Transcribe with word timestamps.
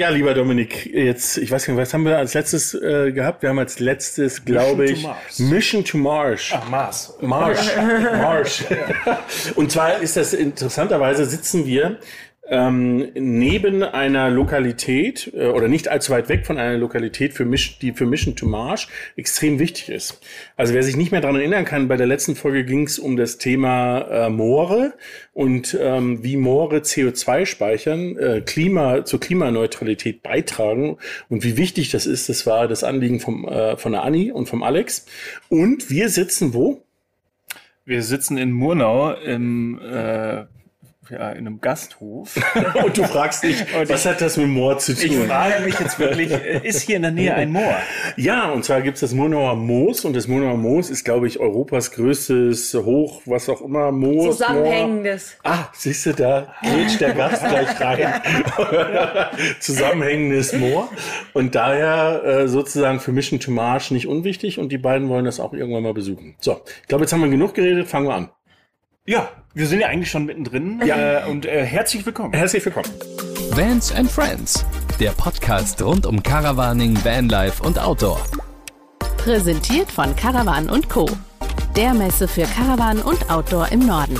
Ja, 0.00 0.08
lieber 0.08 0.32
Dominik, 0.32 0.86
jetzt, 0.86 1.36
ich 1.36 1.50
weiß 1.50 1.68
nicht, 1.68 1.76
was 1.76 1.92
haben 1.92 2.06
wir 2.06 2.16
als 2.16 2.32
letztes 2.32 2.72
äh, 2.72 3.12
gehabt? 3.12 3.42
Wir 3.42 3.50
haben 3.50 3.58
als 3.58 3.80
letztes, 3.80 4.46
glaube 4.46 4.86
ich, 4.86 5.06
Mission 5.36 5.84
to 5.84 5.98
Mars. 5.98 6.52
Ach, 6.54 6.66
Mars. 6.70 7.12
Mars. 7.20 7.70
Mars. 8.16 8.64
Und 9.56 9.70
zwar 9.70 10.00
ist 10.00 10.16
das 10.16 10.32
interessanterweise 10.32 11.26
sitzen 11.26 11.66
wir 11.66 11.98
ähm, 12.50 13.08
neben 13.14 13.84
einer 13.84 14.28
Lokalität 14.28 15.32
äh, 15.34 15.46
oder 15.46 15.68
nicht 15.68 15.88
allzu 15.88 16.10
weit 16.12 16.28
weg 16.28 16.44
von 16.44 16.58
einer 16.58 16.76
Lokalität, 16.76 17.32
für 17.32 17.44
Misch, 17.44 17.78
die 17.78 17.92
für 17.92 18.06
Mission 18.06 18.34
to 18.34 18.46
Mars 18.46 18.88
extrem 19.16 19.60
wichtig 19.60 19.88
ist. 19.88 20.20
Also 20.56 20.74
wer 20.74 20.82
sich 20.82 20.96
nicht 20.96 21.12
mehr 21.12 21.20
daran 21.20 21.36
erinnern 21.36 21.64
kann, 21.64 21.86
bei 21.86 21.96
der 21.96 22.08
letzten 22.08 22.34
Folge 22.34 22.64
ging 22.64 22.86
es 22.86 22.98
um 22.98 23.16
das 23.16 23.38
Thema 23.38 24.00
äh, 24.00 24.30
Moore 24.30 24.94
und 25.32 25.78
ähm, 25.80 26.24
wie 26.24 26.36
Moore 26.36 26.78
CO2 26.78 27.46
speichern, 27.46 28.18
äh, 28.18 28.40
Klima 28.40 29.04
zur 29.04 29.20
Klimaneutralität 29.20 30.24
beitragen 30.24 30.96
und 31.28 31.44
wie 31.44 31.56
wichtig 31.56 31.90
das 31.90 32.04
ist. 32.04 32.28
Das 32.28 32.46
war 32.46 32.66
das 32.66 32.82
Anliegen 32.82 33.20
vom, 33.20 33.46
äh, 33.46 33.76
von 33.76 33.92
der 33.92 34.02
Anni 34.02 34.32
und 34.32 34.48
vom 34.48 34.64
Alex. 34.64 35.06
Und 35.48 35.88
wir 35.88 36.08
sitzen 36.08 36.52
wo? 36.52 36.82
Wir 37.84 38.02
sitzen 38.02 38.38
in 38.38 38.50
Murnau 38.50 39.12
im 39.14 39.80
äh, 39.80 40.44
ja, 41.10 41.30
in 41.30 41.46
einem 41.46 41.60
Gasthof. 41.60 42.36
und 42.84 42.96
du 42.96 43.04
fragst 43.04 43.42
dich, 43.42 43.64
was 43.86 44.06
hat 44.06 44.20
das 44.20 44.36
mit 44.36 44.48
Moor 44.48 44.78
zu 44.78 44.94
tun? 44.94 45.04
Ich 45.04 45.18
frage 45.26 45.64
mich 45.64 45.78
jetzt 45.78 45.98
wirklich, 45.98 46.30
äh, 46.32 46.60
ist 46.66 46.82
hier 46.82 46.96
in 46.96 47.02
der 47.02 47.10
Nähe 47.10 47.34
ein 47.34 47.52
Moor? 47.52 47.76
Ja, 48.16 48.50
und 48.50 48.64
zwar 48.64 48.82
gibt 48.82 48.96
es 48.96 49.00
das 49.00 49.12
Murnauer 49.12 49.56
Moos 49.56 50.04
und 50.04 50.14
das 50.14 50.28
Murnauer 50.28 50.56
Moos 50.56 50.90
ist, 50.90 51.04
glaube 51.04 51.26
ich, 51.26 51.38
Europas 51.40 51.90
größtes 51.92 52.74
Hoch, 52.74 53.22
was 53.26 53.48
auch 53.48 53.60
immer, 53.60 53.92
Moos. 53.92 54.38
Zusammenhängendes. 54.38 55.36
Moor. 55.44 55.54
Ah, 55.54 55.68
siehst 55.72 56.06
du, 56.06 56.14
da 56.14 56.54
geht 56.62 57.00
der 57.00 57.14
Gast 57.14 57.42
gleich 57.48 57.80
rein. 57.80 58.20
Zusammenhängendes 59.60 60.52
Moor. 60.52 60.88
Und 61.32 61.54
daher 61.54 62.22
äh, 62.24 62.48
sozusagen 62.48 63.00
für 63.00 63.12
Mission 63.12 63.40
to 63.40 63.50
Mars 63.50 63.90
nicht 63.90 64.06
unwichtig 64.06 64.58
und 64.58 64.70
die 64.70 64.78
beiden 64.78 65.08
wollen 65.08 65.24
das 65.24 65.40
auch 65.40 65.52
irgendwann 65.52 65.82
mal 65.82 65.94
besuchen. 65.94 66.36
So, 66.40 66.60
ich 66.82 66.88
glaube, 66.88 67.04
jetzt 67.04 67.12
haben 67.12 67.22
wir 67.22 67.28
genug 67.28 67.54
geredet, 67.54 67.88
fangen 67.88 68.08
wir 68.08 68.14
an. 68.14 68.30
Ja, 69.06 69.28
wir 69.54 69.66
sind 69.66 69.80
ja 69.80 69.88
eigentlich 69.88 70.10
schon 70.10 70.26
mittendrin. 70.26 70.80
Ja. 70.84 71.26
Äh, 71.26 71.30
und 71.30 71.46
äh, 71.46 71.64
herzlich 71.64 72.04
willkommen. 72.06 72.32
Herzlich 72.32 72.64
willkommen. 72.64 72.88
Vans 73.50 73.92
and 73.92 74.10
Friends, 74.10 74.64
der 75.00 75.10
Podcast 75.10 75.82
rund 75.82 76.06
um 76.06 76.22
Caravaning, 76.22 76.96
Vanlife 77.04 77.62
und 77.62 77.78
Outdoor. 77.78 78.20
Präsentiert 79.16 79.90
von 79.90 80.14
Caravan 80.16 80.68
Co. 80.88 81.06
Der 81.76 81.94
Messe 81.94 82.26
für 82.26 82.44
Caravan 82.44 83.00
und 83.00 83.30
Outdoor 83.30 83.70
im 83.70 83.80
Norden 83.80 84.18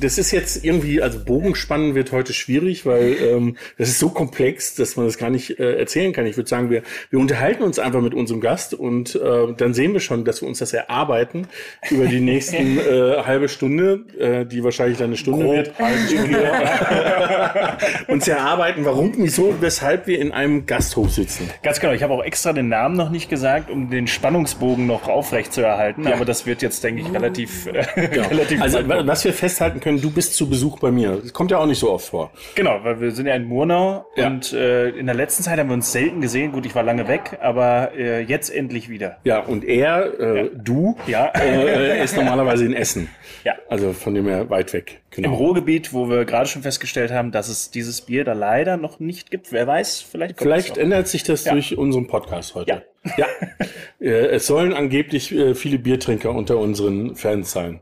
das 0.00 0.18
ist 0.18 0.30
jetzt 0.30 0.64
irgendwie, 0.64 1.02
also 1.02 1.18
Bogenspannen 1.24 1.94
wird 1.94 2.12
heute 2.12 2.32
schwierig, 2.32 2.86
weil 2.86 3.16
ähm, 3.20 3.56
das 3.78 3.88
ist 3.88 3.98
so 3.98 4.10
komplex, 4.10 4.74
dass 4.74 4.96
man 4.96 5.06
das 5.06 5.18
gar 5.18 5.30
nicht 5.30 5.58
äh, 5.58 5.78
erzählen 5.78 6.12
kann. 6.12 6.26
Ich 6.26 6.36
würde 6.36 6.48
sagen, 6.48 6.70
wir, 6.70 6.82
wir 7.10 7.18
unterhalten 7.18 7.62
uns 7.62 7.78
einfach 7.78 8.00
mit 8.00 8.14
unserem 8.14 8.40
Gast 8.40 8.74
und 8.74 9.14
äh, 9.14 9.52
dann 9.56 9.74
sehen 9.74 9.92
wir 9.92 10.00
schon, 10.00 10.24
dass 10.24 10.42
wir 10.42 10.48
uns 10.48 10.58
das 10.58 10.72
erarbeiten 10.72 11.46
über 11.90 12.06
die 12.06 12.20
nächsten 12.20 12.78
äh, 12.78 13.22
halbe 13.24 13.48
Stunde, 13.48 14.04
äh, 14.18 14.46
die 14.46 14.64
wahrscheinlich 14.64 14.98
dann 14.98 15.08
eine 15.08 15.16
Stunde 15.16 15.44
Grob 15.44 15.56
wird. 15.56 15.72
uns 18.08 18.28
erarbeiten, 18.28 18.84
warum, 18.84 19.12
wieso, 19.16 19.54
weshalb 19.60 20.06
wir 20.06 20.18
in 20.18 20.32
einem 20.32 20.66
Gasthof 20.66 21.10
sitzen. 21.10 21.48
Ganz 21.62 21.80
genau. 21.80 21.92
Ich 21.92 22.02
habe 22.02 22.14
auch 22.14 22.24
extra 22.24 22.52
den 22.52 22.68
Namen 22.68 22.96
noch 22.96 23.10
nicht 23.10 23.28
gesagt, 23.28 23.70
um 23.70 23.90
den 23.90 24.06
Spannungsbogen 24.06 24.86
noch 24.86 25.08
aufrecht 25.08 25.52
zu 25.52 25.62
erhalten. 25.62 26.04
Ja. 26.04 26.14
Aber 26.14 26.24
das 26.24 26.46
wird 26.46 26.62
jetzt, 26.62 26.82
denke 26.84 27.02
ich, 27.02 27.12
relativ, 27.12 27.66
äh, 27.66 28.08
genau. 28.08 28.28
relativ. 28.28 28.62
Also 28.62 28.78
was 28.86 29.24
wir 29.24 29.32
festhalten 29.32 29.80
können, 29.80 29.89
können, 29.90 30.02
du 30.02 30.10
bist 30.10 30.34
zu 30.34 30.48
Besuch 30.48 30.78
bei 30.78 30.90
mir. 30.90 31.18
Das 31.22 31.32
kommt 31.32 31.50
ja 31.50 31.58
auch 31.58 31.66
nicht 31.66 31.78
so 31.78 31.90
oft 31.90 32.08
vor. 32.08 32.30
Genau, 32.54 32.80
weil 32.82 33.00
wir 33.00 33.10
sind 33.10 33.26
ja 33.26 33.34
in 33.34 33.44
Murnau 33.44 34.06
ja. 34.16 34.28
und 34.28 34.52
äh, 34.52 34.90
in 34.90 35.06
der 35.06 35.14
letzten 35.14 35.42
Zeit 35.42 35.58
haben 35.58 35.68
wir 35.68 35.74
uns 35.74 35.92
selten 35.92 36.20
gesehen. 36.20 36.52
Gut, 36.52 36.66
ich 36.66 36.74
war 36.74 36.82
lange 36.82 37.08
weg, 37.08 37.38
aber 37.40 37.92
äh, 37.96 38.22
jetzt 38.22 38.50
endlich 38.50 38.88
wieder. 38.88 39.18
Ja, 39.24 39.40
und 39.40 39.64
er, 39.64 40.20
äh, 40.20 40.44
ja. 40.44 40.48
du, 40.54 40.96
ja. 41.06 41.26
Äh, 41.26 42.02
ist 42.04 42.16
normalerweise 42.16 42.64
in 42.64 42.74
Essen. 42.74 43.08
Ja. 43.44 43.54
Also 43.68 43.92
von 43.92 44.14
dem 44.14 44.26
her 44.26 44.48
weit 44.50 44.72
weg. 44.72 45.00
Genau. 45.10 45.28
Im 45.28 45.34
Ruhrgebiet, 45.34 45.92
wo 45.92 46.08
wir 46.08 46.24
gerade 46.24 46.46
schon 46.46 46.62
festgestellt 46.62 47.10
haben, 47.10 47.32
dass 47.32 47.48
es 47.48 47.70
dieses 47.70 48.02
Bier 48.02 48.24
da 48.24 48.32
leider 48.32 48.76
noch 48.76 49.00
nicht 49.00 49.30
gibt. 49.30 49.50
Wer 49.50 49.66
weiß, 49.66 50.02
vielleicht 50.02 50.36
kommt 50.36 50.42
Vielleicht 50.42 50.78
ändert 50.78 51.08
sich 51.08 51.24
das 51.24 51.44
ja. 51.44 51.52
durch 51.52 51.76
unseren 51.76 52.06
Podcast 52.06 52.54
heute. 52.54 52.82
Ja. 53.04 53.14
ja. 53.16 53.26
Äh, 54.02 54.28
es 54.28 54.46
sollen 54.46 54.72
angeblich 54.72 55.30
äh, 55.30 55.54
viele 55.54 55.78
Biertrinker 55.78 56.30
unter 56.30 56.56
unseren 56.56 57.16
Fans 57.16 57.52
sein. 57.52 57.80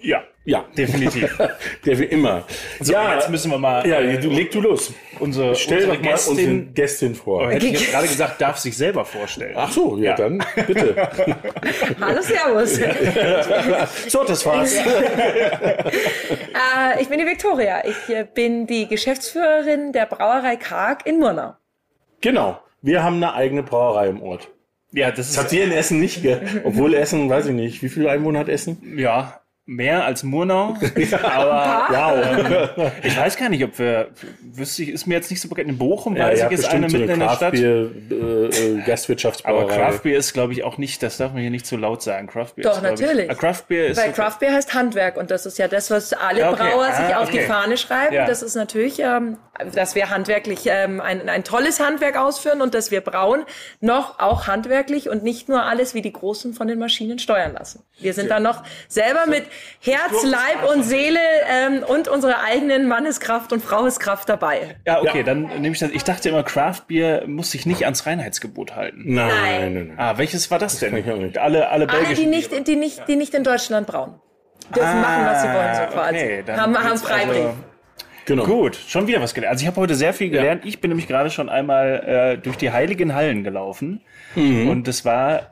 Ja. 0.00 0.22
Ja, 0.44 0.64
definitiv. 0.76 1.38
Der 1.84 1.98
wie 1.98 2.04
immer. 2.04 2.44
So, 2.80 2.94
ja, 2.94 3.14
jetzt 3.14 3.28
müssen 3.28 3.50
wir 3.50 3.58
mal. 3.58 3.86
Ja, 3.86 4.00
äh, 4.00 4.18
du, 4.18 4.30
leg 4.30 4.50
du 4.50 4.62
los. 4.62 4.92
Unsere, 5.18 5.54
Stell 5.54 5.76
unsere 5.76 5.96
doch 5.96 6.02
mal 6.02 6.10
Gästin, 6.10 6.32
unsere 6.32 6.72
Gästin 6.72 7.14
vor. 7.14 7.44
Oh, 7.44 7.50
hätte 7.50 7.66
ich 7.66 7.72
jetzt 7.72 7.90
gerade 7.90 8.08
gesagt, 8.08 8.40
darf 8.40 8.56
sich 8.56 8.74
selber 8.76 9.04
vorstellen. 9.04 9.54
Ach 9.54 9.70
so, 9.70 9.98
ja, 9.98 10.10
ja. 10.10 10.16
dann 10.16 10.42
bitte. 10.66 10.96
Hallo, 12.00 12.22
Servus. 12.22 12.80
so, 14.08 14.24
das 14.24 14.46
war's. 14.46 14.74
äh, 14.76 14.82
ich 17.00 17.08
bin 17.08 17.18
die 17.18 17.26
Viktoria. 17.26 17.84
Ich 17.84 18.08
äh, 18.08 18.26
bin 18.34 18.66
die 18.66 18.88
Geschäftsführerin 18.88 19.92
der 19.92 20.06
Brauerei 20.06 20.56
Karg 20.56 21.06
in 21.06 21.18
Murnau. 21.18 21.54
Genau. 22.22 22.60
Wir 22.80 23.02
haben 23.04 23.16
eine 23.16 23.34
eigene 23.34 23.62
Brauerei 23.62 24.08
im 24.08 24.22
Ort. 24.22 24.48
Ja, 24.92 25.10
das, 25.10 25.28
das 25.28 25.38
habt 25.38 25.52
ihr 25.52 25.64
in 25.64 25.70
Essen 25.70 26.00
nicht, 26.00 26.22
gell? 26.22 26.62
Obwohl 26.64 26.94
Essen, 26.94 27.28
weiß 27.28 27.46
ich 27.46 27.54
nicht, 27.54 27.82
wie 27.82 27.88
viele 27.88 28.10
Einwohner 28.10 28.40
hat 28.40 28.48
Essen? 28.48 28.96
Ja, 28.96 29.40
mehr 29.70 30.04
als 30.04 30.24
Murnau. 30.24 30.76
aber 31.22 31.86
wow. 31.90 32.92
ich 33.04 33.16
weiß 33.16 33.36
gar 33.36 33.48
nicht, 33.48 33.62
ob 33.62 33.78
wir, 33.78 34.08
wüsste 34.42 34.82
ich, 34.82 34.88
ist 34.88 35.06
mir 35.06 35.14
jetzt 35.14 35.30
nicht 35.30 35.40
so 35.40 35.48
bekannt. 35.48 35.68
In 35.68 35.78
Bochum 35.78 36.16
ja, 36.16 36.24
weiß 36.24 36.42
ich, 36.42 36.50
ist 36.50 36.68
eine 36.68 36.88
mitten 36.88 37.08
in 37.08 37.20
der 37.20 37.28
Stadt. 37.30 37.54
Äh, 37.54 37.84
äh, 37.84 38.82
Gastwirtschaftsbrauerei. 38.84 39.62
Aber 39.62 39.72
Craftbeer 39.72 40.18
ist, 40.18 40.32
glaube 40.32 40.54
ich, 40.54 40.64
auch 40.64 40.76
nicht, 40.76 41.02
das 41.04 41.18
darf 41.18 41.32
man 41.32 41.42
hier 41.42 41.52
nicht 41.52 41.66
zu 41.66 41.76
so 41.76 41.80
laut 41.80 42.02
sagen. 42.02 42.26
Craftbeer 42.26 42.64
Doch, 42.64 42.76
ist, 42.78 42.82
natürlich. 42.82 43.30
Ich, 43.30 43.38
Craftbeer 43.38 43.86
ist 43.86 43.96
Weil 43.98 44.12
Craftbeer 44.12 44.52
heißt 44.54 44.74
Handwerk 44.74 45.16
und 45.16 45.30
das 45.30 45.46
ist 45.46 45.56
ja 45.58 45.68
das, 45.68 45.90
was 45.90 46.12
alle 46.14 46.48
okay. 46.48 46.56
Brauer 46.56 46.86
ah, 46.86 47.06
sich 47.06 47.14
auf 47.14 47.28
okay. 47.28 47.38
die 47.38 47.44
Fahne 47.44 47.76
schreiben. 47.76 48.14
Ja. 48.14 48.26
Das 48.26 48.42
ist 48.42 48.56
natürlich, 48.56 48.98
ähm, 48.98 49.38
dass 49.72 49.94
wir 49.94 50.10
handwerklich 50.10 50.62
ähm, 50.66 51.00
ein, 51.00 51.28
ein 51.28 51.44
tolles 51.44 51.78
Handwerk 51.78 52.16
ausführen 52.16 52.60
und 52.60 52.74
dass 52.74 52.90
wir 52.90 53.02
brauen 53.02 53.44
noch 53.80 54.18
auch 54.18 54.48
handwerklich 54.48 55.08
und 55.08 55.22
nicht 55.22 55.48
nur 55.48 55.62
alles 55.62 55.94
wie 55.94 56.02
die 56.02 56.12
Großen 56.12 56.54
von 56.54 56.66
den 56.66 56.80
Maschinen 56.80 57.20
steuern 57.20 57.52
lassen. 57.52 57.84
Wir 58.00 58.14
sind 58.14 58.28
ja. 58.28 58.36
da 58.36 58.40
noch 58.40 58.64
selber 58.88 59.26
mit 59.26 59.44
Herz, 59.80 60.24
Leib 60.24 60.70
und 60.72 60.82
Seele 60.82 61.18
ähm, 61.48 61.82
und 61.82 62.08
unserer 62.08 62.42
eigenen 62.42 62.88
Manneskraft 62.88 63.52
und 63.52 63.62
Fraueskraft 63.62 64.28
dabei. 64.28 64.76
Ja, 64.86 65.00
okay, 65.00 65.18
ja. 65.18 65.22
dann 65.24 65.42
nehme 65.60 65.70
ich 65.70 65.78
das. 65.78 65.90
Ich 65.90 66.04
dachte 66.04 66.28
immer, 66.28 66.42
Craft 66.42 66.82
Beer 66.88 67.26
muss 67.26 67.50
sich 67.50 67.66
nicht 67.66 67.84
ans 67.84 68.06
Reinheitsgebot 68.06 68.76
halten. 68.76 69.02
Nein, 69.06 69.28
nein, 69.28 69.74
nein. 69.74 69.86
nein. 69.88 69.98
Ah, 69.98 70.18
welches 70.18 70.50
war 70.50 70.58
das, 70.58 70.78
das 70.78 70.90
denn? 70.90 71.38
Alle, 71.38 71.68
alle, 71.68 71.88
alle 71.88 72.14
die 72.14 72.26
nicht, 72.26 72.66
die 72.66 72.76
nicht, 72.76 73.08
die 73.08 73.16
nicht 73.16 73.34
in 73.34 73.44
Deutschland 73.44 73.86
brauen. 73.86 74.20
Dürfen 74.74 74.88
ah, 74.88 75.00
machen, 75.00 75.26
was 75.26 75.42
sie 75.42 75.48
wollen, 75.48 75.74
so 75.74 75.94
quasi. 75.94 76.16
Okay, 76.16 76.44
haben, 76.56 76.78
haben 76.78 76.98
Freibrief. 76.98 77.36
Also 77.36 77.54
Genau. 78.30 78.44
Gut, 78.44 78.76
schon 78.86 79.08
wieder 79.08 79.20
was 79.20 79.34
gelernt. 79.34 79.52
Also 79.52 79.62
ich 79.62 79.66
habe 79.66 79.80
heute 79.80 79.96
sehr 79.96 80.14
viel 80.14 80.30
gelernt. 80.30 80.64
Ja. 80.64 80.68
Ich 80.68 80.80
bin 80.80 80.90
nämlich 80.90 81.08
gerade 81.08 81.30
schon 81.30 81.48
einmal 81.48 82.36
äh, 82.38 82.38
durch 82.38 82.56
die 82.56 82.70
heiligen 82.70 83.12
Hallen 83.14 83.42
gelaufen 83.42 84.02
mhm. 84.36 84.68
und 84.68 84.86
das 84.86 85.04
war 85.04 85.50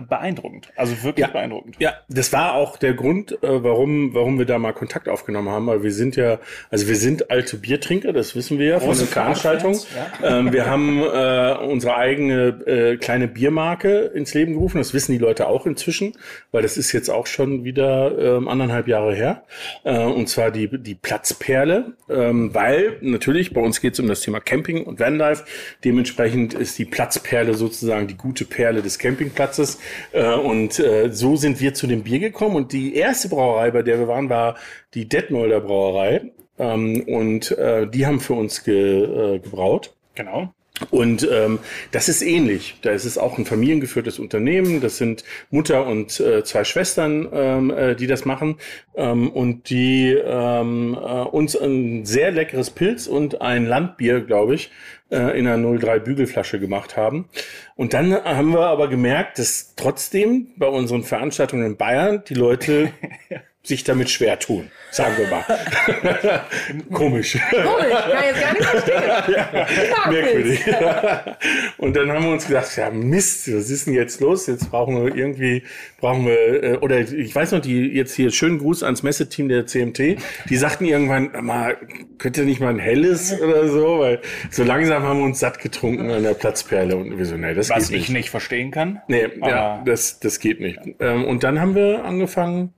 beeindruckend. 0.00 0.68
Also 0.76 1.02
wirklich 1.02 1.26
ja, 1.26 1.32
beeindruckend. 1.32 1.76
Ja, 1.78 1.94
das 2.08 2.32
war 2.32 2.54
auch 2.54 2.76
der 2.76 2.94
Grund, 2.94 3.32
äh, 3.42 3.62
warum, 3.62 4.14
warum 4.14 4.38
wir 4.38 4.46
da 4.46 4.58
mal 4.58 4.72
Kontakt 4.72 5.08
aufgenommen 5.08 5.48
haben, 5.48 5.66
weil 5.66 5.82
wir 5.82 5.92
sind 5.92 6.16
ja, 6.16 6.38
also 6.70 6.88
wir 6.88 6.96
sind 6.96 7.30
alte 7.30 7.56
Biertrinker, 7.56 8.12
das 8.12 8.36
wissen 8.36 8.58
wir 8.58 8.66
ja 8.66 8.80
von 8.80 8.96
der 8.96 9.06
Veranstaltung. 9.06 9.78
Ja. 10.22 10.38
Ähm, 10.38 10.52
wir 10.52 10.66
haben 10.66 11.00
äh, 11.02 11.64
unsere 11.64 11.96
eigene 11.96 12.48
äh, 12.66 12.96
kleine 12.96 13.28
Biermarke 13.28 14.10
ins 14.14 14.34
Leben 14.34 14.54
gerufen. 14.54 14.78
Das 14.78 14.94
wissen 14.94 15.12
die 15.12 15.18
Leute 15.18 15.48
auch 15.48 15.66
inzwischen, 15.66 16.14
weil 16.52 16.62
das 16.62 16.76
ist 16.76 16.92
jetzt 16.92 17.10
auch 17.10 17.26
schon 17.26 17.64
wieder 17.64 18.36
ähm, 18.36 18.48
anderthalb 18.48 18.88
Jahre 18.88 19.14
her. 19.14 19.44
Äh, 19.84 19.98
und 20.04 20.28
zwar 20.28 20.50
die, 20.50 20.68
die 20.82 20.94
Platzperle, 20.94 21.92
ähm, 22.08 22.54
weil 22.54 22.98
natürlich 23.00 23.52
bei 23.52 23.60
uns 23.60 23.80
geht 23.80 23.94
es 23.94 24.00
um 24.00 24.08
das 24.08 24.20
Thema 24.20 24.40
Camping 24.40 24.84
und 24.84 25.00
Vanlife. 25.00 25.44
Dementsprechend 25.84 26.54
ist 26.54 26.78
die 26.78 26.84
Platzperle 26.84 27.54
sozusagen 27.54 28.06
die 28.06 28.16
gute 28.16 28.44
Perle 28.44 28.82
des 28.82 28.98
Campingplatzes. 28.98 29.78
Äh, 30.12 30.34
und 30.34 30.78
äh, 30.78 31.10
so 31.12 31.36
sind 31.36 31.60
wir 31.60 31.74
zu 31.74 31.86
dem 31.86 32.02
Bier 32.02 32.18
gekommen. 32.18 32.56
Und 32.56 32.72
die 32.72 32.94
erste 32.94 33.28
Brauerei, 33.28 33.70
bei 33.70 33.82
der 33.82 33.98
wir 33.98 34.08
waren, 34.08 34.28
war 34.28 34.56
die 34.94 35.08
Detmolder 35.08 35.60
Brauerei. 35.60 36.32
Ähm, 36.58 37.02
und 37.06 37.52
äh, 37.52 37.86
die 37.86 38.06
haben 38.06 38.20
für 38.20 38.34
uns 38.34 38.64
ge, 38.64 39.40
gebraut. 39.40 39.94
Genau. 40.14 40.52
Und 40.90 41.28
ähm, 41.30 41.58
das 41.90 42.08
ist 42.08 42.22
ähnlich. 42.22 42.76
Da 42.82 42.90
ist 42.90 43.04
es 43.04 43.18
auch 43.18 43.38
ein 43.38 43.44
familiengeführtes 43.44 44.18
Unternehmen. 44.18 44.80
Das 44.80 44.96
sind 44.96 45.24
Mutter 45.50 45.86
und 45.86 46.20
äh, 46.20 46.44
zwei 46.44 46.64
Schwestern, 46.64 47.28
ähm, 47.32 47.70
äh, 47.70 47.94
die 47.96 48.06
das 48.06 48.24
machen 48.24 48.56
ähm, 48.96 49.28
und 49.30 49.70
die 49.70 50.12
ähm, 50.12 50.94
äh, 50.94 51.22
uns 51.22 51.56
ein 51.56 52.04
sehr 52.04 52.30
leckeres 52.30 52.70
Pilz 52.70 53.06
und 53.06 53.40
ein 53.40 53.66
Landbier, 53.66 54.20
glaube 54.20 54.54
ich, 54.54 54.70
äh, 55.10 55.38
in 55.38 55.46
einer 55.46 55.78
03 55.78 56.00
Bügelflasche 56.00 56.60
gemacht 56.60 56.96
haben. 56.96 57.28
Und 57.76 57.94
dann 57.94 58.12
haben 58.12 58.52
wir 58.52 58.66
aber 58.66 58.88
gemerkt, 58.88 59.38
dass 59.38 59.74
trotzdem 59.76 60.48
bei 60.56 60.66
unseren 60.66 61.02
Veranstaltungen 61.02 61.64
in 61.64 61.76
Bayern 61.76 62.22
die 62.28 62.34
Leute 62.34 62.92
sich 63.62 63.84
damit 63.84 64.10
schwer 64.10 64.38
tun, 64.38 64.70
sagen 64.90 65.14
wir 65.18 65.28
mal. 65.28 65.44
Komisch. 66.92 67.38
Komisch, 67.50 67.94
kann 68.10 68.24
jetzt 68.24 68.40
gar 68.40 68.52
nicht 68.52 68.64
verstehen. 68.64 69.02
Ja, 69.88 70.10
merkwürdig. 70.10 70.60
Und 71.78 71.96
dann 71.96 72.10
haben 72.10 72.24
wir 72.24 72.32
uns 72.32 72.46
gedacht, 72.46 72.76
ja 72.76 72.90
Mist, 72.90 73.52
was 73.52 73.70
ist 73.70 73.86
denn 73.86 73.94
jetzt 73.94 74.20
los? 74.20 74.46
Jetzt 74.46 74.70
brauchen 74.70 75.04
wir 75.04 75.14
irgendwie, 75.14 75.62
brauchen 76.00 76.26
wir, 76.26 76.62
äh, 76.62 76.76
oder 76.78 77.00
ich 77.00 77.34
weiß 77.34 77.52
noch, 77.52 77.60
die 77.60 77.88
jetzt 77.88 78.14
hier 78.14 78.30
schönen 78.30 78.58
Gruß 78.58 78.82
ans 78.82 79.02
Messeteam 79.02 79.48
der 79.48 79.66
CMT, 79.66 80.18
die 80.48 80.56
sagten 80.56 80.84
irgendwann, 80.84 81.30
mal, 81.44 81.76
könnt 82.18 82.36
ihr 82.36 82.44
nicht 82.44 82.60
mal 82.60 82.70
ein 82.70 82.78
helles 82.78 83.38
oder 83.40 83.68
so, 83.68 84.00
weil 84.00 84.20
so 84.50 84.64
langsam 84.64 85.02
haben 85.02 85.18
wir 85.18 85.26
uns 85.26 85.40
satt 85.40 85.60
getrunken 85.60 86.10
an 86.10 86.22
der 86.22 86.34
Platzperle 86.34 86.96
und 86.96 87.16
wir 87.18 87.26
so, 87.26 87.36
nee, 87.36 87.54
das 87.54 87.70
Was 87.70 87.88
geht 87.88 87.98
nicht. 87.98 88.08
ich 88.08 88.10
nicht 88.10 88.30
verstehen 88.30 88.70
kann. 88.70 89.00
Nee, 89.08 89.28
ja, 89.42 89.82
das, 89.84 90.20
das 90.20 90.40
geht 90.40 90.60
nicht. 90.60 90.78
Ähm, 91.00 91.24
und 91.24 91.44
dann 91.44 91.60
haben 91.60 91.74
wir 91.74 92.04
angefangen, 92.04 92.72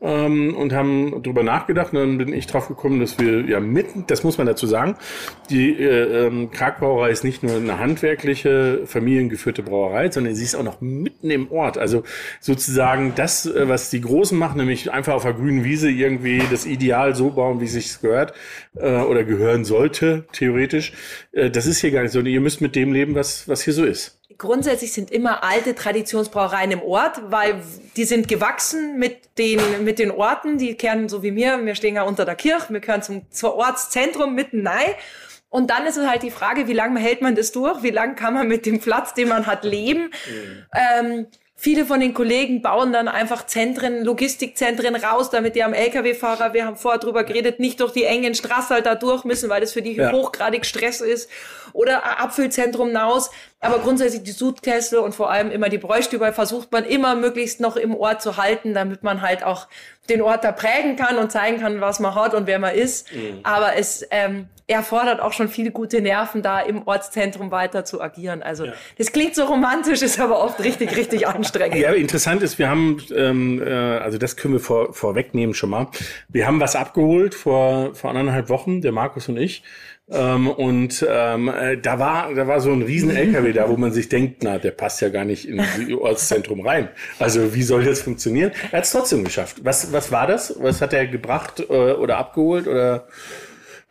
ähm, 0.00 0.54
und 0.56 0.72
haben 0.72 1.22
drüber 1.22 1.42
nachgedacht. 1.42 1.92
Und 1.92 1.98
dann 1.98 2.18
bin 2.18 2.32
ich 2.32 2.46
drauf 2.46 2.68
gekommen, 2.68 3.00
dass 3.00 3.18
wir 3.18 3.42
ja 3.42 3.60
mitten, 3.60 4.04
das 4.06 4.24
muss 4.24 4.38
man 4.38 4.46
dazu 4.46 4.66
sagen, 4.66 4.96
die 5.50 5.72
äh, 5.72 6.26
ähm, 6.26 6.50
Kragbrauerei 6.50 7.10
ist 7.10 7.24
nicht 7.24 7.42
nur 7.42 7.56
eine 7.56 7.78
handwerkliche, 7.78 8.82
familiengeführte 8.86 9.62
Brauerei, 9.62 10.10
sondern 10.10 10.34
sie 10.34 10.44
ist 10.44 10.54
auch 10.54 10.62
noch 10.62 10.80
mitten 10.80 11.30
im 11.30 11.50
Ort. 11.50 11.78
Also 11.78 12.02
sozusagen 12.40 13.12
das, 13.14 13.46
äh, 13.46 13.68
was 13.68 13.90
die 13.90 14.00
Großen 14.00 14.38
machen, 14.38 14.58
nämlich 14.58 14.92
einfach 14.92 15.14
auf 15.14 15.22
der 15.22 15.34
grünen 15.34 15.64
Wiese 15.64 15.90
irgendwie 15.90 16.42
das 16.50 16.66
Ideal 16.66 17.14
so 17.14 17.30
bauen, 17.30 17.60
wie 17.60 17.64
es 17.64 17.72
sich 17.72 18.00
gehört 18.00 18.32
äh, 18.76 19.00
oder 19.00 19.24
gehören 19.24 19.64
sollte, 19.64 20.24
theoretisch. 20.32 20.92
Äh, 21.32 21.50
das 21.50 21.66
ist 21.66 21.80
hier 21.80 21.90
gar 21.90 22.02
nicht 22.02 22.12
so. 22.12 22.20
Ihr 22.20 22.40
müsst 22.40 22.60
mit 22.60 22.76
dem 22.76 22.92
leben, 22.92 23.14
was, 23.14 23.48
was 23.48 23.62
hier 23.62 23.74
so 23.74 23.84
ist 23.84 24.19
grundsätzlich 24.40 24.92
sind 24.92 25.12
immer 25.12 25.44
alte 25.44 25.74
Traditionsbrauereien 25.74 26.72
im 26.72 26.82
Ort, 26.82 27.20
weil 27.30 27.62
die 27.96 28.04
sind 28.04 28.26
gewachsen 28.26 28.98
mit 28.98 29.38
den, 29.38 29.60
mit 29.84 29.98
den 29.98 30.10
Orten. 30.10 30.58
Die 30.58 30.74
kehren 30.74 31.08
so 31.08 31.22
wie 31.22 31.30
mir, 31.30 31.64
wir 31.64 31.74
stehen 31.74 31.94
ja 31.94 32.02
unter 32.02 32.24
der 32.24 32.34
Kirche, 32.34 32.72
wir 32.72 32.80
gehören 32.80 33.02
zum, 33.02 33.30
zum 33.30 33.50
Ortszentrum 33.50 34.34
mitten 34.34 34.66
rein. 34.66 34.94
Und 35.50 35.70
dann 35.70 35.86
ist 35.86 35.98
es 35.98 36.08
halt 36.08 36.22
die 36.22 36.30
Frage, 36.30 36.68
wie 36.68 36.72
lange 36.72 36.98
hält 36.98 37.22
man 37.22 37.34
das 37.34 37.52
durch? 37.52 37.82
Wie 37.82 37.90
lange 37.90 38.14
kann 38.14 38.34
man 38.34 38.48
mit 38.48 38.66
dem 38.66 38.80
Platz, 38.80 39.14
den 39.14 39.28
man 39.28 39.46
hat, 39.46 39.64
leben? 39.64 40.10
Mhm. 40.26 40.66
Ähm, 40.74 41.26
Viele 41.62 41.84
von 41.84 42.00
den 42.00 42.14
Kollegen 42.14 42.62
bauen 42.62 42.90
dann 42.90 43.06
einfach 43.06 43.44
Zentren, 43.44 44.02
Logistikzentren 44.02 44.96
raus, 44.96 45.28
damit 45.28 45.56
die 45.56 45.62
am 45.62 45.74
Lkw-Fahrer, 45.74 46.54
wir 46.54 46.64
haben 46.64 46.78
vorher 46.78 46.98
drüber 46.98 47.22
geredet, 47.22 47.60
nicht 47.60 47.80
durch 47.80 47.92
die 47.92 48.04
engen 48.04 48.34
Straßen 48.34 48.76
halt 48.76 48.86
da 48.86 48.94
durch 48.94 49.24
müssen, 49.24 49.50
weil 49.50 49.60
das 49.60 49.74
für 49.74 49.82
die 49.82 49.92
ja. 49.92 50.10
hochgradig 50.10 50.64
Stress 50.64 51.02
ist. 51.02 51.28
Oder 51.74 52.18
Abfüllzentrum 52.18 52.88
hinaus. 52.88 53.30
Aber 53.62 53.78
grundsätzlich 53.80 54.22
die 54.22 54.30
Sudkessel 54.30 54.98
und 55.00 55.14
vor 55.14 55.30
allem 55.30 55.50
immer 55.50 55.68
die 55.68 55.76
Bräustüber 55.76 56.32
versucht 56.32 56.72
man 56.72 56.84
immer 56.84 57.14
möglichst 57.14 57.60
noch 57.60 57.76
im 57.76 57.94
Ort 57.94 58.22
zu 58.22 58.38
halten, 58.38 58.72
damit 58.72 59.02
man 59.02 59.20
halt 59.20 59.44
auch 59.44 59.68
den 60.08 60.22
Ort 60.22 60.44
da 60.44 60.52
prägen 60.52 60.96
kann 60.96 61.18
und 61.18 61.30
zeigen 61.30 61.60
kann, 61.60 61.80
was 61.82 62.00
man 62.00 62.14
hat 62.14 62.34
und 62.34 62.46
wer 62.46 62.58
man 62.58 62.74
ist. 62.74 63.14
Mhm. 63.14 63.40
Aber 63.42 63.76
es 63.76 64.06
ähm, 64.10 64.48
erfordert 64.66 65.20
auch 65.20 65.34
schon 65.34 65.48
viele 65.48 65.72
gute 65.72 66.00
Nerven, 66.00 66.42
da 66.42 66.60
im 66.60 66.86
Ortszentrum 66.86 67.50
weiter 67.50 67.84
zu 67.84 68.00
agieren. 68.00 68.42
Also 68.42 68.64
ja. 68.64 68.72
das 68.96 69.12
klingt 69.12 69.34
so 69.34 69.44
romantisch, 69.44 70.00
ist 70.00 70.18
aber 70.18 70.42
oft 70.42 70.62
richtig, 70.64 70.96
richtig 70.96 71.26
anstrengend. 71.26 71.76
Ja, 71.76 71.92
interessant 71.92 72.42
ist, 72.42 72.58
wir 72.58 72.68
haben, 72.68 73.02
ähm, 73.14 73.62
äh, 73.62 73.70
also 73.70 74.16
das 74.16 74.36
können 74.36 74.54
wir 74.54 74.60
vor, 74.60 74.94
vorwegnehmen 74.94 75.54
schon 75.54 75.70
mal. 75.70 75.88
Wir 76.28 76.46
haben 76.46 76.60
was 76.60 76.76
abgeholt 76.76 77.34
vor, 77.34 77.94
vor 77.94 78.10
anderthalb 78.10 78.48
Wochen, 78.48 78.80
der 78.80 78.92
Markus 78.92 79.28
und 79.28 79.36
ich. 79.36 79.62
Ähm, 80.10 80.48
und 80.48 81.06
ähm, 81.08 81.48
äh, 81.48 81.76
da 81.76 81.98
war 81.98 82.34
da 82.34 82.48
war 82.48 82.60
so 82.60 82.72
ein 82.72 82.82
riesen 82.82 83.10
LKW 83.10 83.52
da, 83.52 83.68
wo 83.68 83.76
man 83.76 83.92
sich 83.92 84.08
denkt, 84.08 84.42
na, 84.42 84.58
der 84.58 84.72
passt 84.72 85.00
ja 85.00 85.08
gar 85.08 85.24
nicht 85.24 85.48
in 85.48 85.60
Ortszentrum 85.94 86.60
rein. 86.60 86.88
Also 87.18 87.54
wie 87.54 87.62
soll 87.62 87.84
das 87.84 88.02
funktionieren? 88.02 88.50
Er 88.72 88.78
hat 88.78 88.84
es 88.84 88.92
trotzdem 88.92 89.24
geschafft. 89.24 89.58
Was 89.62 89.92
was 89.92 90.10
war 90.10 90.26
das? 90.26 90.56
Was 90.58 90.80
hat 90.80 90.92
er 90.92 91.06
gebracht 91.06 91.60
äh, 91.60 91.92
oder 91.92 92.18
abgeholt 92.18 92.66
oder? 92.66 93.06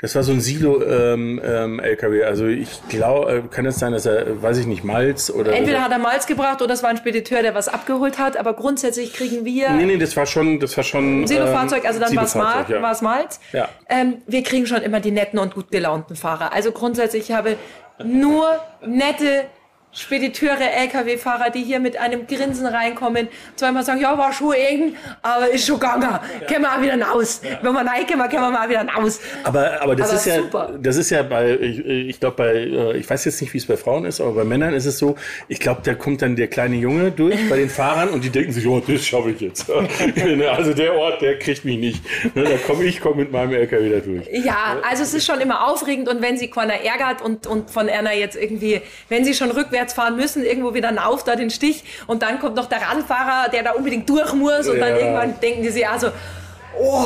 Das 0.02 0.16
war 0.16 0.24
so 0.24 0.32
ein 0.32 0.40
Silo-LKW. 0.40 1.14
Ähm, 1.14 1.42
ähm, 1.44 1.80
LKW. 1.80 2.24
also 2.24 2.46
ich 2.48 2.70
glaube, 2.88 3.32
äh, 3.32 3.42
kann 3.54 3.66
es 3.66 3.80
sein, 3.80 3.92
dass 3.92 4.06
er, 4.06 4.42
weiß 4.42 4.58
ich 4.58 4.66
nicht, 4.66 4.86
Malz 4.86 5.30
oder. 5.30 5.52
Entweder 5.54 5.84
hat 5.84 5.92
er 5.92 6.00
Malz 6.00 6.26
gebracht 6.26 6.62
oder 6.62 6.74
es 6.74 6.84
war 6.84 6.90
ein 6.90 6.96
Spediteur, 6.96 7.42
der 7.42 7.54
was 7.54 7.68
abgeholt 7.68 8.18
hat. 8.18 8.38
Aber 8.38 8.54
grundsätzlich 8.54 9.14
kriegen 9.14 9.44
wir. 9.44 9.72
Nee, 9.72 9.86
nee, 9.86 9.98
das 9.98 10.16
war 10.16 10.26
schon, 10.26 10.62
das 10.62 10.78
war 10.78 10.86
schon. 10.86 11.28
Silo-Fahrzeug, 11.28 11.86
also 11.86 12.00
dann 12.00 12.16
war 12.16 12.24
es 12.24 12.36
Malz. 12.36 12.70
Ja. 12.70 12.98
Malz. 13.02 13.40
Ja. 13.52 13.70
Ähm, 13.90 14.22
wir 14.26 14.42
kriegen 14.44 14.66
schon 14.66 14.82
immer 14.82 15.02
die 15.02 15.12
netten 15.12 15.38
und 15.38 15.54
gut 15.54 15.70
gelaunten 15.70 16.16
Fahrer. 16.16 16.54
Also 16.54 16.72
grundsätzlich 16.72 17.30
ich 17.30 17.36
habe 17.36 17.58
nur 18.02 18.48
nette 18.86 19.46
Spediteure, 19.92 20.72
Lkw-Fahrer, 20.72 21.50
die 21.50 21.64
hier 21.64 21.80
mit 21.80 21.98
einem 21.98 22.28
Grinsen 22.28 22.68
reinkommen, 22.68 23.28
zweimal 23.56 23.84
sagen, 23.84 24.00
ja, 24.00 24.16
war 24.16 24.32
schon 24.32 24.54
eng, 24.54 24.96
aber 25.24 25.50
ist 25.50 25.66
schon 25.66 25.80
gegangen. 25.80 26.04
Ja. 26.04 26.22
Können 26.48 26.62
wir 26.62 26.72
auch 26.72 26.82
wieder 26.82 27.02
raus. 27.02 27.42
Ja. 27.44 27.58
Wenn 27.64 27.74
wir 27.74 27.80
reinkommen, 27.80 28.30
können 28.30 28.44
wir 28.44 28.52
mal 28.52 28.70
wieder 28.70 28.86
raus. 28.88 29.20
Aber, 29.44 29.82
aber 29.82 29.96
das 29.96 30.10
aber 30.10 30.18
ist 30.18 30.26
ja, 30.28 30.36
super. 30.36 30.78
das 30.80 30.96
ist 30.96 31.10
ja 31.10 31.24
bei, 31.24 31.58
ich, 31.60 31.80
ich 31.86 32.20
glaube 32.20 32.36
bei, 32.38 32.54
äh, 32.54 32.98
ich 32.98 33.10
weiß 33.10 33.26
jetzt 33.26 33.42
nicht, 33.42 33.52
wie 33.54 33.58
es 33.58 33.66
bei 33.66 33.78
Frauen 33.78 34.06
ist, 34.06 34.22
aber 34.22 34.34
bei 34.34 34.44
Männern 34.44 34.76
ist 34.76 34.86
es 34.86 35.00
so, 35.00 35.16
ich 35.48 35.60
glaube, 35.60 35.82
da 35.84 35.96
kommt 35.96 36.22
dann 36.22 36.36
der 36.36 36.50
kleine 36.50 36.76
Junge 36.76 37.12
durch 37.12 37.50
bei 37.50 37.58
den 37.58 37.70
Fahrern 37.70 38.10
und 38.10 38.24
die 38.24 38.30
denken 38.30 38.52
sich, 38.52 38.68
oh, 38.68 38.80
das 38.80 39.04
schaffe 39.04 39.32
ich 39.32 39.42
jetzt. 39.42 39.72
also 40.56 40.74
der 40.76 40.94
Ort, 40.94 41.24
der 41.24 41.40
kriegt 41.40 41.66
mich 41.66 41.80
nicht. 41.80 42.04
Ne, 42.36 42.44
da 42.44 42.58
komme 42.58 42.84
ich, 42.84 43.02
komme 43.02 43.24
mit 43.24 43.32
meinem 43.32 43.54
Lkw 43.54 43.90
da 43.90 44.00
durch. 44.00 44.28
Ja, 44.46 44.78
also 44.88 45.02
es 45.02 45.16
ist 45.16 45.26
schon 45.26 45.42
immer 45.42 45.68
aufregend 45.68 46.08
und 46.10 46.22
wenn 46.22 46.38
sie 46.38 46.48
keiner 46.48 46.76
ärgert 46.76 47.24
und, 47.24 47.48
und 47.48 47.72
von 47.72 47.90
einer 47.90 48.14
jetzt 48.14 48.36
irgendwie, 48.36 48.82
wenn 49.10 49.26
sie 49.26 49.34
schon 49.34 49.50
rückwärts 49.50 49.79
rückwärts 49.80 49.94
fahren 49.94 50.16
müssen, 50.16 50.44
irgendwo 50.44 50.74
wieder 50.74 50.90
auf 51.06 51.24
da 51.24 51.36
den 51.36 51.50
Stich 51.50 51.84
und 52.08 52.22
dann 52.22 52.40
kommt 52.40 52.56
noch 52.56 52.68
der 52.68 52.82
Radfahrer, 52.82 53.50
der 53.50 53.64
da 53.64 53.72
unbedingt 53.72 54.10
durch 54.10 54.34
muss 54.34 54.68
und 54.68 54.78
ja. 54.78 54.86
dann 54.86 54.98
irgendwann 54.98 55.40
denken 55.40 55.64
die 55.64 55.70
sich 55.70 55.88
also, 55.88 56.10
oh, 56.78 57.06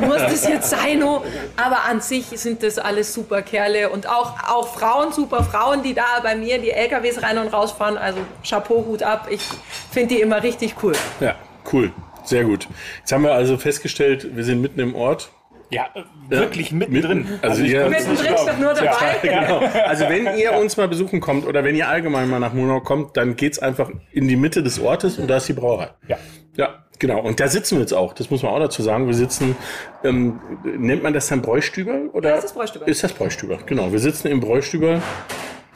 muss 0.00 0.18
das 0.18 0.48
jetzt 0.48 0.70
sein? 0.70 1.02
Oh? 1.02 1.22
Aber 1.56 1.84
an 1.84 2.00
sich 2.00 2.26
sind 2.26 2.62
das 2.62 2.78
alles 2.78 3.14
super 3.14 3.42
Kerle 3.42 3.90
und 3.90 4.08
auch, 4.08 4.34
auch 4.48 4.68
Frauen, 4.68 5.12
super 5.12 5.44
Frauen, 5.44 5.82
die 5.82 5.94
da 5.94 6.20
bei 6.22 6.34
mir 6.34 6.58
die 6.58 6.70
LKWs 6.70 7.22
rein 7.22 7.38
und 7.38 7.48
rausfahren. 7.48 7.96
Also 7.96 8.20
Chapeau, 8.48 8.84
Hut 8.86 9.02
ab. 9.02 9.28
Ich 9.30 9.42
finde 9.90 10.14
die 10.14 10.20
immer 10.20 10.42
richtig 10.42 10.74
cool. 10.82 10.92
Ja, 11.20 11.36
cool. 11.72 11.92
Sehr 12.24 12.44
gut. 12.44 12.68
Jetzt 12.98 13.12
haben 13.12 13.24
wir 13.24 13.32
also 13.32 13.56
festgestellt, 13.56 14.36
wir 14.36 14.44
sind 14.44 14.60
mitten 14.60 14.80
im 14.80 14.94
Ort. 14.94 15.30
Ja, 15.70 15.88
wirklich 16.28 16.72
mittendrin. 16.72 17.26
Also, 17.42 17.62
also 17.62 17.64
ihr, 17.64 17.88
mittendrin 17.88 18.34
doch 18.34 18.58
nur 18.58 18.74
dabei. 18.74 18.90
Ja, 19.22 19.44
genau. 19.44 19.58
Also 19.86 20.08
wenn 20.08 20.36
ihr 20.36 20.52
uns 20.54 20.76
mal 20.76 20.88
besuchen 20.88 21.20
kommt 21.20 21.46
oder 21.46 21.64
wenn 21.64 21.76
ihr 21.76 21.88
allgemein 21.88 22.28
mal 22.28 22.40
nach 22.40 22.52
Monau 22.52 22.80
kommt, 22.80 23.16
dann 23.16 23.36
geht's 23.36 23.58
einfach 23.58 23.90
in 24.12 24.28
die 24.28 24.36
Mitte 24.36 24.62
des 24.62 24.80
Ortes 24.80 25.18
und 25.18 25.28
da 25.28 25.36
ist 25.36 25.48
die 25.48 25.52
Brauerei. 25.52 25.90
Ja. 26.08 26.18
Ja, 26.56 26.84
genau. 26.98 27.20
Und 27.20 27.38
da 27.40 27.48
sitzen 27.48 27.76
wir 27.76 27.82
jetzt 27.82 27.92
auch. 27.92 28.12
Das 28.12 28.30
muss 28.30 28.42
man 28.42 28.52
auch 28.52 28.58
dazu 28.58 28.82
sagen. 28.82 29.06
Wir 29.06 29.14
sitzen, 29.14 29.56
ähm, 30.02 30.40
nennt 30.64 31.02
man 31.02 31.14
das 31.14 31.28
dann 31.28 31.42
Bräustüber? 31.42 32.00
Oder? 32.12 32.30
Ja, 32.30 32.36
das 32.36 32.46
ist 32.46 32.54
Bräustüber. 32.54 32.88
Ist 32.88 33.04
das 33.04 33.12
Bräustüber, 33.12 33.58
genau. 33.64 33.92
Wir 33.92 34.00
sitzen 34.00 34.28
im 34.28 34.40
Bräustüber, 34.40 35.00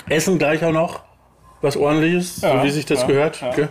essen 0.08 0.38
gleich 0.38 0.64
auch 0.64 0.72
noch 0.72 1.04
was 1.60 1.76
ordentliches, 1.76 2.42
ja, 2.42 2.58
so 2.58 2.64
wie 2.64 2.70
sich 2.70 2.84
das 2.84 3.02
ja, 3.02 3.06
gehört. 3.06 3.40
Ja. 3.40 3.68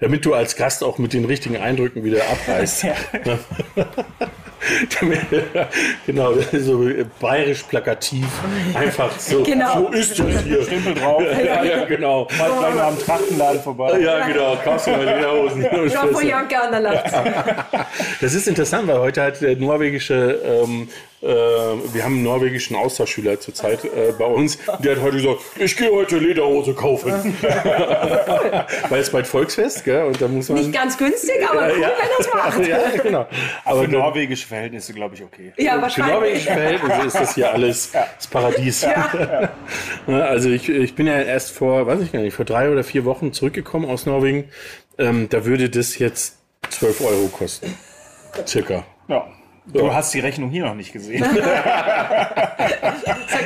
Damit 0.00 0.24
du 0.24 0.34
als 0.34 0.56
Gast 0.56 0.82
auch 0.82 0.98
mit 0.98 1.12
den 1.12 1.24
richtigen 1.24 1.56
Eindrücken 1.56 2.04
wieder 2.04 2.22
abreißt. 2.30 2.86
genau, 6.06 6.34
so 6.52 6.88
bayerisch 7.20 7.62
plakativ. 7.64 8.26
Einfach 8.74 9.18
so. 9.18 9.42
Genau. 9.42 9.74
So 9.74 9.88
ist 9.88 10.18
es 10.18 10.42
hier. 10.42 10.62
Stempel 10.62 10.94
drauf. 10.94 11.22
Ja, 11.42 11.64
ja, 11.64 11.84
genau. 11.84 12.28
Mal 12.38 12.50
gleich 12.50 12.74
mal 12.74 12.84
am 12.84 12.98
Trachtenladen 12.98 13.62
vorbei. 13.62 13.98
Ja, 13.98 14.26
genau. 14.26 14.56
Kaufst 14.62 14.86
du 14.86 14.90
mal 14.92 15.04
Lederhosen. 15.04 15.62
Ja, 15.62 16.60
an 16.62 16.70
der 16.70 16.80
Nacht. 16.80 17.04
Das 18.20 18.34
ist 18.34 18.46
interessant, 18.46 18.86
weil 18.86 18.98
heute 18.98 19.22
hat 19.22 19.40
der 19.40 19.56
norwegische 19.56 20.40
ähm, 20.44 20.88
äh, 20.88 21.11
wir 21.22 22.04
haben 22.04 22.14
einen 22.14 22.22
norwegischen 22.24 22.74
Austauschschüler 22.74 23.38
zurzeit 23.38 23.84
äh, 23.84 24.12
bei 24.18 24.24
uns. 24.24 24.58
Der 24.82 24.96
hat 24.96 25.02
heute 25.02 25.18
gesagt, 25.18 25.40
ich 25.56 25.76
gehe 25.76 25.92
heute 25.92 26.18
Lederhose 26.18 26.74
kaufen. 26.74 27.12
Weil 28.88 29.00
es 29.00 29.10
bald 29.10 29.26
Volksfest, 29.28 29.84
gell? 29.84 30.04
Und 30.04 30.20
da 30.20 30.26
muss 30.26 30.48
man. 30.48 30.58
Nicht 30.58 30.72
ganz 30.72 30.98
günstig, 30.98 31.48
aber 31.48 31.72
cool, 31.72 31.80
ja, 31.80 31.90
wenn 31.90 32.10
er 32.10 32.20
es 32.20 32.34
macht. 32.34 32.66
ja, 32.96 33.02
genau. 33.02 33.26
Aber 33.64 33.84
für 33.84 33.88
norwegische 33.88 34.48
Verhältnisse, 34.48 34.92
glaube 34.94 35.14
ich, 35.14 35.22
okay. 35.22 35.52
Ja, 35.58 35.80
wahrscheinlich. 35.80 36.12
Für 36.12 36.20
norwegische 36.20 36.46
Verhältnisse 36.46 37.06
ist 37.06 37.14
das 37.20 37.34
hier 37.34 37.52
alles 37.52 37.92
das 38.16 38.26
Paradies. 38.26 38.82
Ja. 38.82 39.52
Also 40.08 40.50
ich, 40.50 40.68
ich 40.68 40.94
bin 40.94 41.06
ja 41.06 41.20
erst 41.20 41.52
vor, 41.52 41.86
weiß 41.86 42.00
ich 42.00 42.10
gar 42.10 42.20
nicht, 42.20 42.34
vor 42.34 42.44
drei 42.44 42.70
oder 42.70 42.82
vier 42.82 43.04
Wochen 43.04 43.32
zurückgekommen 43.32 43.88
aus 43.88 44.06
Norwegen. 44.06 44.48
Ähm, 44.98 45.28
da 45.28 45.44
würde 45.44 45.70
das 45.70 45.98
jetzt 45.98 46.38
12 46.70 47.00
Euro 47.02 47.28
kosten. 47.28 47.72
Circa. 48.46 48.84
Ja. 49.08 49.28
Du 49.64 49.86
ja. 49.86 49.94
hast 49.94 50.12
die 50.12 50.18
Rechnung 50.18 50.50
hier 50.50 50.64
noch 50.64 50.74
nicht 50.74 50.92
gesehen. 50.92 51.22
Sag 51.24 51.38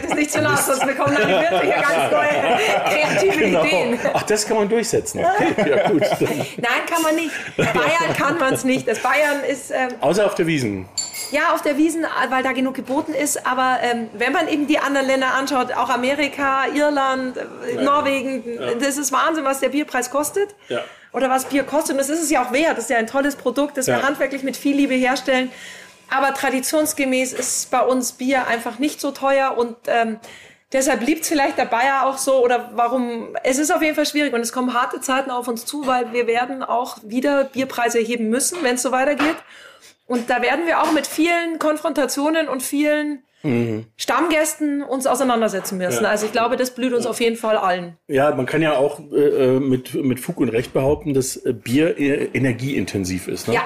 das 0.02 0.14
nicht 0.14 0.32
zu 0.32 0.40
laut, 0.40 0.58
sonst 0.58 0.86
bekommen 0.86 1.14
dann 1.14 1.28
die 1.28 1.34
Wirte 1.50 1.60
hier 1.60 1.74
ganz 1.74 2.10
neue 2.10 2.28
kreative 2.88 3.38
genau. 3.38 3.64
Ideen. 3.64 3.98
Ach, 4.14 4.22
das 4.22 4.46
kann 4.46 4.56
man 4.56 4.66
durchsetzen. 4.68 5.22
Okay, 5.22 5.54
ja 5.68 5.90
gut. 5.90 6.00
Nein, 6.20 6.86
kann 6.88 7.02
man 7.02 7.16
nicht. 7.16 7.32
Bayern 7.56 8.14
kann 8.16 8.38
man 8.38 8.54
es 8.54 8.64
nicht. 8.64 8.88
Das 8.88 9.00
Bayern 9.00 9.44
ist... 9.44 9.70
Ähm 9.70 9.90
Außer 10.00 10.24
auf 10.24 10.34
der 10.34 10.46
Wiesen. 10.46 10.88
Ja, 11.32 11.52
auf 11.52 11.60
der 11.60 11.76
Wiesen, 11.76 12.06
weil 12.30 12.42
da 12.42 12.52
genug 12.52 12.74
geboten 12.74 13.12
ist. 13.12 13.46
Aber 13.46 13.80
ähm, 13.82 14.08
wenn 14.14 14.32
man 14.32 14.48
eben 14.48 14.66
die 14.66 14.78
anderen 14.78 15.06
Länder 15.06 15.34
anschaut, 15.34 15.72
auch 15.74 15.90
Amerika, 15.90 16.66
Irland, 16.74 17.36
ja. 17.36 17.82
Norwegen, 17.82 18.42
ja. 18.58 18.74
das 18.74 18.96
ist 18.96 19.12
Wahnsinn, 19.12 19.44
was 19.44 19.60
der 19.60 19.68
Bierpreis 19.68 20.10
kostet. 20.10 20.54
Ja. 20.70 20.80
Oder 21.12 21.28
was 21.28 21.44
Bier 21.44 21.64
kostet. 21.64 21.92
Und 21.92 21.98
das 21.98 22.08
ist 22.08 22.22
es 22.22 22.30
ja 22.30 22.42
auch 22.42 22.52
wert. 22.52 22.78
Das 22.78 22.84
ist 22.84 22.90
ja 22.90 22.96
ein 22.96 23.06
tolles 23.06 23.36
Produkt, 23.36 23.76
das 23.76 23.86
wir 23.86 24.02
handwerklich 24.02 24.42
mit 24.42 24.56
viel 24.56 24.76
Liebe 24.76 24.94
herstellen. 24.94 25.50
Aber 26.10 26.34
traditionsgemäß 26.34 27.32
ist 27.32 27.70
bei 27.70 27.80
uns 27.80 28.12
Bier 28.12 28.46
einfach 28.46 28.78
nicht 28.78 29.00
so 29.00 29.10
teuer 29.10 29.56
und 29.56 29.76
ähm, 29.86 30.18
deshalb 30.72 31.02
liebt 31.02 31.22
es 31.22 31.28
vielleicht 31.28 31.58
der 31.58 31.64
Bayer 31.64 32.06
auch 32.06 32.18
so 32.18 32.42
oder 32.44 32.70
warum. 32.74 33.36
Es 33.42 33.58
ist 33.58 33.72
auf 33.72 33.82
jeden 33.82 33.94
Fall 33.94 34.06
schwierig 34.06 34.32
und 34.32 34.40
es 34.40 34.52
kommen 34.52 34.74
harte 34.74 35.00
Zeiten 35.00 35.30
auf 35.30 35.48
uns 35.48 35.64
zu, 35.64 35.86
weil 35.86 36.12
wir 36.12 36.26
werden 36.26 36.62
auch 36.62 36.98
wieder 37.02 37.44
Bierpreise 37.44 37.98
erheben 37.98 38.28
müssen, 38.28 38.58
wenn 38.62 38.76
es 38.76 38.82
so 38.82 38.92
weitergeht. 38.92 39.36
Und 40.06 40.30
da 40.30 40.40
werden 40.40 40.66
wir 40.66 40.82
auch 40.82 40.92
mit 40.92 41.06
vielen 41.06 41.58
Konfrontationen 41.58 42.48
und 42.48 42.62
vielen 42.62 43.24
mhm. 43.42 43.86
Stammgästen 43.96 44.82
uns 44.82 45.08
auseinandersetzen 45.08 45.78
müssen. 45.78 46.04
Ja. 46.04 46.10
Also 46.10 46.26
ich 46.26 46.32
glaube, 46.32 46.56
das 46.56 46.70
blüht 46.70 46.92
uns 46.92 47.06
auf 47.06 47.20
jeden 47.20 47.36
Fall 47.36 47.56
allen. 47.56 47.96
Ja, 48.06 48.32
man 48.32 48.46
kann 48.46 48.62
ja 48.62 48.76
auch 48.76 49.00
äh, 49.12 49.58
mit, 49.58 49.94
mit 49.94 50.20
Fug 50.20 50.38
und 50.38 50.50
Recht 50.50 50.72
behaupten, 50.72 51.12
dass 51.12 51.42
Bier 51.44 51.98
energieintensiv 51.98 53.26
ist. 53.26 53.48
Ne? 53.48 53.54
Ja. 53.54 53.62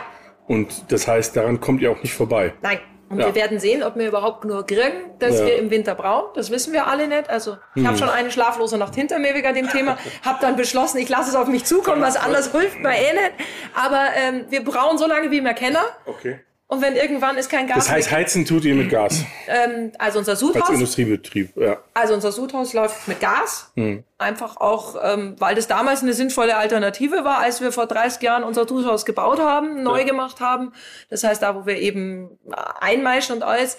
Und 0.51 0.91
das 0.91 1.07
heißt, 1.07 1.37
daran 1.37 1.61
kommt 1.61 1.81
ihr 1.81 1.93
auch 1.93 2.03
nicht 2.03 2.13
vorbei. 2.13 2.53
Nein. 2.61 2.81
Und 3.09 3.21
ja. 3.21 3.27
wir 3.27 3.37
werden 3.37 3.61
sehen, 3.61 3.85
ob 3.85 3.95
wir 3.95 4.09
überhaupt 4.09 4.45
nur 4.45 4.67
kriegen, 4.67 5.13
dass 5.21 5.39
ja. 5.39 5.47
wir 5.47 5.59
im 5.59 5.71
Winter 5.71 5.95
brauen. 5.95 6.25
Das 6.35 6.51
wissen 6.51 6.73
wir 6.73 6.89
alle 6.89 7.07
nicht. 7.07 7.31
Also 7.31 7.57
ich 7.77 7.83
hm. 7.83 7.87
habe 7.87 7.99
schon 7.99 8.09
eine 8.09 8.33
schlaflose 8.33 8.77
Nacht 8.77 8.97
hinter 8.97 9.21
mir 9.21 9.33
wegen 9.33 9.55
dem 9.55 9.69
Thema. 9.69 9.97
Habe 10.25 10.39
dann 10.41 10.57
beschlossen, 10.57 10.99
ich 10.99 11.09
lasse 11.09 11.31
es 11.31 11.37
auf 11.37 11.47
mich 11.47 11.65
zukommen. 11.67 12.03
Was 12.03 12.17
anders 12.17 12.51
hilft 12.51 12.81
mir 12.81 12.91
eh 12.91 13.13
nicht. 13.13 13.33
Aber 13.77 14.09
ähm, 14.17 14.47
wir 14.49 14.65
brauen 14.65 14.99
so 14.99 15.07
lange, 15.07 15.31
wie 15.31 15.41
wir 15.41 15.55
kennen. 15.55 15.77
Okay. 16.07 16.41
Und 16.71 16.83
wenn 16.83 16.95
irgendwann 16.95 17.37
ist 17.37 17.51
kein 17.51 17.67
Gas. 17.67 17.79
Das 17.79 17.91
heißt, 17.91 18.13
heizen 18.13 18.45
tut 18.45 18.65
ihr 18.65 18.77
mit 18.77 18.91
Gas. 18.91 19.25
Ähm, 19.49 19.91
also 19.99 20.21
unser 20.21 20.37
Sudhaus. 20.37 20.69
Als 20.69 20.71
Industriebetrieb, 20.71 21.57
ja. 21.57 21.79
Also 21.95 22.15
unser 22.15 22.31
Sudhaus 22.31 22.75
läuft 22.75 23.09
mit 23.09 23.19
Gas. 23.19 23.73
Hm. 23.75 24.05
Einfach 24.19 24.57
auch, 24.59 24.95
ähm, 25.03 25.35
weil 25.41 25.57
das 25.57 25.67
damals 25.67 26.03
eine 26.03 26.13
sinnvolle 26.13 26.57
Alternative 26.57 27.25
war, 27.25 27.39
als 27.39 27.61
wir 27.61 27.73
vor 27.73 27.87
30 27.87 28.23
Jahren 28.23 28.45
unser 28.45 28.69
Sudhaus 28.69 29.05
gebaut 29.05 29.41
haben, 29.41 29.83
neu 29.83 29.99
ja. 29.99 30.07
gemacht 30.07 30.39
haben. 30.39 30.73
Das 31.09 31.25
heißt, 31.25 31.43
da 31.43 31.57
wo 31.57 31.67
wir 31.67 31.77
eben 31.77 32.39
einmeischen 32.81 33.35
und 33.35 33.43
alles. 33.43 33.77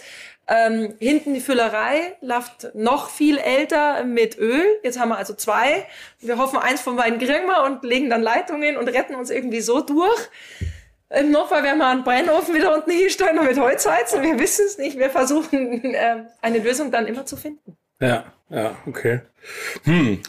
Ähm, 0.50 0.96
hinten 1.00 1.34
die 1.34 1.40
Füllerei 1.40 2.18
läuft 2.20 2.76
noch 2.76 3.10
viel 3.10 3.38
älter 3.38 4.04
mit 4.04 4.38
Öl. 4.38 4.66
Jetzt 4.84 5.00
haben 5.00 5.10
wir 5.10 5.18
also 5.18 5.34
zwei. 5.34 5.86
Wir 6.20 6.38
hoffen, 6.38 6.60
eins 6.60 6.82
von 6.82 6.98
beiden 6.98 7.20
kriegen 7.20 7.46
wir 7.46 7.64
und 7.64 7.86
legen 7.86 8.10
dann 8.10 8.22
Leitungen 8.22 8.76
und 8.76 8.90
retten 8.90 9.16
uns 9.16 9.30
irgendwie 9.30 9.62
so 9.62 9.80
durch. 9.80 10.30
Im 11.14 11.32
Notfall 11.32 11.64
werden 11.64 11.80
wir 11.80 11.88
einen 11.88 12.04
Brennofen 12.04 12.56
wieder 12.56 12.74
unten 12.74 12.92
hinstellen 12.92 13.38
und 13.38 13.46
mit 13.46 13.60
Holz 13.60 13.86
heizen. 13.86 14.22
Wir 14.22 14.40
wissen 14.40 14.66
es 14.66 14.78
nicht. 14.78 14.98
Wir 14.98 15.10
versuchen 15.10 15.84
äh, 15.94 16.24
eine 16.42 16.60
Lösung 16.60 16.92
dann 16.92 17.06
immer 17.06 17.26
zu 17.26 17.36
finden. 17.36 17.78
Ja, 18.00 18.26
ja, 18.50 18.76
okay. 18.88 19.22
Hm. 19.84 20.20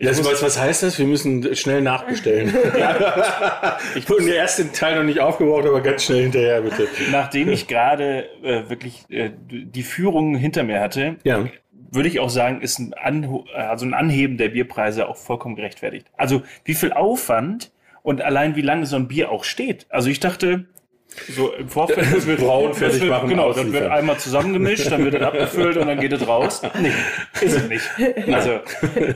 Das, 0.00 0.24
was, 0.24 0.42
was 0.42 0.60
heißt 0.60 0.82
das? 0.82 0.98
Wir 0.98 1.06
müssen 1.06 1.54
schnell 1.54 1.80
nachbestellen. 1.80 2.48
ich 3.94 4.08
wurde 4.08 4.24
den 4.24 4.34
ersten 4.34 4.72
Teil 4.72 4.96
noch 4.96 5.04
nicht 5.04 5.20
aufgebraucht, 5.20 5.66
aber 5.66 5.80
ganz 5.80 6.04
schnell 6.04 6.22
hinterher, 6.22 6.60
bitte. 6.60 6.88
Nachdem 7.10 7.48
ich 7.48 7.68
gerade 7.68 8.28
äh, 8.42 8.68
wirklich 8.68 9.04
äh, 9.10 9.30
die 9.48 9.82
Führung 9.82 10.34
hinter 10.34 10.64
mir 10.64 10.80
hatte, 10.80 11.16
ja. 11.24 11.44
würde 11.90 12.08
ich 12.08 12.20
auch 12.20 12.30
sagen, 12.30 12.60
ist 12.60 12.78
ein, 12.78 12.94
An 12.94 13.44
also 13.54 13.86
ein 13.86 13.94
Anheben 13.94 14.38
der 14.38 14.48
Bierpreise 14.48 15.08
auch 15.08 15.16
vollkommen 15.16 15.56
gerechtfertigt. 15.56 16.06
Also 16.16 16.42
wie 16.64 16.74
viel 16.74 16.92
Aufwand 16.92 17.71
und 18.02 18.20
allein 18.22 18.56
wie 18.56 18.62
lange 18.62 18.86
so 18.86 18.96
ein 18.96 19.08
Bier 19.08 19.30
auch 19.30 19.44
steht. 19.44 19.86
Also 19.88 20.10
ich 20.10 20.20
dachte, 20.20 20.66
so 21.28 21.52
im 21.52 21.68
Vorfeld. 21.68 22.06
Das 22.12 22.26
wird 22.26 22.40
braun 22.40 22.74
fertig 22.74 23.02
wird, 23.02 23.10
machen. 23.10 23.28
Genau, 23.28 23.52
das 23.52 23.70
wird 23.70 23.90
einmal 23.90 24.18
zusammengemischt, 24.18 24.90
dann 24.90 25.04
wird 25.04 25.14
es 25.14 25.22
abgefüllt 25.22 25.76
und 25.76 25.86
dann 25.86 26.00
geht 26.00 26.12
es 26.12 26.26
raus. 26.26 26.62
Nee, 26.80 26.92
ist 27.40 27.56
es 27.56 27.68
nicht. 27.68 27.88
Also 28.32 28.60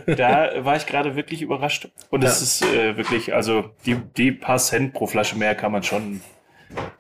da 0.07 0.65
war 0.65 0.77
ich 0.77 0.87
gerade 0.87 1.17
wirklich 1.17 1.43
überrascht. 1.43 1.89
Und 2.11 2.23
es 2.23 2.61
ja. 2.61 2.67
ist 2.67 2.75
äh, 2.75 2.97
wirklich, 2.97 3.35
also 3.35 3.71
die, 3.87 3.97
die 4.17 4.33
paar 4.33 4.59
Cent 4.59 4.93
pro 4.93 5.07
Flasche 5.07 5.37
mehr 5.37 5.55
kann 5.55 5.73
man 5.73 5.83
schon, 5.83 6.21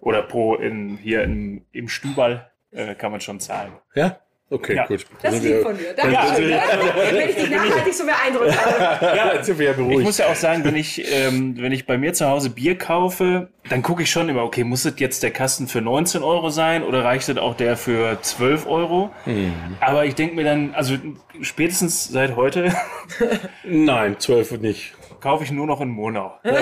oder 0.01 0.23
pro 0.23 0.55
in, 0.57 0.97
hier 0.97 1.23
im, 1.23 1.65
im 1.73 1.89
Stübal 1.89 2.51
äh, 2.71 2.95
kann 2.95 3.13
man 3.13 3.21
schon 3.21 3.41
zahlen. 3.41 3.73
Ja? 3.95 4.21
Okay, 4.49 4.77
ja. 4.77 4.87
gut. 4.87 5.05
Das 5.23 5.35
ist 5.35 5.43
lieb 5.43 5.63
von 5.63 5.77
mir. 5.77 5.93
Danke 5.93 6.13
ja. 6.13 6.37
Wenn 6.37 7.29
ich 7.29 7.35
dich 7.35 7.51
nachhaltig 7.57 7.95
so 7.95 8.05
beeindruckt 8.05 8.65
habe. 8.65 9.17
Ja, 9.17 9.43
sind 9.43 9.59
wir 9.59 9.67
ja 9.67 9.73
beruhigt. 9.73 9.99
Ich 9.99 10.05
muss 10.05 10.19
ja 10.19 10.27
auch 10.27 10.37
sagen, 10.37 10.63
wenn 10.65 10.77
ich, 10.77 11.05
ähm, 11.13 11.57
wenn 11.59 11.73
ich 11.73 11.85
bei 11.85 11.99
mir 11.99 12.13
zu 12.13 12.27
Hause 12.27 12.51
Bier 12.51 12.79
kaufe, 12.79 13.49
dann 13.69 13.83
gucke 13.83 14.05
ich 14.05 14.11
schon 14.11 14.29
immer, 14.29 14.45
okay, 14.45 14.63
muss 14.63 14.85
das 14.85 14.95
jetzt 14.99 15.25
der 15.25 15.33
Kasten 15.33 15.67
für 15.67 15.81
19 15.81 16.23
Euro 16.23 16.51
sein 16.51 16.85
oder 16.85 17.05
reicht 17.05 17.29
das 17.29 17.39
auch 17.39 17.57
der 17.57 17.77
für 17.77 18.23
12 18.23 18.67
Euro? 18.67 19.11
Mhm. 19.25 19.53
Aber 19.81 20.05
ich 20.05 20.15
denke 20.15 20.37
mir 20.37 20.45
dann, 20.45 20.75
also 20.75 20.95
spätestens 21.41 22.09
seit 22.09 22.37
heute. 22.37 22.73
Nein, 23.65 24.17
12 24.21 24.61
nicht 24.61 24.93
kaufe 25.21 25.45
ich 25.45 25.51
nur 25.51 25.67
noch 25.67 25.81
in 25.81 25.89
Monau. 25.89 26.33
Nein, 26.43 26.57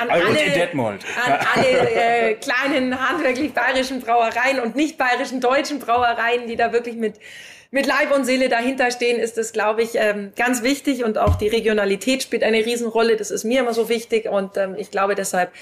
an 0.00 0.10
alle, 0.10 0.24
an 0.24 1.38
alle 1.54 1.90
äh, 1.90 2.34
kleinen 2.34 3.08
handwerklich 3.08 3.52
bayerischen 3.52 4.00
Brauereien 4.00 4.60
und 4.60 4.76
nicht 4.76 4.98
bayerischen 4.98 5.40
deutschen 5.40 5.78
Brauereien, 5.78 6.46
die 6.46 6.56
da 6.56 6.72
wirklich 6.72 6.96
mit 6.96 7.18
mit 7.70 7.86
Leib 7.86 8.14
und 8.14 8.24
Seele 8.24 8.48
dahinter 8.48 8.90
stehen, 8.90 9.20
ist 9.20 9.36
das, 9.36 9.52
glaube 9.52 9.82
ich, 9.82 9.90
ähm, 9.94 10.32
ganz 10.36 10.62
wichtig 10.62 11.04
und 11.04 11.18
auch 11.18 11.34
die 11.34 11.48
Regionalität 11.48 12.22
spielt 12.22 12.42
eine 12.42 12.64
Riesenrolle. 12.64 13.16
Das 13.16 13.30
ist 13.30 13.44
mir 13.44 13.60
immer 13.60 13.74
so 13.74 13.88
wichtig 13.88 14.26
und 14.26 14.56
ähm, 14.56 14.74
ich 14.78 14.90
glaube 14.90 15.14
deshalb, 15.14 15.52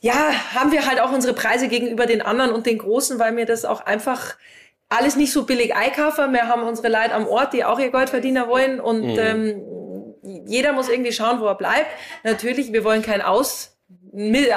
ja, 0.00 0.32
haben 0.54 0.72
wir 0.72 0.86
halt 0.86 1.00
auch 1.00 1.12
unsere 1.12 1.34
Preise 1.34 1.68
gegenüber 1.68 2.06
den 2.06 2.22
anderen 2.22 2.52
und 2.52 2.66
den 2.66 2.78
Großen, 2.78 3.18
weil 3.18 3.32
mir 3.32 3.46
das 3.46 3.64
auch 3.64 3.84
einfach 3.84 4.36
alles 4.88 5.16
nicht 5.16 5.32
so 5.32 5.44
billig 5.44 5.74
einkaufen. 5.74 6.32
Wir 6.32 6.48
haben 6.48 6.62
unsere 6.62 6.88
Leute 6.88 7.12
am 7.12 7.26
Ort, 7.26 7.52
die 7.52 7.64
auch 7.64 7.78
ihr 7.78 7.90
Gold 7.90 8.08
verdienen 8.08 8.48
wollen 8.48 8.80
und 8.80 9.02
mhm. 9.02 9.18
ähm, 9.18 9.62
jeder 10.46 10.72
muss 10.72 10.88
irgendwie 10.88 11.12
schauen, 11.12 11.40
wo 11.40 11.46
er 11.46 11.54
bleibt. 11.54 11.88
Natürlich, 12.24 12.72
wir 12.72 12.84
wollen 12.84 13.02
kein 13.02 13.22
Aus, 13.22 13.76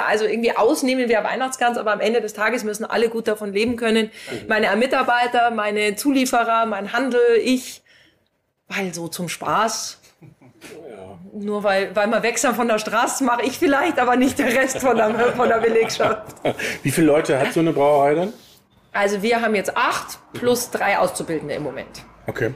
also 0.06 0.24
irgendwie 0.24 0.56
ausnehmen 0.56 1.08
wir 1.08 1.24
Weihnachtsgans, 1.24 1.78
aber 1.78 1.92
am 1.92 2.00
Ende 2.00 2.20
des 2.20 2.34
Tages 2.34 2.64
müssen 2.64 2.84
alle 2.84 3.08
gut 3.08 3.28
davon 3.28 3.52
leben 3.52 3.76
können. 3.76 4.10
Mhm. 4.30 4.48
Meine 4.48 4.74
Mitarbeiter, 4.76 5.50
meine 5.50 5.96
Zulieferer, 5.96 6.66
mein 6.66 6.92
Handel, 6.92 7.20
ich, 7.42 7.82
weil 8.68 8.92
so 8.92 9.08
zum 9.08 9.28
Spaß. 9.28 10.00
Ja. 10.60 11.18
Nur 11.32 11.64
weil, 11.64 11.94
weil 11.96 12.08
wir 12.08 12.22
wechseln 12.22 12.54
von 12.54 12.68
der 12.68 12.78
Straße, 12.78 13.24
mache 13.24 13.42
ich 13.42 13.58
vielleicht, 13.58 13.98
aber 13.98 14.16
nicht 14.16 14.38
der 14.38 14.54
Rest 14.54 14.78
von 14.78 14.96
der, 14.96 15.14
von 15.32 15.48
der 15.48 15.58
Belegschaft. 15.58 16.34
Wie 16.82 16.90
viele 16.90 17.06
Leute 17.06 17.38
hat 17.38 17.52
so 17.52 17.60
eine 17.60 17.72
Brauerei 17.72 18.14
dann? 18.14 18.32
Also 18.92 19.22
wir 19.22 19.40
haben 19.40 19.54
jetzt 19.54 19.74
acht 19.74 20.18
plus 20.34 20.70
drei 20.70 20.98
Auszubildende 20.98 21.54
im 21.54 21.62
Moment. 21.62 22.04
Okay. 22.26 22.50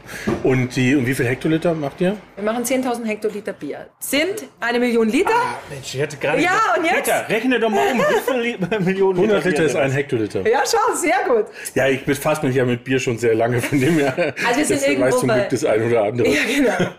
Und, 0.44 0.76
die, 0.76 0.94
und 0.94 1.06
wie 1.06 1.14
viel 1.14 1.26
Hektoliter 1.26 1.74
macht 1.74 2.00
ihr? 2.00 2.16
Wir 2.36 2.44
machen 2.44 2.62
10.000 2.62 3.04
Hektoliter 3.04 3.52
Bier. 3.52 3.88
Sind 3.98 4.44
eine 4.60 4.78
Million 4.78 5.08
Liter. 5.08 5.30
Ah, 5.34 5.58
Mensch, 5.68 5.94
ich 5.94 6.00
hätte 6.00 6.16
gerade 6.18 6.40
Ja, 6.40 6.52
gesagt, 6.52 6.78
und 6.78 6.84
jetzt? 6.84 6.96
Liter, 6.96 7.28
rechne 7.28 7.60
doch 7.60 7.70
mal 7.70 7.92
um, 7.92 7.98
wie 7.98 8.56
viele 8.56 8.80
Millionen 8.80 9.18
100 9.18 9.44
Liter, 9.44 9.50
Liter 9.50 9.64
ist 9.64 9.76
ein 9.76 9.90
Hektoliter. 9.90 10.48
Ja, 10.48 10.62
schau, 10.64 10.94
sehr 10.94 11.16
gut. 11.26 11.46
Ja, 11.74 11.88
ich 11.88 12.04
befasse 12.04 12.46
mich 12.46 12.54
ja 12.54 12.64
mit 12.64 12.84
Bier 12.84 13.00
schon 13.00 13.18
sehr 13.18 13.34
lange, 13.34 13.60
von 13.60 13.80
dem 13.80 13.98
her 13.98 14.34
also 14.46 14.58
wir 14.58 14.64
sind 14.64 14.82
irgendwo 14.82 15.06
weiß 15.06 15.18
zum 15.18 15.28
Glück 15.30 15.48
das 15.48 15.64
ein 15.64 15.82
oder 15.82 16.04
andere. 16.04 16.28
Ja, 16.28 16.40
genau. 16.46 16.90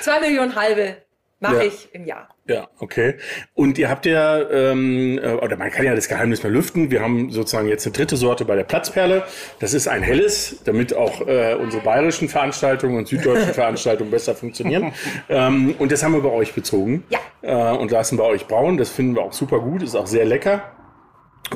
Zwei 0.00 0.20
Millionen 0.20 0.54
halbe 0.56 0.96
mache 1.38 1.56
ja. 1.56 1.62
ich 1.62 1.94
im 1.94 2.06
Jahr. 2.06 2.35
Ja, 2.48 2.68
okay. 2.78 3.14
Und 3.54 3.76
ihr 3.76 3.88
habt 3.88 4.06
ja, 4.06 4.38
ähm, 4.50 5.18
äh, 5.18 5.32
oder 5.32 5.56
man 5.56 5.70
kann 5.70 5.84
ja 5.84 5.96
das 5.96 6.08
Geheimnis 6.08 6.44
mal 6.44 6.52
lüften. 6.52 6.92
Wir 6.92 7.02
haben 7.02 7.30
sozusagen 7.30 7.66
jetzt 7.66 7.86
eine 7.86 7.92
dritte 7.92 8.16
Sorte 8.16 8.44
bei 8.44 8.54
der 8.54 8.62
Platzperle. 8.62 9.24
Das 9.58 9.74
ist 9.74 9.88
ein 9.88 10.02
helles, 10.02 10.62
damit 10.64 10.94
auch 10.94 11.26
äh, 11.26 11.54
unsere 11.54 11.82
bayerischen 11.82 12.28
Veranstaltungen 12.28 12.98
und 12.98 13.08
süddeutschen 13.08 13.52
Veranstaltungen 13.54 14.12
besser 14.12 14.36
funktionieren. 14.36 14.92
ähm, 15.28 15.74
und 15.78 15.90
das 15.90 16.04
haben 16.04 16.12
wir 16.12 16.22
bei 16.22 16.30
euch 16.30 16.54
bezogen. 16.54 17.02
Ja. 17.10 17.18
Äh, 17.42 17.76
und 17.76 17.90
lassen 17.90 18.16
bei 18.16 18.24
euch 18.24 18.46
brauen. 18.46 18.76
Das 18.76 18.90
finden 18.90 19.16
wir 19.16 19.22
auch 19.22 19.32
super 19.32 19.58
gut. 19.58 19.82
Ist 19.82 19.96
auch 19.96 20.06
sehr 20.06 20.24
lecker. 20.24 20.75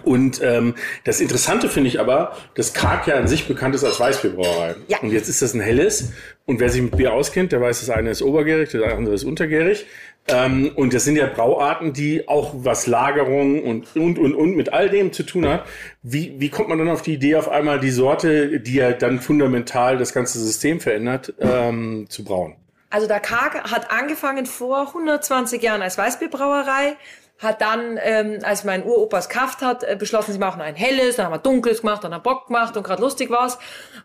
Und 0.05 0.41
ähm, 0.43 0.75
das 1.05 1.21
Interessante 1.21 1.69
finde 1.69 1.89
ich 1.89 2.01
aber, 2.01 2.37
dass 2.55 2.73
Karg 2.73 3.07
ja 3.07 3.17
an 3.17 3.29
sich 3.29 3.49
bekannt 3.49 3.75
ist 3.75 3.85
als 3.85 3.99
Weißbierbrauerei. 3.99 4.77
Ja. 4.89 4.99
Und 5.01 5.11
jetzt 5.11 5.29
ist 5.29 5.43
das 5.43 5.55
ein 5.55 5.61
helles. 5.61 6.13
Und 6.47 6.61
wer 6.61 6.69
sich 6.69 6.83
mit 6.83 6.97
Bier 6.97 7.13
auskennt, 7.13 7.53
der 7.53 7.61
weiß, 7.61 7.81
das 7.81 7.91
eine 7.91 8.11
ist 8.11 8.23
obergärig, 8.23 8.71
das 8.71 8.83
andere 8.83 9.15
ist 9.15 9.25
untergärig. 9.25 9.87
Ähm, 10.29 10.71
und 10.75 10.95
das 10.95 11.05
sind 11.05 11.17
ja 11.17 11.27
Brauarten, 11.27 11.93
die 11.93 12.29
auch 12.29 12.53
was 12.57 12.87
Lagerung 12.87 13.63
und, 13.63 13.97
und, 13.97 14.19
und, 14.19 14.35
und 14.35 14.57
mit 14.57 14.73
all 14.73 14.89
dem 14.89 15.13
zu 15.13 15.25
tun 15.25 15.49
hat. 15.49 15.65
Wie, 16.03 16.35
wie 16.39 16.51
kommt 16.51 16.69
man 16.69 16.79
dann 16.79 16.89
auf 16.89 17.03
die 17.03 17.15
Idee, 17.15 17.37
auf 17.37 17.49
einmal 17.49 17.81
die 17.81 17.91
Sorte, 17.91 18.61
die 18.61 18.75
ja 18.75 18.93
dann 18.93 19.21
fundamental 19.21 19.99
das 19.99 20.13
ganze 20.13 20.39
System 20.39 20.81
verändert, 20.81 21.35
ähm, 21.41 22.07
zu 22.09 22.25
brauen? 22.25 22.57
Also 22.91 23.07
der 23.07 23.21
Karg 23.21 23.71
hat 23.71 23.93
angefangen 23.93 24.47
vor 24.47 24.89
120 24.89 25.63
Jahren 25.63 25.81
als 25.81 25.97
Weißbierbrauerei 25.97 26.97
hat 27.41 27.63
dann, 27.63 27.99
ähm, 28.03 28.39
als 28.43 28.65
mein 28.65 28.85
Uropa 28.85 29.19
es 29.19 29.29
gekauft 29.29 29.63
hat, 29.63 29.83
äh, 29.83 29.97
beschlossen, 29.97 30.33
sie 30.33 30.39
machen 30.39 30.61
ein 30.61 30.75
helles, 30.75 31.17
dann 31.17 31.27
haben 31.27 31.33
wir 31.33 31.39
dunkles 31.39 31.81
gemacht, 31.81 32.05
dann 32.05 32.13
haben 32.13 32.23
wir 32.23 32.31
Bock 32.31 32.49
gemacht 32.49 32.77
und 32.77 32.83
gerade 32.83 33.01
lustig 33.01 33.31
war's. 33.31 33.59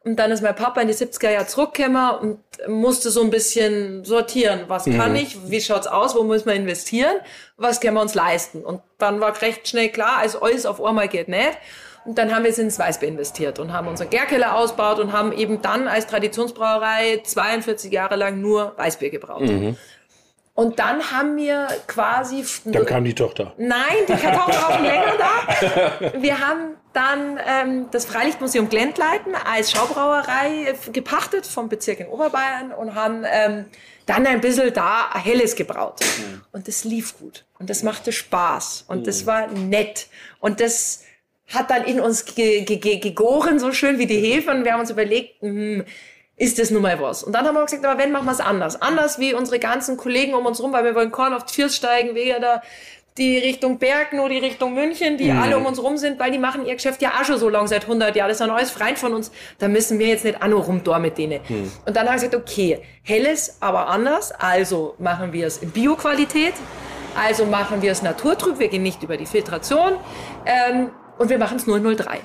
Und 0.06 0.18
dann 0.18 0.32
ist 0.32 0.42
mein 0.42 0.56
Papa 0.56 0.80
in 0.80 0.88
die 0.88 0.94
70er 0.94 1.30
Jahre 1.30 1.46
zurückgekommen 1.46 2.12
und 2.20 2.40
musste 2.68 3.10
so 3.10 3.22
ein 3.22 3.30
bisschen 3.30 4.06
sortieren. 4.06 4.62
Was 4.68 4.86
kann 4.86 5.12
mhm. 5.12 5.18
ich? 5.18 5.50
Wie 5.50 5.60
schaut's 5.60 5.88
aus? 5.88 6.16
Wo 6.16 6.24
müssen 6.24 6.46
wir 6.46 6.54
investieren? 6.54 7.18
Was 7.58 7.82
können 7.82 7.96
wir 7.96 8.02
uns 8.02 8.16
leisten? 8.16 8.64
Und 8.64 8.82
dann 8.98 9.20
war 9.20 9.40
recht 9.42 9.68
schnell 9.68 9.90
klar, 9.90 10.18
also 10.20 10.42
alles 10.42 10.66
auf 10.66 10.82
einmal 10.82 11.10
geht 11.10 11.28
nicht. 11.28 11.58
Und 12.06 12.20
dann 12.20 12.34
haben 12.34 12.44
wir 12.44 12.52
es 12.52 12.60
ins 12.60 12.78
Weißbier 12.78 13.10
investiert 13.10 13.60
und 13.60 13.74
haben 13.74 13.88
unseren 13.88 14.12
Gärkeller 14.12 14.56
ausgebaut 14.56 15.00
und 15.00 15.12
haben 15.12 15.34
eben 15.34 15.62
dann 15.62 15.88
als 15.88 16.06
Traditionsbrauerei 16.06 17.22
42 17.24 17.92
Jahre 17.92 18.16
lang 18.16 18.40
nur 18.40 18.74
Weißbier 18.78 19.10
gebraut. 19.10 19.42
Mhm. 19.42 19.76
Und 20.56 20.80
dann 20.80 21.12
haben 21.12 21.36
wir 21.36 21.68
quasi. 21.86 22.46
Dann 22.64 22.86
kam 22.86 23.04
die 23.04 23.14
Tochter. 23.14 23.54
Nein, 23.58 23.98
die 24.08 24.14
Tochter 24.14 24.48
war 24.48 24.70
auch 24.70 24.80
länger 24.80 25.18
da. 25.18 26.22
Wir 26.22 26.40
haben 26.40 26.78
dann 26.94 27.38
ähm, 27.46 27.88
das 27.92 28.06
Freilichtmuseum 28.06 28.70
Glendleiten 28.70 29.36
als 29.36 29.72
Schaubrauerei 29.72 30.74
gepachtet 30.94 31.46
vom 31.46 31.68
Bezirk 31.68 32.00
in 32.00 32.08
Oberbayern 32.08 32.72
und 32.72 32.96
haben 32.96 33.26
ähm, 33.30 33.66
dann 34.06 34.26
ein 34.26 34.40
bisschen 34.40 34.74
da 34.74 35.14
Helles 35.14 35.58
gebraut. 35.58 36.00
Mhm. 36.00 36.42
Und 36.54 36.70
das 36.70 36.86
lief 36.86 37.20
gut. 37.20 37.44
Und 37.60 37.70
das 37.70 37.84
machte 37.84 38.14
Spaß. 38.14 38.86
Und 38.88 39.00
mhm. 39.00 39.04
das 39.04 39.26
war 39.26 39.48
nett. 39.48 40.08
Und 40.40 40.62
das 40.62 41.04
hat 41.54 41.70
dann 41.70 41.84
in 41.84 42.00
uns 42.00 42.24
ge 42.24 42.62
ge 42.62 42.98
gegoren, 42.98 43.60
so 43.60 43.74
schön 43.74 44.00
wie 44.00 44.08
die 44.08 44.20
Hefe. 44.20 44.52
Und 44.52 44.64
wir 44.64 44.72
haben 44.72 44.80
uns 44.80 44.90
überlegt, 44.90 45.44
mh, 45.44 45.84
ist 46.38 46.60
das 46.60 46.70
nun 46.70 46.82
mal 46.82 47.00
was. 47.00 47.24
Und 47.24 47.34
dann 47.34 47.46
haben 47.46 47.56
wir 47.56 47.64
gesagt, 47.64 47.86
aber 47.86 47.98
wenn, 47.98 48.12
machen 48.12 48.26
wir 48.26 48.32
es 48.32 48.42
anders. 48.42 48.82
Anders 48.82 49.20
wie 49.20 49.34
unsere 49.34 49.60
ganzen 49.60 49.96
Kollegen 49.96 50.34
um 50.34 50.46
uns 50.46 50.62
rum, 50.62 50.74
weil 50.74 50.84
wir 50.84 50.96
wollen 50.96 51.12
Korn 51.12 51.34
auf 51.34 51.46
die 51.46 51.54
Viers 51.54 51.76
steigen, 51.76 52.14
wegen 52.16 52.42
da 52.42 52.62
die 53.18 53.38
Richtung 53.38 53.78
Berg, 53.78 54.12
nur 54.12 54.28
die 54.28 54.40
Richtung 54.40 54.74
München, 54.74 55.18
die 55.18 55.32
mhm. 55.32 55.42
alle 55.42 55.58
um 55.58 55.66
uns 55.66 55.82
rum 55.82 55.96
sind, 55.96 56.20
weil 56.20 56.32
die 56.32 56.38
machen 56.38 56.66
ihr 56.66 56.76
Geschäft 56.76 57.02
ja 57.02 57.12
auch 57.12 57.24
schon 57.24 57.38
so 57.38 57.48
lange, 57.48 57.70
seit 57.70 57.84
100 57.84 58.14
Jahren. 58.14 58.28
Das 58.28 58.38
ist 58.38 58.42
ein 58.42 58.50
neues 58.50 58.72
Freund 58.72 59.00
von 59.00 59.14
uns. 59.14 59.32
Da 59.60 59.70
müssen 59.70 60.00
wir 60.00 60.08
jetzt 60.08 60.26
nicht 60.26 60.42
auch 60.42 60.48
nur 60.48 60.64
rumdor 60.64 61.00
mit 61.00 61.18
denen. 61.18 61.40
Mhm. 61.48 61.72
Und 61.86 61.96
dann 61.96 62.08
haben 62.08 62.20
wir 62.20 62.28
gesagt, 62.28 62.36
okay, 62.36 62.82
helles, 63.04 63.58
aber 63.62 63.88
anders. 63.88 64.34
Also 64.34 64.96
machen 65.00 65.32
wir 65.32 65.48
es 65.48 65.60
in 65.60 65.72
Bioqualität. 65.72 66.54
Also 67.18 67.46
machen 67.46 67.82
wir 67.82 67.94
es 67.94 68.02
naturtrüb. 68.02 68.60
Wir 68.60 68.68
gehen 68.68 68.84
nicht 68.84 69.02
über 69.02 69.16
die 69.16 69.26
Filtration. 69.26 69.94
Ähm, 70.46 70.90
und 71.18 71.30
wir 71.30 71.38
machen 71.38 71.56
es 71.56 71.66
nur 71.66 71.78
in 71.78 71.96
03. 71.96 72.20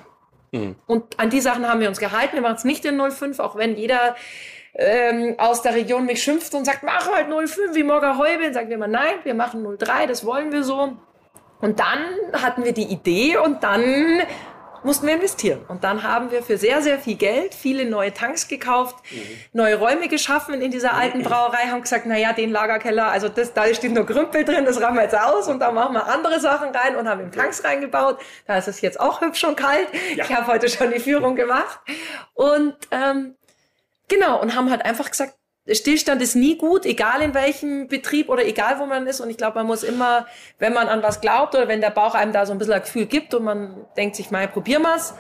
Mhm. 0.53 0.77
Und 0.87 1.19
an 1.19 1.31
die 1.31 1.41
Sachen 1.41 1.67
haben 1.69 1.81
wir 1.81 1.89
uns 1.89 1.99
gehalten. 1.99 2.35
Wir 2.35 2.43
machen 2.43 2.57
es 2.57 2.65
nicht 2.65 2.85
in 2.85 3.01
05, 3.01 3.39
auch 3.39 3.57
wenn 3.57 3.77
jeder 3.77 4.17
ähm, 4.75 5.35
aus 5.39 5.63
der 5.63 5.75
Region 5.75 6.07
mich 6.07 6.23
schimpft 6.23 6.55
und 6.55 6.65
sagt, 6.65 6.83
mach 6.83 7.11
halt 7.13 7.29
05 7.29 7.75
wie 7.75 7.83
Morga 7.83 8.19
Heubel. 8.19 8.53
Sagen 8.53 8.71
wir 8.71 8.79
mal, 8.79 8.89
nein, 8.89 9.15
wir 9.25 9.35
machen 9.35 9.65
03, 9.79 10.07
das 10.07 10.25
wollen 10.25 10.53
wir 10.53 10.65
so. 10.65 10.97
Und 11.61 11.79
dann 11.79 11.99
hatten 12.33 12.65
wir 12.65 12.73
die 12.73 12.85
Idee 12.85 13.37
und 13.37 13.63
dann 13.63 14.23
mussten 14.83 15.07
wir 15.07 15.15
investieren. 15.15 15.61
Und 15.69 15.85
dann 15.85 16.03
haben 16.03 16.31
wir 16.31 16.43
für 16.43 16.57
sehr, 16.57 16.83
sehr 16.83 16.99
viel 16.99 17.17
Geld 17.17 17.55
viele 17.55 17.85
neue 17.85 18.13
Tanks 18.13 18.49
gekauft, 18.49 18.97
mhm. 19.11 19.19
neue 19.53 19.77
Räume 19.77 20.09
geschaffen 20.09 20.61
in 20.61 20.71
dieser 20.71 20.95
alten 20.95 21.23
Brauerei, 21.23 21.69
haben 21.69 21.83
gesagt, 21.83 22.05
na 22.07 22.17
ja, 22.17 22.33
den 22.33 22.51
Lagerkeller, 22.51 23.07
also 23.07 23.29
das, 23.29 23.53
da 23.53 23.73
steht 23.75 23.93
nur 23.93 24.07
Grümpel 24.07 24.45
drin, 24.45 24.65
das 24.65 24.81
räumen 24.81 24.97
wir 24.97 25.03
jetzt 25.03 25.19
aus 25.19 25.49
und 25.49 25.61
da 25.61 25.73
machen 25.73 25.95
wir 25.95 26.07
andere 26.07 26.41
Sachen 26.41 26.71
rein 26.71 26.97
und 26.97 27.09
haben 27.09 27.31
Tanks 27.33 27.65
reingebaut. 27.65 28.19
Da 28.47 28.57
ist 28.57 28.69
es 28.69 28.81
jetzt 28.81 29.01
auch 29.01 29.21
hübsch 29.21 29.45
und 29.45 29.57
kalt. 29.57 29.89
Ja. 30.17 30.25
Ich 30.25 30.35
habe 30.35 30.47
heute 30.47 30.69
schon 30.69 30.91
die 30.91 31.01
Führung 31.01 31.37
gemacht. 31.37 31.81
Und 32.35 32.75
ähm, 32.91 33.35
genau, 34.09 34.41
und 34.41 34.55
haben 34.55 34.71
halt 34.71 34.85
einfach 34.85 35.11
gesagt, 35.11 35.35
Stillstand 35.75 36.21
ist 36.23 36.35
nie 36.35 36.57
gut, 36.57 36.85
egal 36.85 37.23
in 37.23 37.35
welchem 37.35 37.89
Betrieb 37.89 38.29
oder 38.29 38.45
egal 38.45 38.79
wo 38.79 38.87
man 38.87 39.07
ist. 39.07 39.21
Und 39.21 39.31
ich 39.31 39.37
glaube, 39.37 39.59
man 39.59 39.67
muss 39.67 39.83
immer, 39.83 40.27
wenn 40.59 40.73
man 40.73 40.89
an 40.89 41.03
was 41.03 41.21
glaubt 41.21 41.55
oder 41.55 41.69
wenn 41.69 41.81
der 41.81 41.91
Bauch 41.91 42.15
einem 42.15 42.33
da 42.33 42.47
so 42.47 42.53
ein 42.53 42.59
bisschen 42.59 42.75
ein 42.75 42.83
Gefühl 42.83 43.07
gibt 43.07 43.35
und 43.35 43.45
man 43.45 43.87
denkt 43.97 44.17
sich 44.17 44.31
mal, 44.31 44.49
probieren 44.49 44.83
wir's, 44.83 45.15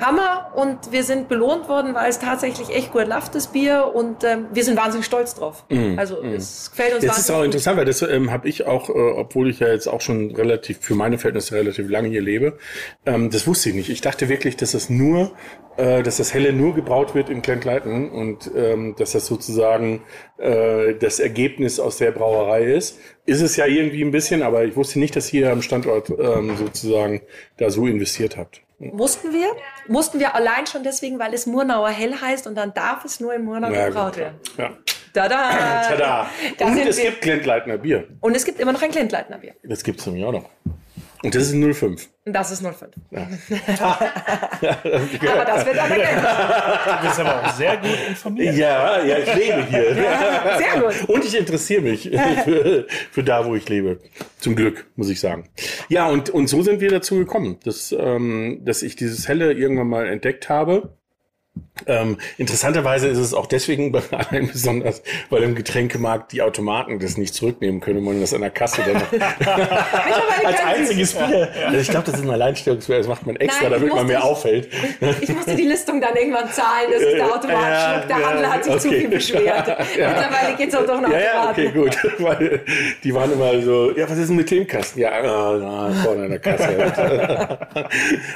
Hammer 0.00 0.52
und 0.54 0.92
wir 0.92 1.04
sind 1.04 1.28
belohnt 1.28 1.68
worden, 1.68 1.94
weil 1.94 2.10
es 2.10 2.18
tatsächlich 2.18 2.70
echt 2.70 2.92
gut 2.92 3.06
läuft, 3.08 3.34
das 3.34 3.48
Bier 3.48 3.92
und 3.94 4.24
ähm, 4.24 4.46
wir 4.52 4.64
sind 4.64 4.76
wahnsinnig 4.76 5.06
stolz 5.06 5.34
drauf. 5.34 5.64
Mm, 5.70 5.98
also 5.98 6.22
mm. 6.22 6.34
es 6.34 6.70
gefällt 6.70 6.94
uns 6.94 7.04
Das 7.04 7.18
ist 7.18 7.30
auch 7.30 7.42
interessant, 7.42 7.78
weil 7.78 7.84
das 7.84 8.02
ähm, 8.02 8.30
habe 8.30 8.48
ich 8.48 8.66
auch, 8.66 8.88
äh, 8.88 8.92
obwohl 8.92 9.50
ich 9.50 9.60
ja 9.60 9.68
jetzt 9.68 9.86
auch 9.86 10.00
schon 10.00 10.34
relativ, 10.34 10.78
für 10.80 10.94
meine 10.94 11.18
Verhältnisse 11.18 11.54
relativ 11.54 11.88
lange 11.88 12.08
hier 12.08 12.22
lebe, 12.22 12.58
ähm, 13.04 13.30
das 13.30 13.46
wusste 13.46 13.70
ich 13.70 13.74
nicht. 13.74 13.90
Ich 13.90 14.00
dachte 14.00 14.28
wirklich, 14.28 14.56
dass 14.56 14.72
das 14.72 14.90
nur, 14.90 15.32
äh, 15.76 16.02
dass 16.02 16.18
das 16.18 16.34
Helle 16.34 16.52
nur 16.52 16.74
gebraut 16.74 17.14
wird 17.14 17.30
in 17.30 17.42
Klenkleiten 17.42 18.10
und 18.10 18.50
ähm, 18.54 18.94
dass 18.98 19.12
das 19.12 19.26
sozusagen 19.26 20.02
äh, 20.38 20.94
das 20.94 21.20
Ergebnis 21.20 21.80
aus 21.80 21.96
der 21.98 22.10
Brauerei 22.10 22.64
ist. 22.64 22.98
Ist 23.24 23.40
es 23.40 23.56
ja 23.56 23.66
irgendwie 23.66 24.02
ein 24.02 24.10
bisschen, 24.10 24.42
aber 24.42 24.64
ich 24.64 24.76
wusste 24.76 24.98
nicht, 24.98 25.16
dass 25.16 25.32
ihr 25.32 25.50
am 25.50 25.62
Standort 25.62 26.10
ähm, 26.10 26.56
sozusagen 26.56 27.22
da 27.56 27.70
so 27.70 27.86
investiert 27.86 28.36
habt. 28.36 28.65
Mussten 28.78 29.32
wir. 29.32 29.48
Mussten 29.88 30.20
wir 30.20 30.34
allein 30.34 30.66
schon 30.66 30.82
deswegen, 30.82 31.18
weil 31.18 31.32
es 31.32 31.46
Murnauer 31.46 31.88
Hell 31.88 32.20
heißt 32.20 32.46
und 32.46 32.56
dann 32.56 32.74
darf 32.74 33.04
es 33.04 33.20
nur 33.20 33.34
in 33.34 33.44
Murnau 33.44 33.70
ja, 33.70 33.88
gebraut 33.88 34.16
werden. 34.16 34.38
Ja. 34.58 34.72
Tada! 35.14 35.82
Tada! 35.88 36.26
und 36.60 36.78
es 36.78 36.98
wir. 36.98 37.10
gibt 37.10 37.22
Glendleitner 37.22 37.78
Bier. 37.78 38.06
Und 38.20 38.36
es 38.36 38.44
gibt 38.44 38.60
immer 38.60 38.72
noch 38.72 38.82
ein 38.82 38.90
Glendleitner 38.90 39.38
Bier. 39.38 39.54
Das 39.62 39.82
gibt 39.82 40.00
es 40.00 40.06
nämlich 40.06 40.24
auch 40.24 40.32
noch. 40.32 40.50
Und 41.26 41.34
das 41.34 41.50
ist 41.50 41.54
05. 41.60 42.08
Das 42.24 42.52
ist 42.52 42.62
05. 42.62 42.86
Ja. 43.10 43.26
aber 45.32 45.44
das 45.44 45.66
wird 45.66 45.76
anerkannt. 45.76 46.22
Du 47.02 47.08
bist 47.08 47.18
aber 47.18 47.44
auch 47.44 47.52
sehr 47.52 47.76
gut 47.78 47.98
informiert. 48.08 48.54
Ja, 48.54 49.04
ja, 49.04 49.18
ich 49.18 49.34
lebe 49.34 49.64
hier. 49.64 49.96
Ja, 49.96 50.56
sehr 50.56 50.80
gut. 50.80 51.08
Und 51.08 51.24
ich 51.24 51.36
interessiere 51.36 51.82
mich 51.82 52.02
für, 52.44 52.86
für, 53.10 53.24
da, 53.24 53.44
wo 53.44 53.56
ich 53.56 53.68
lebe. 53.68 53.98
Zum 54.38 54.54
Glück, 54.54 54.86
muss 54.94 55.10
ich 55.10 55.18
sagen. 55.18 55.48
Ja, 55.88 56.06
und, 56.06 56.30
und 56.30 56.46
so 56.46 56.62
sind 56.62 56.80
wir 56.80 56.90
dazu 56.90 57.16
gekommen, 57.16 57.58
dass, 57.64 57.90
ähm, 57.90 58.60
dass 58.64 58.84
ich 58.84 58.94
dieses 58.94 59.26
Helle 59.26 59.52
irgendwann 59.52 59.88
mal 59.88 60.06
entdeckt 60.06 60.48
habe 60.48 60.96
ähm, 61.86 62.18
interessanterweise 62.38 63.08
ist 63.08 63.18
es 63.18 63.34
auch 63.34 63.46
deswegen 63.46 63.92
bei 63.92 64.02
allen 64.10 64.48
besonders, 64.48 65.02
weil 65.30 65.42
im 65.42 65.54
Getränkemarkt 65.54 66.32
die 66.32 66.42
Automaten 66.42 66.98
das 66.98 67.16
nicht 67.16 67.34
zurücknehmen 67.34 67.80
können 67.80 67.98
und 67.98 68.04
man 68.04 68.20
das 68.20 68.32
an 68.32 68.40
der 68.40 68.50
Kasse 68.50 68.82
dann 68.86 69.02
als 70.44 70.60
einziges 70.64 71.14
Bier. 71.14 71.48
Also 71.66 71.78
ich 71.78 71.88
glaube, 71.88 72.06
das 72.06 72.16
ist 72.16 72.24
ein 72.24 72.30
Alleinstellungsmerkmal, 72.30 72.98
das 72.98 73.08
macht 73.08 73.26
man 73.26 73.36
extra, 73.36 73.64
Nein, 73.64 73.72
damit 73.72 73.94
man 73.94 74.06
mehr 74.06 74.18
ich, 74.18 74.24
auffällt. 74.24 74.68
Ich 75.20 75.28
musste 75.28 75.54
die 75.54 75.66
Listung 75.66 76.00
dann 76.00 76.14
irgendwann 76.16 76.50
zahlen, 76.50 76.90
dass 76.90 77.00
der 77.00 77.26
Automat 77.26 77.48
ja, 77.48 77.92
schluckt. 77.92 78.10
Der 78.10 78.18
ja, 78.18 78.28
Handel 78.28 78.50
hat 78.50 78.64
sich 78.64 78.72
okay. 78.72 78.82
zu 78.82 78.88
viel 78.90 79.08
beschwert. 79.08 79.76
Ja, 79.96 80.08
Mittlerweile 80.08 80.56
geht 80.56 80.68
es 80.68 80.74
auch 80.74 80.86
doch 80.86 81.00
nach 81.00 81.10
ja, 81.10 81.20
ja, 81.20 81.50
okay, 81.50 81.70
gut. 81.70 81.96
Weil 82.18 82.60
die 83.02 83.14
waren 83.14 83.32
immer 83.32 83.60
so, 83.62 83.96
ja, 83.96 84.08
was 84.08 84.18
ist 84.18 84.28
denn 84.28 84.36
mit 84.36 84.50
dem 84.50 84.66
Kasten? 84.66 85.00
Ja, 85.00 85.10
na, 85.22 85.90
vorne 86.02 86.24
an 86.24 86.30
der 86.30 86.38
Kasse. 86.38 87.58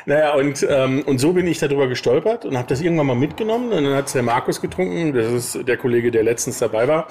naja, 0.07 0.35
und, 0.35 0.66
ähm, 0.68 1.03
und 1.07 1.18
so 1.18 1.33
bin 1.33 1.46
ich 1.46 1.59
darüber 1.59 1.87
gestolpert 1.88 2.44
und 2.44 2.57
habe 2.57 2.68
das 2.68 2.81
irgendwann 2.81 3.07
mal 3.07 3.14
mitgenommen. 3.31 3.73
Und 3.73 3.85
dann 3.85 3.95
hat 3.95 4.09
es 4.09 4.12
der 4.12 4.23
Markus 4.23 4.61
getrunken. 4.61 5.14
Das 5.14 5.33
ist 5.33 5.66
der 5.66 5.77
Kollege, 5.77 6.11
der 6.11 6.25
letztens 6.25 6.59
dabei 6.59 6.88
war. 6.88 7.07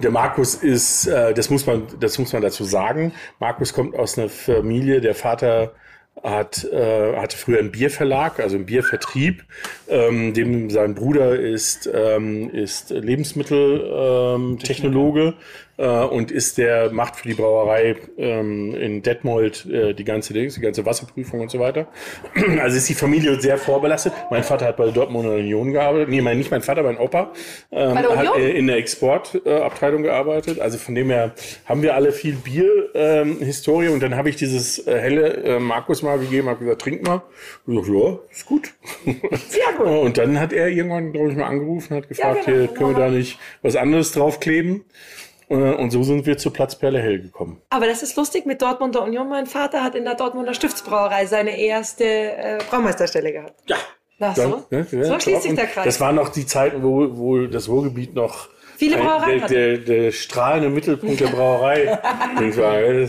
Der 0.00 0.10
Markus 0.10 0.54
ist, 0.54 1.06
äh, 1.06 1.32
das 1.34 1.50
muss 1.50 1.66
man, 1.66 1.82
das 2.00 2.18
muss 2.18 2.32
man 2.32 2.40
dazu 2.42 2.64
sagen. 2.64 3.12
Markus 3.40 3.74
kommt 3.74 3.96
aus 3.96 4.18
einer 4.18 4.28
Familie, 4.28 5.00
der 5.00 5.14
Vater 5.14 5.72
hat, 6.22 6.62
äh, 6.64 7.16
hatte 7.16 7.36
früher 7.36 7.58
einen 7.58 7.72
Bierverlag, 7.72 8.38
also 8.40 8.56
einen 8.56 8.66
Biervertrieb. 8.66 9.44
Ähm, 9.88 10.32
dem 10.32 10.70
sein 10.70 10.94
Bruder 10.94 11.36
ist, 11.38 11.90
ähm, 11.92 12.48
ist 12.50 12.90
Lebensmitteltechnologe. 12.90 15.26
Ähm, 15.26 15.34
äh, 15.76 15.86
und 15.86 16.30
ist 16.30 16.58
der, 16.58 16.90
macht 16.90 17.16
für 17.16 17.28
die 17.28 17.34
Brauerei 17.34 17.96
ähm, 18.16 18.74
in 18.74 19.02
Detmold 19.02 19.66
äh, 19.66 19.94
die 19.94 20.04
ganze 20.04 20.32
Dings, 20.32 20.54
die 20.54 20.60
ganze 20.60 20.86
Wasserprüfung 20.86 21.40
und 21.40 21.50
so 21.50 21.58
weiter. 21.58 21.88
Also 22.64 22.76
ist 22.76 22.88
die 22.88 22.94
Familie 22.94 23.40
sehr 23.40 23.58
vorbelastet. 23.58 24.12
Mein 24.30 24.42
Vater 24.42 24.66
hat 24.66 24.76
bei 24.76 24.84
der 24.84 24.92
Dortmunder 24.92 25.34
Union 25.34 25.72
gearbeitet. 25.72 26.08
Nee, 26.08 26.20
mein, 26.20 26.38
nicht 26.38 26.50
mein 26.50 26.62
Vater, 26.62 26.82
mein 26.82 26.96
Opa. 26.98 27.32
Ähm, 27.72 27.98
hat 27.98 28.36
äh, 28.36 28.50
in 28.52 28.66
der 28.66 28.76
Exportabteilung 28.76 30.00
äh, 30.00 30.06
gearbeitet. 30.06 30.60
Also 30.60 30.78
von 30.78 30.94
dem 30.94 31.10
her 31.10 31.32
haben 31.66 31.82
wir 31.82 31.94
alle 31.94 32.12
viel 32.12 32.34
Bier-Historie. 32.34 33.86
Ähm, 33.86 33.92
und 33.94 34.02
dann 34.02 34.16
habe 34.16 34.30
ich 34.30 34.36
dieses 34.36 34.86
äh, 34.86 34.98
helle 34.98 35.34
äh, 35.42 35.58
Markus 35.58 36.02
mal 36.02 36.18
gegeben, 36.18 36.48
habe 36.48 36.60
gesagt, 36.60 36.82
trink 36.82 37.06
mal. 37.06 37.22
Und 37.66 37.78
ich 37.78 37.88
ja, 37.88 38.18
ist 38.30 38.46
gut. 38.46 38.72
Sehr 39.48 39.72
gut. 39.76 39.86
und 40.04 40.16
dann 40.16 40.40
hat 40.40 40.52
er 40.52 40.68
irgendwann, 40.68 41.12
glaube 41.12 41.30
ich, 41.30 41.36
mal 41.36 41.46
angerufen, 41.46 41.96
hat 41.96 42.08
gefragt, 42.08 42.46
ja, 42.46 42.52
genau. 42.52 42.58
hier, 42.58 42.68
können 42.68 42.90
wir 42.90 42.98
da 42.98 43.10
nicht 43.10 43.38
was 43.62 43.76
anderes 43.76 44.12
draufkleben? 44.12 44.84
Äh, 45.48 45.54
und 45.54 45.90
so 45.90 46.02
sind 46.02 46.26
wir 46.26 46.36
zur 46.38 46.52
Platzperle 46.52 47.00
Hell 47.00 47.20
gekommen. 47.20 47.60
Aber 47.70 47.86
das 47.86 48.02
ist 48.02 48.16
lustig 48.16 48.46
mit 48.46 48.62
Dortmunder 48.62 49.02
Union. 49.02 49.28
Mein 49.28 49.46
Vater 49.46 49.82
hat 49.82 49.94
in 49.94 50.04
der 50.04 50.14
Dortmunder 50.14 50.54
Stiftsbrauerei 50.54 51.26
seine 51.26 51.58
erste 51.58 52.04
äh, 52.04 52.58
Braumeisterstelle 52.70 53.32
gehabt. 53.32 53.54
Ja. 53.68 53.76
Ach 54.20 54.36
so? 54.36 54.64
Ja, 54.70 54.86
ja, 54.90 55.04
so 55.04 55.20
schließt 55.20 55.42
sich 55.42 55.54
der 55.54 55.66
Kreis. 55.66 55.84
Das 55.84 56.00
waren 56.00 56.14
noch 56.14 56.28
die 56.28 56.46
Zeiten, 56.46 56.82
wo, 56.82 57.16
wo 57.16 57.46
das 57.46 57.68
Ruhrgebiet 57.68 58.14
noch 58.14 58.48
Viele 58.76 58.96
Brauereien 58.96 59.40
der, 59.40 59.48
der, 59.48 59.78
der, 59.78 60.12
strahlende 60.12 60.68
Mittelpunkt 60.68 61.20
der 61.20 61.28
Brauerei. 61.28 61.98
das 62.34 62.56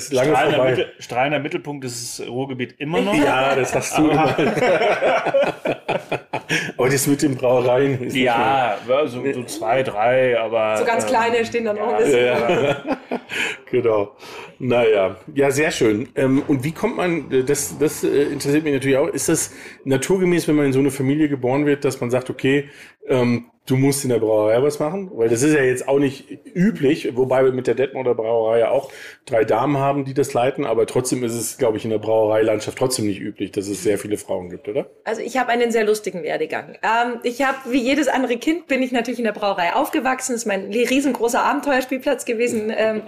ist 0.03 0.13
lange 0.13 0.29
strahlender, 0.29 0.57
vorbei. 0.57 0.71
Mittel, 0.71 0.93
strahlender 0.99 1.39
Mittelpunkt 1.39 1.85
ist 1.85 2.19
das 2.19 2.27
Ruhrgebiet 2.27 2.75
immer 2.79 3.01
noch. 3.01 3.15
Ja, 3.15 3.55
das 3.55 3.73
hast 3.73 3.97
du 3.97 4.09
immer. 4.09 4.35
Aber 4.37 4.37
Heute 6.85 6.95
ist 6.97 7.07
mit 7.07 7.23
den 7.23 7.35
Brauereien. 7.35 7.99
Ist 7.99 8.15
ja, 8.15 8.77
so, 9.07 9.23
so, 9.33 9.43
zwei, 9.45 9.81
drei, 9.81 10.39
aber. 10.39 10.77
So 10.77 10.85
ganz 10.85 11.03
ähm, 11.05 11.09
kleine 11.09 11.43
stehen 11.43 11.65
dann 11.65 11.79
auch 11.79 11.93
ein 11.93 11.97
bisschen. 11.97 12.25
Ja. 12.27 12.77
genau. 13.69 14.15
Naja, 14.59 15.17
ja, 15.33 15.51
sehr 15.51 15.71
schön. 15.71 16.09
Ähm, 16.15 16.43
und 16.47 16.63
wie 16.63 16.71
kommt 16.71 16.97
man, 16.97 17.29
das, 17.45 17.77
das 17.77 18.03
äh, 18.03 18.23
interessiert 18.23 18.63
mich 18.63 18.73
natürlich 18.73 18.97
auch, 18.97 19.07
ist 19.07 19.29
das 19.29 19.51
naturgemäß, 19.83 20.47
wenn 20.47 20.55
man 20.55 20.67
in 20.67 20.73
so 20.73 20.79
eine 20.79 20.91
Familie 20.91 21.29
geboren 21.29 21.65
wird, 21.65 21.85
dass 21.85 22.01
man 22.01 22.11
sagt, 22.11 22.29
okay, 22.29 22.69
ähm, 23.07 23.45
du 23.65 23.77
musst 23.77 24.03
in 24.03 24.09
der 24.09 24.19
Brauerei 24.19 24.61
was 24.61 24.79
machen, 24.79 25.09
weil 25.15 25.29
das 25.29 25.41
ist 25.41 25.53
ja 25.53 25.61
jetzt 25.61 25.87
auch 25.87 25.97
nicht 25.97 26.25
üblich, 26.53 27.15
wobei 27.15 27.43
wir 27.43 27.51
mit 27.51 27.67
der 27.67 27.73
Detmolder 27.73 28.13
Brauerei 28.13 28.59
ja 28.59 28.69
auch 28.69 28.91
drei 29.25 29.43
Damen 29.43 29.77
haben, 29.77 30.05
die 30.05 30.13
das 30.13 30.33
leiten, 30.33 30.65
aber 30.65 30.85
trotzdem 30.85 31.23
ist 31.23 31.33
es, 31.33 31.57
glaube 31.57 31.77
ich, 31.77 31.83
in 31.83 31.89
der 31.89 31.97
Brauereilandschaft 31.97 32.77
trotzdem 32.77 33.07
nicht 33.07 33.19
üblich, 33.19 33.51
dass 33.51 33.67
es 33.67 33.81
sehr 33.81 33.97
viele 33.97 34.17
Frauen 34.17 34.49
gibt, 34.49 34.67
oder? 34.67 34.87
Also 35.03 35.21
ich 35.21 35.37
habe 35.37 35.49
einen 35.49 35.71
sehr 35.71 35.83
lustigen 35.83 36.23
Werdegang. 36.23 36.77
Ähm, 36.83 37.19
ich 37.23 37.41
habe, 37.41 37.57
wie 37.71 37.81
jedes 37.81 38.07
andere 38.07 38.37
Kind, 38.37 38.67
bin 38.67 38.83
ich 38.83 38.91
natürlich 38.91 39.19
in 39.19 39.25
der 39.25 39.31
Brauerei 39.31 39.73
aufgewachsen, 39.73 40.33
das 40.33 40.41
ist 40.41 40.47
mein 40.47 40.65
riesengroßer 40.65 41.43
Abenteuerspielplatz 41.43 42.25
gewesen, 42.25 42.71
ähm, 42.75 43.01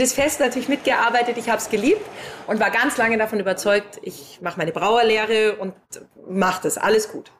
jedes 0.00 0.14
Fest 0.14 0.40
natürlich 0.40 0.68
mitgearbeitet, 0.70 1.36
ich 1.36 1.50
habe 1.50 1.58
es 1.58 1.68
geliebt 1.68 2.00
und 2.46 2.58
war 2.58 2.70
ganz 2.70 2.96
lange 2.96 3.18
davon 3.18 3.38
überzeugt, 3.38 4.00
ich 4.00 4.38
mache 4.40 4.58
meine 4.58 4.72
Brauerlehre 4.72 5.56
und 5.56 5.74
mache 6.26 6.62
das, 6.62 6.78
alles 6.78 7.12
gut. 7.12 7.30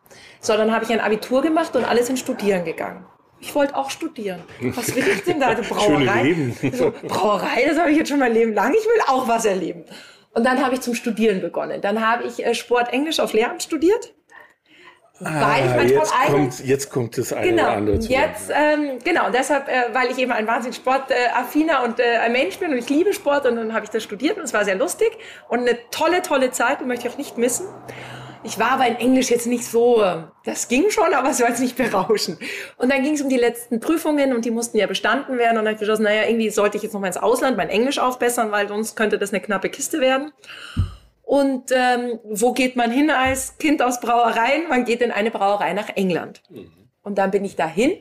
So, 0.41 0.55
dann 0.55 0.71
habe 0.71 0.85
ich 0.85 0.93
ein 0.93 1.01
Abitur 1.01 1.41
gemacht 1.41 1.75
und 1.75 1.85
alles 1.85 2.11
in 2.11 2.19
Studieren 2.19 2.67
gegangen. 2.67 3.07
Ich 3.41 3.55
wollte 3.55 3.75
auch 3.75 3.89
studieren. 3.89 4.43
Was 4.61 4.95
will 4.95 5.09
ich 5.09 5.25
denn 5.25 5.41
da? 5.41 5.47
Also 5.47 5.63
Brauerei? 5.75 6.37
So, 6.71 6.93
Brauerei, 7.09 7.65
das 7.67 7.79
habe 7.79 7.93
ich 7.93 7.97
jetzt 7.97 8.11
schon 8.11 8.19
mein 8.19 8.35
Leben 8.35 8.53
lang. 8.53 8.75
Ich 8.75 8.85
will 8.85 9.01
auch 9.07 9.27
was 9.27 9.47
erleben. 9.47 9.87
Und 10.35 10.45
dann 10.45 10.63
habe 10.63 10.75
ich 10.75 10.83
zum 10.83 10.95
Studieren 10.95 11.41
begonnen. 11.41 11.81
Dann 11.81 12.07
habe 12.07 12.25
ich 12.25 12.45
äh, 12.45 12.55
Sport 12.55 12.93
Englisch 12.93 13.21
auf 13.21 13.33
Lehramt 13.33 13.63
studiert. 13.63 14.13
Ah, 15.23 15.49
weil 15.49 15.67
ich 15.67 15.77
mein 15.77 15.89
jetzt, 15.89 16.13
kommt, 16.27 16.61
jetzt 16.61 16.91
kommt 16.91 17.19
das 17.19 17.33
eine 17.33 17.49
genau, 17.49 17.63
oder 17.63 17.73
andere 17.73 17.99
zu. 18.01 18.11
Jetzt, 18.11 18.51
ähm, 18.51 18.99
genau, 19.05 19.31
deshalb, 19.31 19.69
äh, 19.69 19.93
weil 19.93 20.11
ich 20.11 20.19
eben 20.19 20.33
ein 20.33 20.47
wahnsinnig 20.47 20.77
sportaffiner 20.77 21.85
und 21.85 22.01
äh, 22.01 22.19
ein 22.25 22.33
Mensch 22.33 22.59
bin 22.59 22.71
und 22.71 22.79
ich 22.79 22.89
liebe 22.89 23.13
Sport 23.13 23.47
und 23.47 23.57
dann 23.57 23.75
habe 23.75 23.85
ich 23.85 23.91
das 23.91 24.03
studiert 24.03 24.39
und 24.39 24.45
es 24.45 24.55
war 24.55 24.65
sehr 24.65 24.77
lustig 24.77 25.11
und 25.49 25.61
eine 25.61 25.79
tolle, 25.91 26.23
tolle 26.23 26.53
Zeit, 26.53 26.81
die 26.81 26.85
möchte 26.85 27.07
ich 27.07 27.13
auch 27.13 27.19
nicht 27.19 27.37
missen. 27.37 27.67
Ich 28.43 28.59
war 28.59 28.73
aber 28.73 28.87
in 28.87 28.97
Englisch 28.97 29.31
jetzt 29.31 29.47
nicht 29.47 29.67
so, 29.67 30.03
das 30.45 30.69
ging 30.69 30.89
schon, 30.89 31.13
aber 31.13 31.29
es 31.29 31.41
war 31.41 31.51
jetzt 31.51 31.61
nicht 31.61 31.77
berauschend. 31.77 32.39
Und 32.79 32.91
dann 32.91 33.03
ging 33.03 33.13
es 33.13 33.21
um 33.21 33.29
die 33.29 33.37
letzten 33.37 33.81
Prüfungen 33.81 34.33
und 34.33 34.47
die 34.47 34.51
mussten 34.51 34.79
ja 34.79 34.87
bestanden 34.87 35.37
werden. 35.37 35.59
Und 35.59 35.65
dann 35.65 35.67
habe 35.67 35.75
ich 35.75 35.81
beschlossen, 35.81 36.05
naja, 36.05 36.23
irgendwie 36.27 36.49
sollte 36.49 36.79
ich 36.79 36.83
jetzt 36.83 36.95
noch 36.95 37.03
mal 37.03 37.09
ins 37.09 37.19
Ausland 37.19 37.59
mein 37.59 37.69
Englisch 37.69 37.99
aufbessern, 37.99 38.51
weil 38.51 38.67
sonst 38.67 38.97
könnte 38.97 39.19
das 39.19 39.31
eine 39.31 39.43
knappe 39.43 39.69
Kiste 39.69 40.01
werden. 40.01 40.33
Und 41.31 41.71
ähm, 41.71 42.19
wo 42.25 42.53
geht 42.53 42.75
man 42.75 42.91
hin 42.91 43.09
als 43.09 43.57
Kind 43.59 43.83
aus 43.83 44.01
Brauereien? 44.01 44.69
Man 44.69 44.85
geht 44.85 45.01
in 45.01 45.13
eine 45.13 45.31
Brauerei 45.31 45.73
nach 45.75 45.89
England. 45.91 46.43
Mhm. 46.51 46.73
Und 47.05 47.19
dann 47.19 47.31
bin 47.31 47.45
ich 47.45 47.55
dahin, 47.55 47.99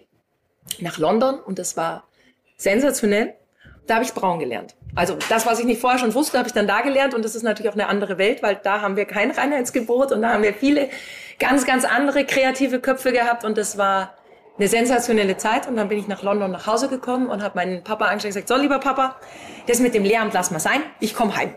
nach 0.79 0.97
London, 0.97 1.39
und 1.39 1.59
das 1.59 1.77
war 1.77 2.05
sensationell. 2.57 3.35
Da 3.85 3.95
habe 3.95 4.03
ich 4.03 4.15
braun 4.15 4.39
gelernt. 4.39 4.75
Also 4.95 5.15
das, 5.29 5.45
was 5.45 5.59
ich 5.59 5.65
nicht 5.65 5.79
vorher 5.79 5.99
schon 5.99 6.15
wusste, 6.15 6.39
habe 6.39 6.47
ich 6.47 6.55
dann 6.55 6.65
da 6.65 6.81
gelernt 6.81 7.13
und 7.13 7.23
das 7.23 7.35
ist 7.35 7.43
natürlich 7.43 7.69
auch 7.69 7.75
eine 7.75 7.85
andere 7.85 8.17
Welt, 8.17 8.41
weil 8.41 8.55
da 8.63 8.81
haben 8.81 8.95
wir 8.95 9.05
kein 9.05 9.29
Reinheitsgebot 9.29 10.11
und 10.11 10.23
da 10.23 10.33
haben 10.33 10.41
wir 10.41 10.55
viele 10.55 10.89
ganz, 11.37 11.67
ganz 11.67 11.85
andere 11.85 12.25
kreative 12.25 12.79
Köpfe 12.79 13.11
gehabt 13.11 13.45
und 13.45 13.59
das 13.59 13.77
war 13.77 14.15
eine 14.57 14.67
sensationelle 14.67 15.37
Zeit 15.37 15.67
und 15.67 15.75
dann 15.75 15.87
bin 15.87 15.99
ich 15.99 16.07
nach 16.07 16.23
London 16.23 16.49
nach 16.49 16.65
Hause 16.65 16.89
gekommen 16.89 17.27
und 17.27 17.43
habe 17.43 17.55
meinen 17.59 17.83
Papa 17.83 18.05
angeschaut 18.05 18.25
und 18.25 18.41
gesagt, 18.41 18.47
so 18.47 18.57
lieber 18.57 18.79
Papa, 18.79 19.17
das 19.67 19.79
mit 19.81 19.93
dem 19.93 20.03
Lehramt 20.03 20.33
lass 20.33 20.49
mal 20.49 20.59
sein, 20.59 20.81
ich 20.99 21.13
komme 21.13 21.35
heim. 21.35 21.53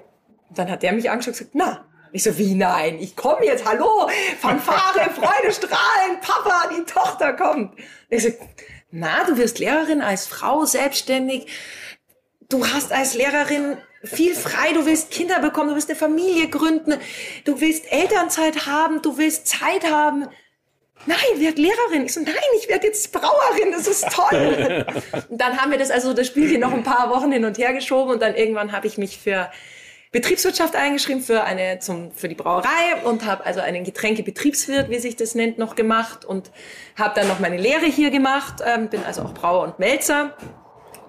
Und 0.52 0.58
dann 0.58 0.70
hat 0.70 0.82
der 0.82 0.92
mich 0.92 1.08
angeschaut 1.08 1.28
und 1.28 1.38
gesagt, 1.38 1.54
na, 1.54 1.86
ich 2.12 2.24
so, 2.24 2.36
wie 2.36 2.54
nein, 2.54 2.98
ich 3.00 3.16
komme 3.16 3.46
jetzt, 3.46 3.64
hallo, 3.64 4.06
Fanfare, 4.38 5.08
Freude, 5.14 5.50
Strahlen, 5.50 6.20
Papa, 6.20 6.68
die 6.76 6.84
Tochter 6.84 7.32
kommt. 7.32 7.74
Und 7.74 7.82
ich 8.10 8.22
so, 8.22 8.28
na, 8.90 9.24
du 9.24 9.38
wirst 9.38 9.60
Lehrerin 9.60 10.02
als 10.02 10.26
Frau, 10.26 10.66
selbstständig, 10.66 11.46
du 12.50 12.66
hast 12.66 12.92
als 12.92 13.14
Lehrerin 13.14 13.78
viel 14.04 14.34
frei, 14.34 14.74
du 14.74 14.84
willst 14.84 15.10
Kinder 15.10 15.38
bekommen, 15.38 15.70
du 15.70 15.74
willst 15.74 15.88
eine 15.88 15.98
Familie 15.98 16.48
gründen, 16.48 16.98
du 17.46 17.62
willst 17.62 17.90
Elternzeit 17.90 18.66
haben, 18.66 19.00
du 19.00 19.16
willst 19.16 19.46
Zeit 19.46 19.90
haben. 19.90 20.28
Nein, 21.06 21.16
werd 21.36 21.56
Lehrerin. 21.56 22.04
Ich 22.04 22.12
so, 22.12 22.20
nein, 22.20 22.34
ich 22.60 22.68
werde 22.68 22.88
jetzt 22.88 23.10
Brauerin, 23.10 23.72
das 23.72 23.86
ist 23.86 24.06
toll. 24.10 24.84
und 25.30 25.40
dann 25.40 25.58
haben 25.58 25.70
wir 25.70 25.78
das 25.78 25.90
also 25.90 26.12
das 26.12 26.26
Spielchen 26.26 26.60
noch 26.60 26.74
ein 26.74 26.82
paar 26.82 27.08
Wochen 27.08 27.32
hin 27.32 27.46
und 27.46 27.56
her 27.56 27.72
geschoben 27.72 28.12
und 28.12 28.20
dann 28.20 28.34
irgendwann 28.34 28.72
habe 28.72 28.86
ich 28.86 28.98
mich 28.98 29.16
für 29.16 29.50
Betriebswirtschaft 30.12 30.77
eingeschrieben 30.77 31.22
für 31.22 31.42
eine 31.44 31.79
zum 31.79 32.12
für 32.12 32.29
die 32.29 32.35
Brauerei 32.35 33.03
und 33.05 33.25
habe 33.25 33.46
also 33.46 33.61
einen 33.61 33.83
Getränkebetriebswirt, 33.83 34.90
wie 34.90 34.98
sich 34.98 35.16
das 35.16 35.35
nennt, 35.35 35.59
noch 35.59 35.75
gemacht 35.75 36.27
und 36.27 36.51
habe 36.96 37.14
dann 37.14 37.29
noch 37.29 37.40
meine 37.40 37.57
Lehre 37.57 37.87
hier 37.87 38.11
gemacht, 38.11 38.62
ähm, 38.64 38.88
bin 38.88 39.03
also 39.05 39.22
auch 39.22 39.33
Brauer 39.33 39.62
und 39.62 39.79
Melzer 39.79 40.37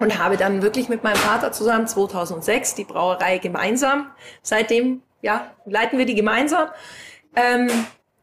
und 0.00 0.18
habe 0.18 0.38
dann 0.38 0.62
wirklich 0.62 0.88
mit 0.88 1.04
meinem 1.04 1.18
Vater 1.18 1.52
zusammen 1.52 1.86
2006 1.86 2.74
die 2.76 2.84
Brauerei 2.84 3.36
gemeinsam. 3.38 4.10
Seitdem 4.42 5.02
ja 5.20 5.52
leiten 5.66 5.98
wir 5.98 6.06
die 6.06 6.14
gemeinsam. 6.14 6.68
Ähm, 7.36 7.68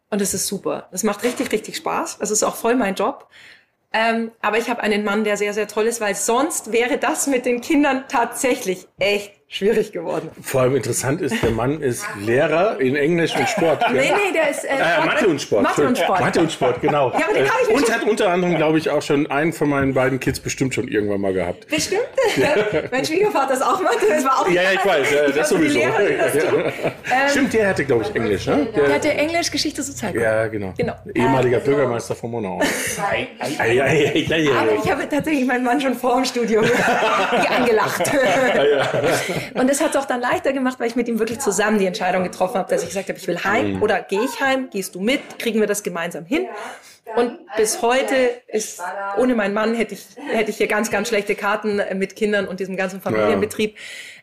und 0.10 0.22
es 0.22 0.34
ist 0.34 0.48
super. 0.48 0.88
Das 0.92 1.04
macht 1.04 1.24
richtig, 1.24 1.52
richtig 1.52 1.78
Spaß. 1.78 2.18
Das 2.18 2.32
ist 2.32 2.44
auch 2.44 2.56
voll 2.56 2.76
mein 2.76 2.96
Job. 2.96 3.30
Ähm, 3.94 4.32
aber 4.42 4.58
ich 4.58 4.70
habe 4.70 4.82
einen 4.82 5.04
Mann, 5.04 5.24
der 5.24 5.38
sehr, 5.38 5.54
sehr 5.54 5.68
toll 5.68 5.86
ist, 5.86 6.02
weil 6.02 6.16
sonst 6.16 6.72
wäre 6.72 6.98
das 6.98 7.28
mit 7.28 7.46
den 7.46 7.62
Kindern 7.62 8.06
tatsächlich 8.08 8.88
echt 9.00 9.41
schwierig 9.52 9.92
geworden. 9.92 10.32
Vor 10.42 10.62
allem 10.62 10.78
interessant 10.78 11.22
ist, 11.22 11.44
der 11.44 11.52
Mann 11.52 11.82
ist 11.82 12.06
Lehrer 12.22 12.80
in 12.80 12.96
Englisch 12.96 13.36
und 13.36 13.48
Sport. 13.50 13.84
nee, 13.92 14.00
nee, 14.00 14.32
der 14.34 14.50
ist 14.50 14.64
äh, 14.64 14.70
äh, 14.70 15.06
Mathe 15.06 15.28
und 15.28 15.42
Sport. 15.42 15.64
Mathe 15.64 15.86
und 15.86 15.98
Sport. 15.98 16.22
Mathe 16.22 16.40
und 16.40 16.50
Sport, 16.52 16.82
genau. 16.82 17.12
ja, 17.12 17.26
aber 17.26 17.34
den 17.34 17.46
ich 17.68 17.76
und 17.76 17.94
hat 17.94 18.04
unter 18.04 18.30
anderem, 18.30 18.56
glaube 18.56 18.78
ich, 18.78 18.90
auch 18.90 19.02
schon 19.02 19.30
einen 19.30 19.52
von 19.52 19.68
meinen 19.68 19.94
beiden 19.94 20.22
Kids 20.22 20.40
bestimmt 20.40 20.74
schon 20.74 20.88
irgendwann 20.88 21.20
mal 21.20 21.34
gehabt. 21.34 21.68
Bestimmt. 21.68 22.08
mein 22.92 23.06
Schwiegervater 23.06 23.54
ist 23.54 23.62
auch 23.62 23.82
Mathe. 23.82 24.06
Das 24.08 24.24
war 24.24 24.40
auch 24.40 24.50
ja, 24.50 24.64
ja, 24.64 24.72
ich 24.72 24.86
weiß. 24.86 25.12
Ja, 25.12 25.30
das 25.30 25.50
sowieso. 25.50 25.80
Lehrerin, 25.80 26.18
das 26.18 26.34
ja. 26.34 26.44
ähm, 26.44 26.72
Stimmt, 27.30 27.54
der 27.54 27.68
hatte, 27.68 27.84
glaube 27.84 28.06
ich, 28.08 28.16
Englisch. 28.16 28.48
Ne? 28.48 28.70
Der, 28.74 28.86
der 28.86 28.96
hatte 28.96 29.14
Englisch, 29.14 29.52
Geschichte, 29.52 29.84
Sozialkunde. 29.84 30.26
Ja, 30.26 30.48
genau. 30.48 30.74
genau. 30.78 30.94
Ehemaliger 31.14 31.58
äh, 31.58 31.62
Bürgermeister 31.62 32.16
von 32.16 32.32
Monau. 32.32 32.62
aber 32.62 32.66
ich 34.82 34.92
habe 34.92 35.10
tatsächlich 35.10 35.46
meinen 35.46 35.66
Mann 35.66 35.82
schon 35.82 35.96
vor 35.96 36.16
dem 36.16 36.24
Studium 36.24 36.64
angelacht. 37.58 38.10
Und 39.54 39.70
das 39.70 39.82
hat 39.82 39.96
auch 39.98 40.06
dann 40.06 40.22
leichter 40.22 40.54
gemacht, 40.54 40.80
weil 40.80 40.88
ich 40.88 40.96
mit 40.96 41.08
ihm 41.08 41.20
wirklich 41.20 41.40
zusammen 41.40 41.80
die 41.80 41.86
Entscheidung 41.86 42.24
getroffen 42.24 42.58
habe, 42.58 42.70
dass 42.70 42.84
ich 42.84 42.90
gesagt 42.90 43.10
habe, 43.10 43.20
ich 43.20 43.28
will 43.28 43.44
heim 43.44 43.74
mhm. 43.74 43.82
oder 43.82 44.02
gehe 44.02 44.24
ich 44.24 44.40
heim, 44.42 44.70
gehst 44.70 44.96
du 44.96 45.02
mit, 45.02 45.40
kriegen 45.40 45.60
wir 45.60 45.68
das 45.68 45.84
gemeinsam 45.84 46.26
hin. 46.26 46.48
Und 47.16 47.40
bis 47.58 47.82
heute 47.82 48.16
ist, 48.48 48.82
ohne 49.18 49.36
meinen 49.36 49.54
Mann 49.54 49.74
hätte 49.76 49.96
ich, 49.96 50.06
hätte 50.30 50.52
ich 50.52 50.58
hier 50.58 50.68
ganz, 50.68 50.92
ganz 50.92 51.08
schlechte 51.08 51.36
Karten 51.36 51.82
mit 51.96 52.16
Kindern 52.16 52.48
und 52.48 52.60
diesem 52.60 52.78
ganzen 52.78 53.02
Familienbetrieb. 53.02 53.76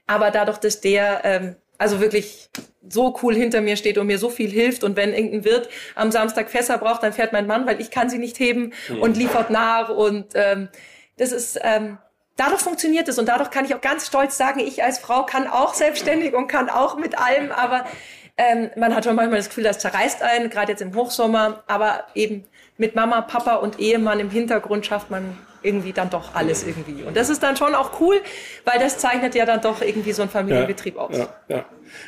Aber 0.07 0.31
dadurch, 0.31 0.59
dass 0.59 0.81
der, 0.81 1.21
ähm, 1.25 1.57
also 1.77 2.01
wirklich 2.01 2.51
so 2.89 3.19
cool 3.23 3.35
hinter 3.35 3.61
mir 3.61 3.77
steht 3.77 3.99
und 3.99 4.07
mir 4.07 4.19
so 4.19 4.31
viel 4.31 4.51
hilft 4.51 4.83
und 4.83 4.97
wenn 4.97 5.13
irgendein 5.13 5.45
Wirt 5.45 5.69
am 5.95 6.11
Samstag 6.11 6.51
Fässer 6.51 6.79
braucht, 6.79 7.03
dann 7.03 7.13
fährt 7.13 7.33
mein 7.33 7.47
Mann, 7.47 7.67
weil 7.67 7.81
ich 7.81 7.91
kann 7.91 8.09
sie 8.09 8.19
nicht 8.19 8.39
heben 8.39 8.73
mhm. 8.89 9.03
und 9.03 9.17
liefert 9.17 9.51
nach 9.51 9.91
und 9.91 10.27
ähm, 10.35 10.69
das 11.19 11.33
ist 11.33 11.59
ähm, 11.63 11.99
dadurch 12.39 12.63
funktioniert 12.63 13.09
es 13.09 13.19
und 13.19 13.27
dadurch 13.27 13.51
kann 13.51 13.67
ich 13.67 13.75
auch 13.75 13.83
ganz 13.83 14.07
stolz 14.07 14.39
sagen, 14.39 14.61
ich 14.61 14.83
als 14.83 14.99
Frau 14.99 15.27
kann 15.27 15.47
auch 15.47 15.75
selbstständig 15.75 16.33
und 16.33 16.47
kann 16.47 16.71
auch 16.71 16.97
mit 16.97 17.19
allem, 17.19 17.53
aber 17.53 17.85
ähm, 18.39 18.71
man 18.77 18.95
hat 18.95 19.05
schon 19.05 19.17
manchmal 19.17 19.39
das 19.39 19.49
Gefühl, 19.49 19.65
das 19.65 19.81
zerreißt 19.81 20.23
einen, 20.23 20.49
gerade 20.49 20.73
jetzt 20.73 20.81
im 20.81 20.95
Hochsommer, 20.95 21.65
aber 21.67 22.05
eben 22.15 22.45
mit 22.79 22.95
Mama, 22.95 23.21
Papa 23.21 23.57
und 23.57 23.81
Ehemann 23.81 24.21
im 24.21 24.31
Hintergrund 24.31 24.87
schafft 24.87 25.11
man 25.11 25.37
irgendwie 25.63 25.93
dann 25.93 26.11
doch 26.11 26.35
alles 26.35 26.65
irgendwie. 26.67 27.03
Und 27.03 27.17
das 27.17 27.29
ist 27.29 27.43
dann 27.43 27.57
schon 27.57 27.75
auch 27.75 28.01
cool, 28.01 28.21
weil 28.65 28.79
das 28.79 28.99
zeichnet 28.99 29.35
ja 29.35 29.45
dann 29.47 29.61
doch 29.61 29.83
irgendwie 29.83 30.13
so 30.13 30.23
ein 30.23 30.29
Familienbetrieb 30.29 30.97
ja, 30.97 31.01
aus. 31.01 31.17
Ja, 31.17 31.29
ja. 31.49 31.65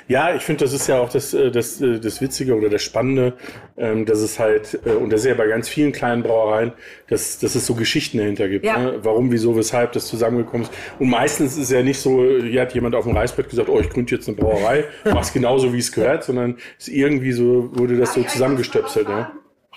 ja 0.09 0.35
ich 0.35 0.43
finde, 0.43 0.65
das 0.65 0.73
ist 0.73 0.87
ja 0.87 1.01
auch 1.01 1.11
das, 1.11 1.35
äh, 1.35 1.51
das, 1.51 1.81
äh, 1.81 1.99
das 2.01 2.21
Witzige 2.21 2.55
oder 2.55 2.69
das 2.69 2.83
Spannende, 2.83 3.35
ähm, 3.77 4.07
dass 4.07 4.19
es 4.19 4.39
halt, 4.39 4.79
äh, 4.85 4.91
und 4.91 5.11
das 5.11 5.21
ist 5.21 5.27
ja 5.27 5.35
bei 5.35 5.47
ganz 5.47 5.69
vielen 5.69 5.93
kleinen 5.93 6.23
Brauereien, 6.23 6.73
dass, 7.09 7.39
dass 7.39 7.55
es 7.55 7.67
so 7.67 7.75
Geschichten 7.75 8.19
dahinter 8.19 8.49
gibt. 8.49 8.65
Ja. 8.65 8.79
Ne? 8.79 8.99
Warum, 9.03 9.33
wieso, 9.33 9.57
weshalb 9.57 9.93
das 9.93 10.07
zusammengekommen 10.07 10.63
ist. 10.63 10.73
Und 10.99 11.09
meistens 11.11 11.53
ist 11.53 11.65
es 11.65 11.71
ja 11.71 11.83
nicht 11.83 12.01
so, 12.01 12.25
hier 12.25 12.63
hat 12.63 12.75
jemand 12.75 12.95
auf 12.95 13.05
dem 13.05 13.17
Reißbrett 13.17 13.49
gesagt, 13.49 13.69
oh, 13.69 13.81
ich 13.81 13.91
gründe 13.91 14.15
jetzt 14.15 14.29
eine 14.29 14.37
Brauerei, 14.37 14.85
mach's 15.05 15.33
genauso, 15.33 15.73
wie 15.73 15.79
es 15.79 15.93
gehört, 15.93 16.25
sondern 16.25 16.59
es 16.79 16.89
ist 16.89 16.95
irgendwie 16.95 17.33
so, 17.33 17.77
wurde 17.77 17.97
das 17.97 18.15
so 18.15 18.23
zusammengestöpselt. 18.23 19.09
Ja. 19.09 19.33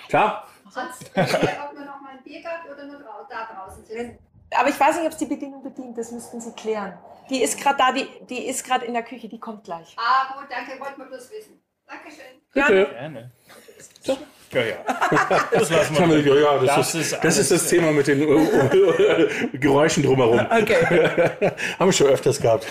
Klar. 0.10 0.48
Sonst, 0.70 1.12
ob 1.16 1.16
man 1.16 1.86
noch 1.86 2.02
mal 2.02 2.14
ein 2.18 2.24
Bier 2.24 2.42
gab 2.42 2.66
oder 2.72 2.86
nur 2.88 3.00
da 3.34 3.54
draußen 3.54 3.86
sitzen. 3.86 4.18
Aber 4.56 4.70
ich 4.70 4.80
weiß 4.80 4.98
nicht, 4.98 5.06
ob 5.06 5.12
es 5.12 5.18
die 5.18 5.26
Bedienung 5.26 5.64
bedient, 5.64 5.98
das 5.98 6.12
müssten 6.12 6.40
Sie 6.40 6.52
klären. 6.52 6.98
Die 7.30 7.42
ist 7.42 7.60
gerade 7.60 7.78
da, 7.78 7.92
die, 7.92 8.08
die 8.30 8.46
ist 8.46 8.64
gerade 8.64 8.86
in 8.86 8.94
der 8.94 9.04
Küche, 9.04 9.28
die 9.28 9.40
kommt 9.40 9.64
gleich. 9.64 9.96
Ah, 9.98 10.34
gut, 10.38 10.46
danke, 10.50 10.80
wollten 10.80 11.00
wir 11.00 11.08
bloß 11.08 11.32
wissen. 11.32 11.64
Dankeschön. 11.88 12.42
Bitte. 12.54 12.86
Gerne. 12.92 13.32
So. 14.02 14.18
Ja, 14.54 14.62
ja. 14.62 14.76
Das 15.52 15.70
lassen 15.70 16.10
wir. 16.10 16.20
Ja, 16.20 16.36
ja, 16.36 16.58
das, 16.60 16.76
das, 16.76 16.96
ist, 16.96 17.14
ist 17.14 17.24
das 17.24 17.38
ist 17.38 17.52
das 17.52 17.68
Thema 17.68 17.92
mit 17.92 18.08
den 18.08 18.26
Geräuschen 19.54 20.04
drumherum. 20.04 20.40
Okay. 20.40 20.76
Haben 21.80 21.88
wir 21.88 21.94
schon 21.94 22.08
öfters 22.08 22.40
gehabt. 22.40 22.68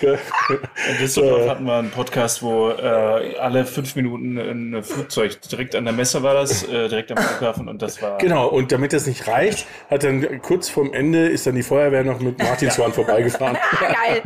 In 0.00 0.98
Düsseldorf 1.00 1.48
hatten 1.48 1.64
wir 1.64 1.74
einen 1.74 1.90
Podcast, 1.90 2.42
wo 2.42 2.70
äh, 2.70 3.36
alle 3.38 3.64
fünf 3.64 3.96
Minuten 3.96 4.38
ein 4.38 4.82
Flugzeug 4.82 5.40
direkt 5.42 5.74
an 5.74 5.84
der 5.84 5.94
Messe 5.94 6.22
war 6.22 6.34
das, 6.34 6.62
äh, 6.64 6.88
direkt 6.88 7.12
am 7.12 7.18
Flughafen 7.18 7.68
und 7.68 7.82
das 7.82 8.00
war. 8.02 8.18
Genau, 8.18 8.48
und 8.48 8.72
damit 8.72 8.92
das 8.92 9.06
nicht 9.06 9.26
reicht, 9.26 9.66
hat 9.90 10.04
dann 10.04 10.40
kurz 10.42 10.68
vorm 10.68 10.92
Ende 10.92 11.28
ist 11.28 11.46
dann 11.46 11.54
die 11.54 11.62
Feuerwehr 11.62 12.04
noch 12.04 12.20
mit 12.20 12.38
Martinshorn 12.38 12.92
vorbeigefahren. 12.92 13.58
Geil. 13.80 14.22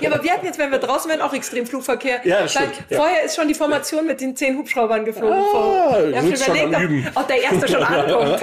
Ja, 0.00 0.12
aber 0.12 0.22
wir 0.22 0.32
hatten 0.32 0.46
jetzt, 0.46 0.58
wenn 0.58 0.70
wir 0.70 0.78
draußen 0.78 1.10
wären, 1.10 1.20
auch 1.20 1.32
extrem 1.32 1.66
Flugverkehr. 1.66 2.20
Ja, 2.24 2.42
das 2.42 2.52
stimmt. 2.52 2.84
Ja. 2.88 2.98
Vorher 2.98 3.24
ist 3.24 3.36
schon 3.36 3.48
die 3.48 3.54
Formation 3.54 4.06
mit 4.06 4.20
den 4.20 4.36
zehn 4.36 4.56
Hubschraubern 4.56 5.04
geflogen. 5.30 5.84
Ah, 5.84 6.10
wir 6.10 6.16
haben 6.18 6.36
schon 6.36 6.68
überlegt, 6.68 7.08
ob, 7.08 7.22
ob 7.22 7.28
der 7.28 7.42
erste 7.42 7.68
schon 7.68 7.82
ankommt. 7.82 8.40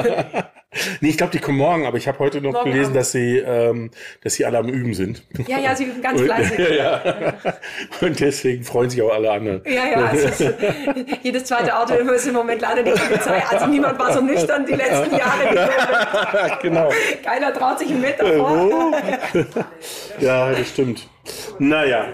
Nee, 1.02 1.10
ich 1.10 1.18
glaube, 1.18 1.34
die 1.34 1.40
kommen 1.40 1.58
morgen, 1.58 1.86
aber 1.86 1.98
ich 1.98 2.08
habe 2.08 2.18
heute 2.20 2.40
noch 2.40 2.54
morgen 2.54 2.72
gelesen, 2.72 2.94
dass 2.94 3.12
sie, 3.12 3.40
ähm, 3.40 3.92
dass 4.24 4.36
sie 4.36 4.46
alle 4.46 4.58
am 4.58 4.70
Üben 4.70 4.94
sind. 4.94 5.22
Ja, 5.46 5.60
ja, 5.60 5.76
sie 5.76 5.84
üben 5.84 6.02
ganz 6.02 6.22
fleißig. 6.22 6.60
ja, 6.70 7.02
ja. 7.04 7.34
Und 8.00 8.18
deswegen 8.22 8.64
freuen 8.64 8.90
sich 8.90 9.02
auch 9.02 9.14
alle 9.14 9.32
anderen. 9.32 9.62
Ja, 9.66 9.86
ja. 9.86 10.06
Also 10.06 10.50
jedes 11.24 11.44
zweite 11.44 11.78
Auto 11.78 11.96
ist 11.96 12.26
im 12.26 12.36
Moment 12.36 12.62
leider 12.62 12.84
die 12.84 12.92
Polizei. 12.92 13.44
Also 13.50 13.68
niemand 13.68 14.00
war 14.00 14.14
so 14.14 14.22
nüchtern 14.22 14.66
die 14.66 14.76
letzten 14.76 15.14
Jahre. 15.18 16.58
genau. 16.62 16.90
Keiner 17.22 17.54
traut 17.54 17.80
sich 17.80 17.90
einen 17.90 18.02
Meter 18.02 18.26
vor. 18.38 18.94
ja, 20.22 20.52
das 20.52 20.70
stimmt. 20.70 21.06
Naja. 21.60 22.06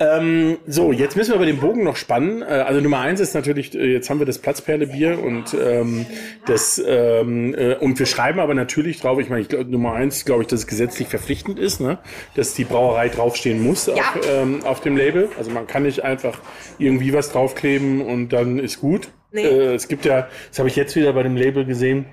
Ähm, 0.00 0.56
so, 0.66 0.92
jetzt 0.92 1.14
müssen 1.14 1.32
wir 1.32 1.36
aber 1.36 1.44
den 1.44 1.60
Bogen 1.60 1.84
noch 1.84 1.96
spannen. 1.96 2.40
Äh, 2.40 2.46
also 2.46 2.80
Nummer 2.80 3.00
eins 3.00 3.20
ist 3.20 3.34
natürlich, 3.34 3.74
äh, 3.74 3.92
jetzt 3.92 4.08
haben 4.08 4.18
wir 4.18 4.24
das 4.24 4.38
Platzperlebier 4.38 5.22
und 5.22 5.54
ähm, 5.54 6.06
das 6.46 6.82
ähm, 6.84 7.54
äh, 7.54 7.74
und 7.74 7.98
wir 7.98 8.06
schreiben 8.06 8.40
aber 8.40 8.54
natürlich 8.54 9.00
drauf, 9.00 9.20
ich 9.20 9.28
meine, 9.28 9.42
ich 9.42 9.48
glaub, 9.48 9.68
Nummer 9.68 9.92
eins 9.92 10.24
glaube 10.24 10.42
ich, 10.42 10.48
dass 10.48 10.60
es 10.60 10.66
gesetzlich 10.66 11.08
verpflichtend 11.08 11.58
ist, 11.58 11.80
ne? 11.80 11.98
dass 12.34 12.54
die 12.54 12.64
Brauerei 12.64 13.10
draufstehen 13.10 13.62
muss 13.62 13.86
ja. 13.86 13.94
auf, 13.94 14.20
ähm, 14.26 14.64
auf 14.64 14.80
dem 14.80 14.96
Label. 14.96 15.28
Also 15.36 15.50
man 15.50 15.66
kann 15.66 15.82
nicht 15.82 16.02
einfach 16.02 16.38
irgendwie 16.78 17.12
was 17.12 17.30
draufkleben 17.30 18.00
und 18.00 18.30
dann 18.30 18.58
ist 18.58 18.80
gut. 18.80 19.08
Nee. 19.32 19.44
Äh, 19.44 19.74
es 19.74 19.86
gibt 19.86 20.06
ja, 20.06 20.28
das 20.48 20.58
habe 20.58 20.70
ich 20.70 20.76
jetzt 20.76 20.96
wieder 20.96 21.12
bei 21.12 21.22
dem 21.22 21.36
Label 21.36 21.66
gesehen, 21.66 22.06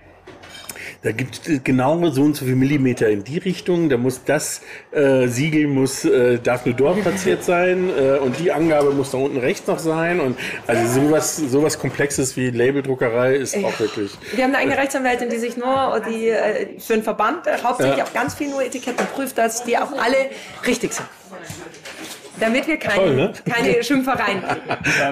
da 1.08 1.13
gibt 1.13 1.48
es 1.48 1.63
genau 1.63 2.10
so 2.10 2.22
und 2.22 2.36
so 2.36 2.43
viel 2.43 2.58
Millimeter 2.58 3.08
in 3.08 3.24
die 3.24 3.38
Richtung. 3.38 3.88
Da 3.88 3.96
muss 3.96 4.26
das 4.26 4.60
äh, 4.91 5.28
Siegel 5.28 5.67
muss 5.67 6.04
äh, 6.04 6.38
darf 6.38 6.65
nur 6.65 6.76
dort 6.76 7.02
platziert 7.02 7.46
sein 7.46 7.89
äh, 7.89 8.17
und 8.17 8.38
die 8.39 8.52
Angabe 8.52 8.91
muss 8.91 9.12
da 9.12 9.17
unten 9.17 9.38
rechts 9.38 9.67
noch 9.67 9.80
sein 9.80 10.20
und 10.20 10.38
also 10.67 11.02
sowas 11.02 11.38
sowas 11.38 11.80
Komplexes 11.80 12.36
wie 12.36 12.50
Labeldruckerei 12.50 13.36
ist 13.36 13.56
ja. 13.56 13.65
auch 13.65 13.80
wirklich. 13.80 14.12
Wir 14.36 14.43
haben 14.43 14.54
eine 14.54 14.63
eigene 14.63 14.78
Rechtsanwältin, 14.78 15.30
die 15.30 15.38
sich 15.38 15.56
nur 15.56 16.02
die 16.10 16.28
äh, 16.28 16.78
für 16.78 16.96
den 16.96 17.04
Verband 17.04 17.48
äh, 17.48 17.52
hauptsächlich 17.63 18.00
ja. 18.00 18.04
auf 18.04 18.13
ganz 18.13 18.36
viel 18.36 18.50
nur 18.50 18.62
Etiketten 18.62 19.06
prüft, 19.15 19.38
dass 19.38 19.63
die 19.63 19.78
auch 19.78 19.93
alle 19.93 20.17
richtig 20.65 20.93
sind 20.93 21.08
damit 22.39 22.67
wir 22.67 22.78
keine, 22.78 22.95
Toll, 22.95 23.15
ne? 23.15 23.34
keine 23.50 23.84
Schimpfereien 23.84 24.41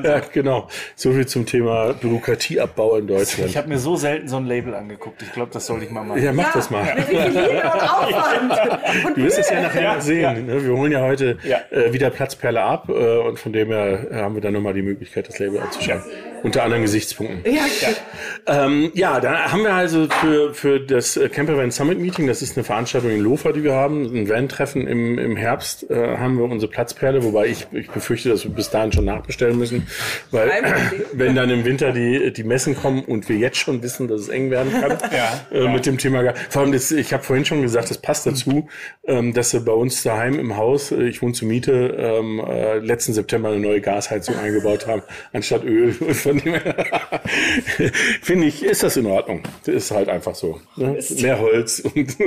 Ja, 0.04 0.20
genau. 0.32 0.68
So 0.96 1.12
viel 1.12 1.26
zum 1.26 1.46
Thema 1.46 1.94
Bürokratieabbau 1.94 2.98
in 2.98 3.08
Deutschland. 3.08 3.50
Ich 3.50 3.58
habe 3.58 3.68
mir 3.68 3.80
so 3.80 3.96
selten 3.96 4.28
so 4.28 4.38
ein 4.38 4.46
Label 4.46 4.76
angeguckt. 4.76 5.22
Ich 5.22 5.32
glaube, 5.34 5.52
das 5.52 5.66
sollte 5.66 5.86
ich 5.86 5.92
mal 5.92 6.04
machen. 6.04 6.22
Ja, 6.22 6.32
mach 6.32 6.44
ja, 6.44 6.52
das 6.54 6.70
mal. 6.70 6.84
Mit 6.96 7.06
viel 7.06 7.20
Liebe 7.20 7.72
und 7.74 7.82
Aufwand. 7.82 9.06
Und 9.06 9.18
du 9.18 9.24
wirst 9.24 9.40
es 9.40 9.50
ja 9.50 9.62
nachher 9.62 9.82
ja. 9.82 10.02
sehen. 10.02 10.46
Ne? 10.46 10.64
Wir 10.64 10.76
holen 10.76 10.92
ja 10.92 11.02
heute 11.02 11.38
ja. 11.44 11.60
Äh, 11.72 11.94
wieder 11.94 12.10
Platzperle 12.10 12.62
ab 12.62 12.90
äh, 12.90 13.18
und 13.20 13.40
von 13.40 13.54
dem 13.54 13.70
her 13.70 14.08
haben 14.12 14.36
wir 14.36 14.42
dann 14.42 14.54
nochmal 14.54 14.74
die 14.74 14.82
Möglichkeit, 14.82 15.28
das 15.28 15.40
Label 15.40 15.60
anzuschauen. 15.60 16.02
Unter 16.46 16.62
anderen 16.62 16.84
Gesichtspunkten. 16.84 17.40
Ja, 17.44 17.64
ja. 17.82 18.66
Ähm, 18.66 18.92
ja, 18.94 19.20
da 19.20 19.52
haben 19.52 19.64
wir 19.64 19.74
also 19.74 20.08
für, 20.08 20.54
für 20.54 20.80
das 20.80 21.20
Camper 21.32 21.58
Van 21.58 21.72
Summit 21.72 21.98
Meeting, 21.98 22.28
das 22.28 22.44
ist 22.44 22.56
eine 22.56 22.64
Veranstaltung 22.64 23.10
in 23.10 23.22
Lofa, 23.22 23.52
die 23.52 23.64
wir 23.64 23.74
haben, 23.74 24.06
ein 24.16 24.30
Van-Treffen 24.30 24.86
im, 24.86 25.18
im 25.18 25.36
Herbst, 25.38 25.90
äh, 25.90 26.18
haben 26.18 26.38
wir 26.38 26.44
unsere 26.44 26.72
Platzperle, 26.72 27.24
wobei 27.24 27.48
ich, 27.48 27.66
ich 27.72 27.90
befürchte, 27.90 28.30
dass 28.30 28.44
wir 28.44 28.52
bis 28.52 28.70
dahin 28.70 28.92
schon 28.92 29.06
nachbestellen 29.06 29.58
müssen, 29.58 29.88
weil 30.30 30.52
wenn 31.14 31.34
dann 31.34 31.50
im 31.50 31.66
Winter 31.66 31.92
die, 31.92 32.32
die 32.32 32.44
Messen 32.44 32.76
kommen 32.76 33.04
und 33.04 33.28
wir 33.28 33.38
jetzt 33.38 33.58
schon 33.58 33.82
wissen, 33.82 34.08
dass 34.08 34.22
es 34.22 34.30
eng 34.30 34.52
werden 34.52 34.72
kann 34.72 34.92
ja, 35.12 35.48
äh, 35.52 35.64
ja. 35.64 35.72
mit 35.72 35.88
dem 35.88 35.98
Thema. 35.98 36.36
Vor 36.52 36.62
allem, 36.62 36.74
das, 36.74 36.92
ich 36.92 37.12
habe 37.12 37.24
vorhin 37.24 37.46
schon 37.46 37.64
gesagt, 37.64 37.90
das 37.90 37.98
passt 37.98 38.28
dazu, 38.28 38.70
ähm, 39.08 39.34
dass 39.34 39.52
wir 39.52 39.62
bei 39.62 39.74
uns 39.74 40.04
daheim 40.04 40.38
im 40.38 40.56
Haus, 40.58 40.92
äh, 40.92 41.08
ich 41.08 41.24
wohne 41.24 41.34
zur 41.34 41.48
Miete, 41.48 41.72
ähm, 41.98 42.40
äh, 42.40 42.78
letzten 42.78 43.14
September 43.14 43.50
eine 43.50 43.60
neue 43.60 43.82
Gasheizung 43.82 44.38
eingebaut 44.38 44.86
haben, 44.86 45.02
anstatt 45.34 45.64
Öl. 45.64 45.92
Von 46.14 46.35
dem 46.35 46.35
finde 48.22 48.48
ich, 48.48 48.64
ist 48.64 48.84
das 48.84 48.98
in 48.98 49.06
Ordnung. 49.06 49.44
Das 49.66 49.76
ist 49.76 49.92
halt 49.92 50.10
einfach 50.10 50.36
so. 50.36 50.60
Ne? 50.76 51.00
Mehr 51.22 51.40
Holz 51.40 51.80
und, 51.96 52.18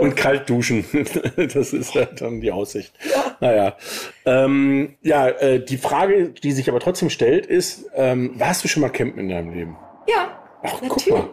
und 0.00 0.16
kalt 0.16 0.48
duschen. 0.48 0.84
Das 1.36 1.72
ist 1.72 1.94
halt 1.94 2.20
dann 2.20 2.40
die 2.40 2.52
Aussicht. 2.52 2.92
Ja. 3.08 3.36
Naja. 3.40 3.76
Ähm, 4.24 4.96
ja, 5.02 5.28
äh, 5.28 5.64
die 5.64 5.78
Frage, 5.78 6.30
die 6.30 6.52
sich 6.52 6.68
aber 6.68 6.80
trotzdem 6.80 7.10
stellt, 7.10 7.46
ist, 7.46 7.86
ähm, 7.94 8.32
warst 8.34 8.62
du 8.64 8.68
schon 8.68 8.82
mal 8.82 8.90
campen 8.90 9.20
in 9.20 9.28
deinem 9.28 9.52
Leben? 9.52 9.76
Ja. 10.08 10.38
Ach, 10.62 10.80
natürlich. 10.82 11.04
guck 11.06 11.08
mal. 11.10 11.30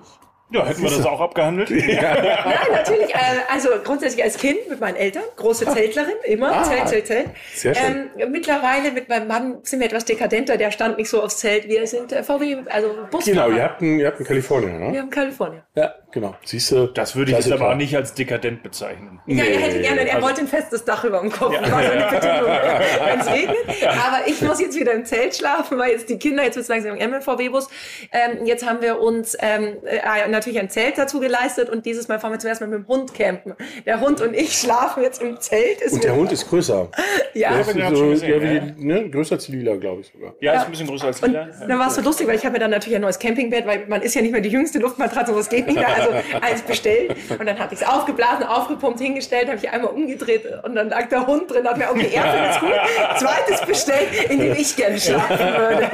Ja, 0.50 0.66
hätten 0.66 0.82
wir 0.82 0.90
das 0.90 1.06
auch 1.06 1.20
abgehandelt? 1.20 1.70
Ja. 1.88 2.14
Nein, 2.14 2.56
natürlich. 2.72 3.14
Äh, 3.14 3.18
also 3.52 3.70
grundsätzlich 3.84 4.24
als 4.24 4.38
Kind 4.38 4.70
mit 4.70 4.80
meinen 4.80 4.96
Eltern, 4.96 5.24
große 5.36 5.66
ah. 5.68 5.74
Zeltlerin, 5.74 6.16
immer, 6.26 6.52
ah, 6.52 6.64
Zelt, 6.64 6.88
Zelt, 6.88 7.08
Zelt. 7.08 7.30
Sehr 7.54 7.76
schön. 7.76 8.10
Ähm, 8.18 8.32
mittlerweile 8.32 8.92
mit 8.92 9.10
meinem 9.10 9.28
Mann 9.28 9.58
sind 9.64 9.80
wir 9.80 9.88
etwas 9.88 10.06
dekadenter, 10.06 10.58
der 10.58 10.72
stand 10.72 10.98
nicht 10.98 11.10
so 11.10 11.22
aufs 11.24 11.38
Zelt. 11.38 11.68
Wir 11.68 11.88
sind 11.88 12.12
äh, 12.12 12.24
VW, 12.24 12.58
also 12.70 12.90
Busfahrer. 13.10 13.48
Genau, 13.48 13.58
ihr 13.58 13.64
habt 13.64 13.82
einen, 13.82 14.00
ihr 14.00 14.08
habt 14.08 14.18
einen 14.18 14.28
Kalifornier, 14.28 14.74
ne? 14.74 14.94
Wir 14.94 15.02
haben 15.02 15.10
Kalifornier. 15.10 15.64
Ja, 15.76 15.96
genau. 16.12 16.36
Siehst 16.44 16.72
du, 16.72 16.88
das 16.88 17.16
würde 17.16 17.32
ich 17.32 17.38
jetzt 17.38 17.52
aber 17.52 17.72
auch 17.72 17.76
nicht 17.76 17.96
als 17.96 18.14
dekadent 18.14 18.64
bezeichnen. 18.64 19.20
Ja, 19.26 19.44
nee, 19.44 19.54
er 19.54 19.60
hätte 19.60 19.82
gerne, 19.82 20.02
er 20.02 20.16
also, 20.16 20.28
wollte 20.28 20.42
ein 20.42 20.48
festes 20.48 20.84
Dach 20.86 21.04
über 21.04 21.20
dem 21.20 21.32
Kopf, 21.32 21.54
ja. 21.54 21.62
eine 21.62 22.06
Bedingung, 22.06 22.48
wenn 23.06 23.20
es 23.20 23.28
regnet. 23.28 23.82
Ja. 23.82 23.92
Aber 23.92 24.28
ich 24.28 24.42
muss 24.42 24.60
jetzt 24.60 24.78
wieder 24.80 24.94
im 24.94 25.06
Zelt 25.06 25.36
schlafen, 25.36 25.78
weil 25.78 25.92
jetzt 25.92 26.10
die 26.10 26.20
Kinder, 26.20 26.44
jetzt 26.44 26.56
wird 26.56 26.64
es 26.64 26.70
langsam 26.70 26.96
im 26.96 27.12
MVW-Bus. 27.12 27.70
Ähm, 28.12 28.46
jetzt 28.46 28.66
haben 28.66 28.82
wir 28.82 29.00
uns 29.00 29.36
ähm, 29.40 29.78
äh, 29.84 30.00
natürlich 30.38 30.60
ein 30.60 30.70
Zelt 30.70 30.98
dazu 30.98 31.20
geleistet 31.20 31.70
und 31.70 31.86
dieses 31.86 32.08
Mal 32.08 32.20
fahren 32.20 32.32
wir 32.32 32.40
zuerst 32.40 32.62
mal 32.62 32.68
mit 32.68 32.80
dem 32.80 32.88
Hund 32.88 33.14
campen. 33.14 33.56
Der 33.86 34.00
Hund 34.00 34.22
und 34.22 34.34
ich 34.34 34.54
schlafen 34.60 35.04
jetzt 35.04 35.22
im 35.22 35.40
Zelt. 35.40 35.82
Ist 35.82 35.94
und 35.94 36.04
der 36.04 36.16
Hund 36.16 36.32
ist 36.32 36.48
größer. 36.50 36.90
ja. 37.34 37.52
Der 37.52 37.60
ist 37.62 37.98
so, 37.98 38.10
gesehen, 38.10 38.30
ja, 38.30 38.78
wie, 38.78 38.86
ne, 38.86 39.10
größer 39.10 39.36
als 39.36 39.48
Lila, 39.48 39.76
glaube 39.76 40.02
ich 40.02 40.08
sogar. 40.08 40.34
Ja, 40.40 40.54
ja, 40.54 40.60
ist 40.60 40.66
ein 40.66 40.72
bisschen 40.72 40.88
größer 40.88 41.08
als 41.08 41.22
Lila. 41.22 41.44
Und 41.62 41.70
dann 41.70 41.80
war 41.80 41.88
es 41.88 41.96
so 41.96 42.02
lustig, 42.02 42.28
weil 42.28 42.36
ich 42.36 42.44
habe 42.44 42.54
mir 42.54 42.60
dann 42.60 42.72
natürlich 42.72 42.96
ein 42.96 43.02
neues 43.02 43.20
Campingbett, 43.20 43.66
weil 43.66 43.86
man 43.88 44.02
ist 44.02 44.16
ja 44.16 44.22
nicht 44.22 44.32
mehr 44.32 44.42
die 44.42 44.50
jüngste 44.50 44.80
Luftmatratze, 44.80 45.36
was 45.36 45.50
geht 45.50 45.68
nicht 45.68 45.78
mehr, 45.78 45.88
also 45.88 46.10
eins 46.42 46.62
bestellt. 46.62 47.16
Und 47.38 47.46
dann 47.46 47.60
habe 47.60 47.74
ich 47.74 47.82
es 47.82 47.88
aufgeblasen, 47.88 48.44
aufgepumpt, 48.44 49.00
hingestellt, 49.00 49.48
habe 49.48 49.58
ich 49.58 49.70
einmal 49.70 49.92
umgedreht 49.92 50.44
und 50.64 50.76
dann 50.76 50.90
lag 50.90 51.10
der 51.10 51.26
Hund 51.26 51.50
drin, 51.52 51.68
hat 51.68 51.78
mir, 51.78 51.90
okay, 51.90 52.12
er 52.14 52.24
findet 52.24 52.52
es 52.52 52.60
gut. 52.60 53.20
Zweites 53.20 53.66
bestellt, 53.66 54.08
in 54.30 54.40
dem 54.40 54.54
ich 54.54 54.76
gerne 54.76 55.00
schlafen 55.00 55.40
würde. 55.40 55.90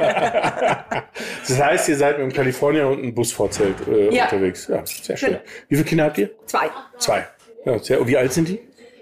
das 1.48 1.62
heißt, 1.62 1.88
ihr 1.88 1.96
seid 1.96 2.18
mit 2.18 2.30
dem 2.30 2.32
Kalifornier 2.32 2.88
und 2.88 2.98
einem 2.98 3.14
Busvorzelt 3.14 3.76
äh, 3.88 4.14
ja. 4.14 4.28
Unterwegs. 4.34 4.68
Ja, 4.68 4.84
sehr 4.84 5.16
schön. 5.16 5.28
Genau. 5.30 5.42
Wie 5.68 5.76
viele 5.76 5.88
Kinder 5.88 6.04
habt 6.04 6.18
ihr? 6.18 6.30
Zwei. 6.46 6.70
Zwei. 6.98 7.26
Ja, 7.64 7.78
sehr, 7.78 8.06
wie 8.06 8.16
alt 8.16 8.32
sind 8.32 8.48
die? 8.48 8.60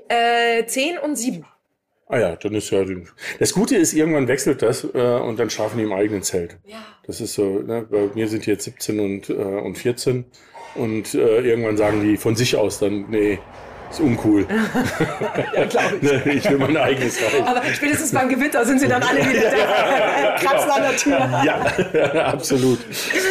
Äh, 0.09 0.67
zehn 0.67 0.99
und 0.99 1.17
sieben. 1.17 1.45
Ah 2.09 2.19
ja, 2.19 2.37
dann 2.37 2.55
ist 2.55 2.71
ja. 2.71 2.85
Das 3.39 3.55
Gute 3.55 3.77
ist, 3.77 3.95
irgendwann 3.95 4.29
wechselt 4.29 4.61
das 4.61 4.85
äh, 4.85 4.99
und 4.99 5.39
dann 5.39 5.49
schlafen 5.49 5.79
die 5.79 5.85
im 5.85 5.93
eigenen 5.93 6.23
Zelt. 6.23 6.59
Ja. 6.67 6.85
Das 7.07 7.21
ist 7.21 7.33
so, 7.33 7.61
ne, 7.61 7.87
bei 7.91 8.11
mir 8.15 8.29
sind 8.29 8.45
die 8.45 8.51
jetzt 8.51 8.65
17 8.65 9.01
und, 9.01 9.31
äh, 9.31 9.33
und 9.33 9.79
14 9.79 10.27
und 10.75 11.15
äh, 11.15 11.41
irgendwann 11.41 11.79
sagen 11.79 12.03
die 12.03 12.19
von 12.19 12.37
sich 12.37 12.57
aus 12.57 12.79
dann, 12.79 13.07
nee, 13.09 13.39
ist 13.93 14.01
uncool. 14.01 14.47
ja, 15.55 15.65
glaube 15.65 15.97
ich. 16.01 16.03
Ne, 16.13 16.35
ich 16.35 16.51
will 16.51 16.59
mein 16.59 16.77
eigenes 16.77 17.23
Reich. 17.23 17.45
Aber 17.45 17.63
spätestens 17.73 18.13
beim 18.13 18.29
Gewitter 18.29 18.65
sind 18.65 18.81
sie 18.81 18.89
dann 18.89 19.03
alle 19.03 19.21
wieder 19.29 19.51
da. 19.51 20.37
Kratzen 20.37 20.71
an 20.71 20.83
der 20.83 20.97
Tür. 20.97 21.43
Ja, 21.45 22.25
absolut. 22.25 22.81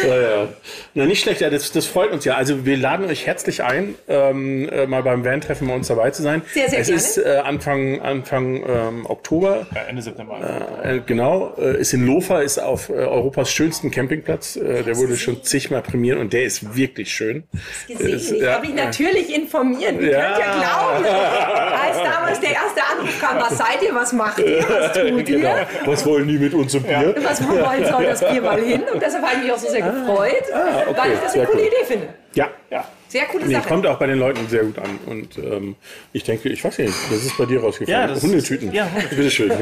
Ja, 0.06 0.16
ja. 0.16 0.48
Na, 0.94 1.06
nicht 1.06 1.22
schlecht, 1.22 1.40
ja, 1.40 1.50
das, 1.50 1.72
das 1.72 1.86
freut 1.86 2.12
uns 2.12 2.24
ja. 2.24 2.34
Also 2.34 2.64
wir 2.64 2.76
laden 2.76 3.06
euch 3.06 3.26
herzlich 3.26 3.62
ein, 3.62 3.94
ähm, 4.08 4.68
äh, 4.68 4.86
mal 4.86 5.02
beim 5.02 5.24
Van-Treffen 5.24 5.68
bei 5.68 5.74
uns 5.74 5.88
dabei 5.88 6.10
zu 6.10 6.22
sein. 6.22 6.42
Sehr, 6.52 6.68
sehr 6.68 6.80
es 6.80 6.86
gerne. 6.86 7.00
ist 7.00 7.18
äh, 7.18 7.42
Anfang, 7.44 8.00
Anfang 8.00 8.62
ähm, 8.66 9.06
Oktober. 9.06 9.66
Ja, 9.74 9.82
Ende 9.82 10.02
September. 10.02 10.80
Äh, 10.82 11.00
genau. 11.06 11.54
Äh, 11.58 11.80
ist 11.80 11.92
in 11.92 12.06
Lofa, 12.06 12.40
ist 12.40 12.58
auf 12.58 12.88
äh, 12.88 12.92
Europas 12.92 13.50
schönsten 13.50 13.90
Campingplatz. 13.90 14.56
Äh, 14.56 14.82
der 14.82 14.96
wurde 14.96 15.16
schon 15.16 15.42
zigmal 15.42 15.82
prämiert 15.82 16.18
und 16.18 16.32
der 16.32 16.44
ist 16.44 16.76
wirklich 16.76 17.12
schön. 17.12 17.44
Das 17.88 17.98
gesehen. 17.98 18.36
ich 18.36 18.42
ja, 18.42 18.54
habe 18.54 18.66
mich 18.66 18.74
natürlich 18.74 19.34
informiert. 19.34 20.00
Wie 20.00 20.10
ja. 20.10 20.36
Glauben. 20.60 21.04
Als 21.04 21.96
damals 22.02 22.40
der 22.40 22.50
erste 22.52 22.80
Anruf 22.92 23.20
kam, 23.20 23.40
was 23.40 23.58
seid 23.58 23.82
ihr, 23.82 23.94
was 23.94 24.12
macht 24.12 24.38
ihr, 24.38 24.64
was 24.68 24.92
tut 24.92 25.04
ihr? 25.28 25.38
Genau. 25.38 25.56
Was 25.86 26.06
wollen 26.06 26.28
die 26.28 26.38
mit 26.38 26.54
uns 26.54 26.72
zum 26.72 26.82
Bier? 26.82 27.14
Ja. 27.16 27.24
Was 27.24 27.46
wollen 27.46 27.84
soll 27.90 28.04
das 28.04 28.20
Bier 28.20 28.42
mal 28.42 28.60
hin? 28.60 28.82
Und 28.92 29.02
deshalb 29.02 29.24
habe 29.24 29.36
ich 29.36 29.42
mich 29.42 29.52
auch 29.52 29.58
so 29.58 29.68
sehr 29.68 29.84
ah. 29.84 29.90
gefreut, 29.90 30.44
ah, 30.54 30.82
okay. 30.86 31.00
weil 31.00 31.12
ich 31.12 31.18
das 31.20 31.34
eine 31.34 31.46
coole 31.46 31.58
cool. 31.58 31.66
Idee 31.66 31.84
finde. 31.84 32.08
Ja, 32.34 32.48
ja. 32.70 32.84
Sehr 33.12 33.26
coole 33.26 33.44
nee, 33.44 33.52
Sache. 33.52 33.68
kommt 33.68 33.86
auch 33.86 33.98
bei 33.98 34.06
den 34.06 34.18
Leuten 34.18 34.48
sehr 34.48 34.64
gut 34.64 34.78
an. 34.78 34.98
Und 35.04 35.36
ähm, 35.36 35.76
ich 36.14 36.24
denke, 36.24 36.48
ich 36.48 36.64
weiß 36.64 36.78
nicht, 36.78 36.94
das 37.10 37.22
ist 37.22 37.36
bei 37.36 37.44
dir 37.44 37.60
rausgefallen. 37.60 38.00
Ja, 38.00 38.06
das 38.06 38.22
Hundetüten. 38.22 38.68
Ist, 38.68 38.74
ja, 38.74 38.90
Hundetüten. 38.90 39.18
Bitteschön. 39.18 39.52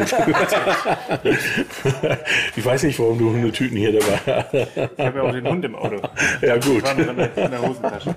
ich 2.56 2.64
weiß 2.64 2.84
nicht, 2.84 2.96
warum 3.00 3.18
du 3.18 3.30
Hundetüten 3.30 3.76
hier 3.76 3.98
dabei 3.98 4.20
hast. 4.24 4.54
Ich 4.96 5.04
habe 5.04 5.18
ja 5.18 5.24
auch 5.24 5.32
den 5.32 5.48
Hund 5.48 5.64
im 5.64 5.74
Auto. 5.74 5.96
Ja, 6.42 6.58
gut. 6.58 6.88
In 6.96 7.16
der, 7.16 7.36
in 7.36 7.50
der 7.50 7.60
Hosentasche. 7.60 8.14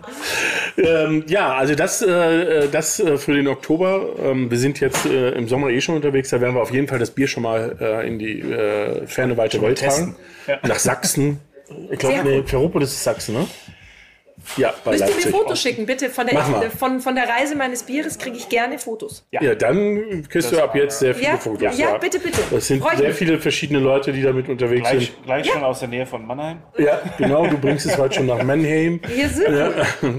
Ähm, 0.78 1.24
ja, 1.28 1.56
also 1.56 1.74
das, 1.74 2.04
äh, 2.04 2.68
das 2.70 3.00
äh, 3.00 3.18
für 3.18 3.34
den 3.34 3.48
Oktober. 3.48 4.10
Ähm, 4.24 4.52
wir 4.52 4.60
sind 4.60 4.80
jetzt 4.82 5.08
äh, 5.08 5.32
im 5.32 5.48
Sommer 5.48 5.70
eh 5.70 5.82
schon 5.82 5.96
unterwegs. 5.96 6.30
Da 6.30 6.42
werden 6.42 6.54
wir 6.54 6.62
auf 6.62 6.72
jeden 6.72 6.88
Fall 6.88 7.00
das 7.00 7.10
Bier 7.10 7.28
schon 7.28 7.42
mal 7.42 7.76
äh, 7.82 8.08
in 8.08 8.20
die 8.20 8.40
äh, 8.40 9.08
ferne, 9.08 9.36
weite 9.36 9.60
Welt 9.64 9.80
tragen. 9.80 10.16
Ja. 10.46 10.60
Nach 10.62 10.78
Sachsen. 10.78 11.40
Ich 11.90 11.98
glaube, 11.98 12.22
nee. 12.24 12.44
Ferropolis 12.46 12.92
ist 12.92 13.04
Sachsen, 13.04 13.34
ne? 13.34 13.48
Ja, 14.58 14.74
bei 14.84 14.92
Müsst 14.92 15.08
ihr 15.08 15.16
mir 15.16 15.32
Fotos 15.38 15.62
schicken, 15.62 15.86
bitte. 15.86 16.10
Von 16.10 16.28
der, 16.28 16.36
Mach 16.36 16.64
von, 16.72 17.00
von 17.00 17.16
der 17.16 17.28
Reise 17.30 17.56
meines 17.56 17.84
Bieres 17.84 18.18
kriege 18.18 18.36
ich 18.38 18.50
gerne 18.50 18.78
Fotos. 18.78 19.26
Ja, 19.32 19.56
dann 19.56 20.28
kriegst 20.28 20.52
du 20.52 20.62
ab 20.62 20.76
jetzt 20.76 21.00
sehr 21.00 21.16
viele 21.16 21.28
Ja, 21.30 21.38
Fotos. 21.38 21.78
ja, 21.78 21.98
bitte, 21.98 22.20
bitte. 22.20 22.42
Das 22.52 22.68
sind 22.68 22.82
Freu 22.82 22.92
ich 22.94 22.98
sehr 23.00 23.08
mich. 23.10 23.18
viele 23.18 23.40
verschiedene 23.40 23.80
Leute, 23.80 24.12
die 24.12 24.22
damit 24.22 24.50
unterwegs 24.50 24.90
Gleich, 24.90 25.06
sind. 25.08 25.24
gleich 25.24 25.48
schon 25.48 25.64
aus 25.64 25.80
der 25.80 25.88
Nähe 25.88 26.06
von 26.06 26.26
Mannheim. 26.26 26.60
Ja, 26.78 27.00
genau. 27.18 27.48
Du 27.48 27.58
bringst 27.58 27.86
es 27.86 27.98
heute 27.98 28.16
schon 28.16 28.26
nach 28.26 28.44
Mannheim. 28.44 29.00
Wir 29.08 29.30
sind 29.30 29.52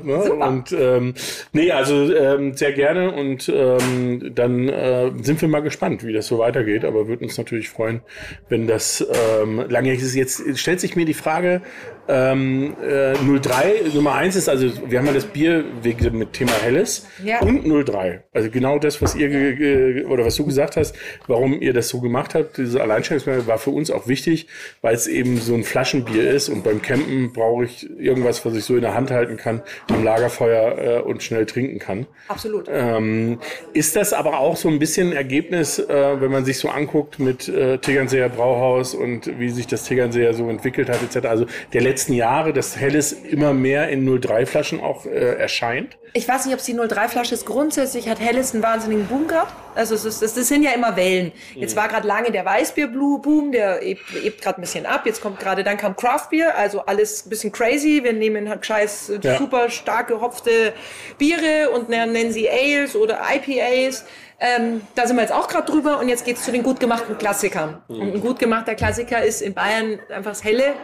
Ne? 0.05 0.33
Und 0.33 0.73
ähm, 0.73 1.15
nee, 1.53 1.71
also 1.71 2.15
ähm, 2.15 2.55
sehr 2.57 2.73
gerne 2.73 3.13
und 3.13 3.49
ähm, 3.55 4.33
dann 4.35 4.69
äh, 4.69 5.11
sind 5.23 5.41
wir 5.41 5.49
mal 5.49 5.61
gespannt, 5.61 6.05
wie 6.05 6.13
das 6.13 6.27
so 6.27 6.39
weitergeht. 6.39 6.85
Aber 6.85 7.09
würden 7.09 7.25
uns 7.25 7.37
natürlich 7.39 7.69
freuen, 7.69 8.01
wenn 8.49 8.67
das 8.67 9.07
ähm, 9.43 9.65
langjährig 9.69 10.01
ist. 10.03 10.15
Jetzt 10.15 10.59
stellt 10.59 10.81
sich 10.81 10.97
mir 10.97 11.05
die 11.05 11.15
Frage, 11.15 11.63
ähm, 12.09 12.75
äh, 12.83 13.15
03, 13.15 13.83
Nummer 13.95 14.15
1 14.15 14.37
ist, 14.37 14.49
also 14.49 14.67
wir 14.87 14.99
haben 14.99 15.07
ja 15.07 15.13
das 15.13 15.25
Bier 15.27 15.65
mit 16.13 16.33
Thema 16.33 16.53
Helles 16.63 17.07
Ja. 17.25 17.41
und 17.41 17.65
03. 17.67 18.23
Also 18.33 18.51
genau 18.51 18.79
das, 18.79 19.01
was 19.03 19.15
ihr 19.15 20.09
oder 20.09 20.25
was 20.25 20.37
du 20.37 20.45
gesagt 20.45 20.77
hast, 20.77 20.95
warum 21.27 21.61
ihr 21.61 21.73
das 21.73 21.89
so 21.89 22.01
gemacht 22.01 22.35
habt, 22.35 22.59
diese 22.59 22.83
Alleinstellungsmerkmal 22.83 23.47
war 23.47 23.59
für 23.59 23.71
uns 23.71 23.91
auch 23.91 24.07
wichtig, 24.09 24.47
weil 24.83 24.95
es 24.95 25.07
eben 25.07 25.39
so 25.39 25.55
ein 25.55 25.65
Flaschenbier 25.65 26.31
ist 26.31 26.49
und 26.49 26.65
beim 26.65 26.83
Campen 26.83 27.33
brauche 27.33 27.65
ich 27.65 27.89
irgendwas, 27.99 28.45
was 28.45 28.55
ich 28.55 28.65
so 28.65 28.75
in 28.77 28.83
der 28.83 28.95
Hand 28.95 29.11
halten 29.11 29.37
kann, 29.37 29.63
am 29.89 30.05
Lagerfeuer 30.05 30.79
äh, 30.79 31.01
und 31.01 31.23
schnell 31.23 31.47
trinken 31.47 31.79
kann. 31.79 32.07
Absolut. 32.29 32.67
Ähm, 32.71 33.39
ist 33.73 33.97
das 33.97 34.13
aber 34.13 34.39
auch 34.41 34.57
so 34.57 34.69
ein 34.69 34.79
bisschen 34.79 35.11
ein 35.11 35.17
Ergebnis, 35.17 35.79
äh, 35.79 36.21
wenn 36.21 36.31
man 36.31 36.45
sich 36.45 36.59
so 36.59 36.69
anguckt 36.69 37.19
mit 37.19 37.49
äh, 37.49 37.79
Tegernseer 37.79 38.29
Brauhaus 38.29 38.95
und 38.95 39.39
wie 39.39 39.51
sich 39.51 39.67
das 39.67 39.85
Tegernseer 39.85 40.35
so 40.35 40.49
entwickelt 40.49 40.89
hat, 40.89 40.99
etc. 41.03 41.27
Also 41.27 41.47
der 41.73 41.83
letzten 41.95 42.15
Jahre, 42.15 42.53
dass 42.53 42.77
Helles 42.77 43.13
immer 43.13 43.55
mehr 43.55 43.89
in 43.89 44.05
03-Flaschen 44.09 44.81
auch 44.81 45.07
äh, 45.07 45.39
erscheint? 45.39 45.97
Ich 46.13 46.27
weiß 46.27 46.45
nicht, 46.45 46.55
ob 46.55 46.59
es 46.59 46.67
die 46.67 46.75
03-Flasche 46.75 47.35
ist. 47.35 47.47
Grundsätzlich 47.47 48.09
hat 48.09 48.19
Helles 48.19 48.53
einen 48.53 48.65
wahnsinnigen 48.65 49.07
Boom 49.07 49.29
gehabt. 49.29 49.53
Also 49.77 49.95
es 49.95 50.05
ist, 50.05 50.21
das, 50.21 50.35
das 50.35 50.49
sind 50.49 50.65
ja 50.65 50.73
immer 50.73 50.97
Wellen. 50.97 51.31
Jetzt 51.55 51.77
war 51.77 51.87
gerade 51.87 52.07
lange 52.07 52.33
der 52.33 52.45
Weißbier-Boom, 52.45 53.53
der 53.53 53.79
hebt, 53.81 54.03
hebt 54.11 54.43
gerade 54.43 54.59
ein 54.59 54.63
bisschen 54.63 54.87
ab. 54.87 55.03
Jetzt 55.07 55.21
kommt 55.21 55.39
gerade, 55.39 55.63
dann 55.63 55.77
kam 55.77 55.95
Craft-Bier, 55.95 56.57
also 56.57 56.81
alles 56.81 57.27
ein 57.27 57.31
bisschen 57.31 57.53
crazy. 57.53 58.01
Wir 58.03 58.13
nehmen 58.13 58.49
halt 58.49 58.67
scheiß 58.67 59.13
Ja. 59.23 59.39
super 59.39 59.71
stark 59.71 60.09
gehopfte 60.09 60.73
Biere 61.19 61.71
und 61.71 61.89
nennen 61.89 62.33
sie 62.33 62.49
Ales 62.51 62.97
oder 62.97 63.21
IPAs. 63.33 64.05
Ähm, 64.41 64.81
da 64.97 65.07
sind 65.07 65.17
wir 65.17 65.23
jetzt 65.23 65.33
auch 65.33 65.47
gerade 65.49 65.71
drüber 65.71 66.01
und 66.01 66.09
jetzt 66.09 66.25
geht's 66.25 66.45
zu 66.45 66.51
den 66.51 66.63
gut 66.65 66.81
gemachten 66.81 67.17
Klassikern. 67.19 67.83
Und 67.89 68.15
ein 68.15 68.21
gut 68.21 68.39
gemachter 68.41 68.75
Klassiker 68.75 69.23
ist 69.25 69.41
in 69.41 69.55
Bayern 69.55 70.01
einfach 70.11 70.33
das 70.33 70.43
Helle. 70.45 70.75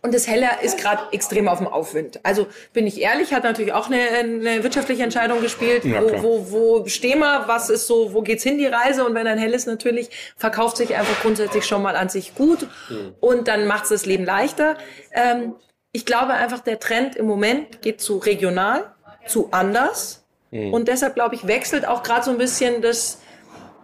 Und 0.00 0.14
das 0.14 0.28
Heller 0.28 0.62
ist 0.62 0.78
gerade 0.78 1.02
extrem 1.10 1.48
auf 1.48 1.58
dem 1.58 1.66
Aufwind. 1.66 2.20
Also 2.22 2.46
bin 2.72 2.86
ich 2.86 3.00
ehrlich, 3.00 3.34
hat 3.34 3.42
natürlich 3.42 3.72
auch 3.72 3.90
eine, 3.90 3.98
eine 3.98 4.62
wirtschaftliche 4.62 5.02
Entscheidung 5.02 5.40
gespielt. 5.40 5.84
Ja, 5.84 6.02
wo, 6.02 6.22
wo, 6.22 6.50
wo 6.50 6.86
stehen 6.86 7.18
wir? 7.18 7.44
Was 7.46 7.68
ist 7.68 7.88
so? 7.88 8.14
Wo 8.14 8.22
geht's 8.22 8.44
hin 8.44 8.58
die 8.58 8.66
Reise? 8.66 9.04
Und 9.04 9.14
wenn 9.14 9.26
ein 9.26 9.38
Helles 9.38 9.66
natürlich 9.66 10.10
verkauft 10.36 10.76
sich 10.76 10.94
einfach 10.94 11.20
grundsätzlich 11.20 11.66
schon 11.66 11.82
mal 11.82 11.96
an 11.96 12.08
sich 12.08 12.36
gut 12.36 12.68
und 13.18 13.48
dann 13.48 13.66
macht's 13.66 13.88
das 13.88 14.06
Leben 14.06 14.24
leichter. 14.24 14.76
Ähm, 15.12 15.56
ich 15.90 16.06
glaube 16.06 16.34
einfach, 16.34 16.60
der 16.60 16.78
Trend 16.78 17.16
im 17.16 17.26
Moment 17.26 17.82
geht 17.82 18.00
zu 18.00 18.18
regional, 18.18 18.92
zu 19.26 19.48
anders. 19.50 20.24
Und 20.50 20.88
deshalb 20.88 21.14
glaube 21.14 21.34
ich 21.34 21.46
wechselt 21.46 21.86
auch 21.86 22.02
gerade 22.02 22.24
so 22.24 22.30
ein 22.30 22.38
bisschen 22.38 22.80
das 22.80 23.20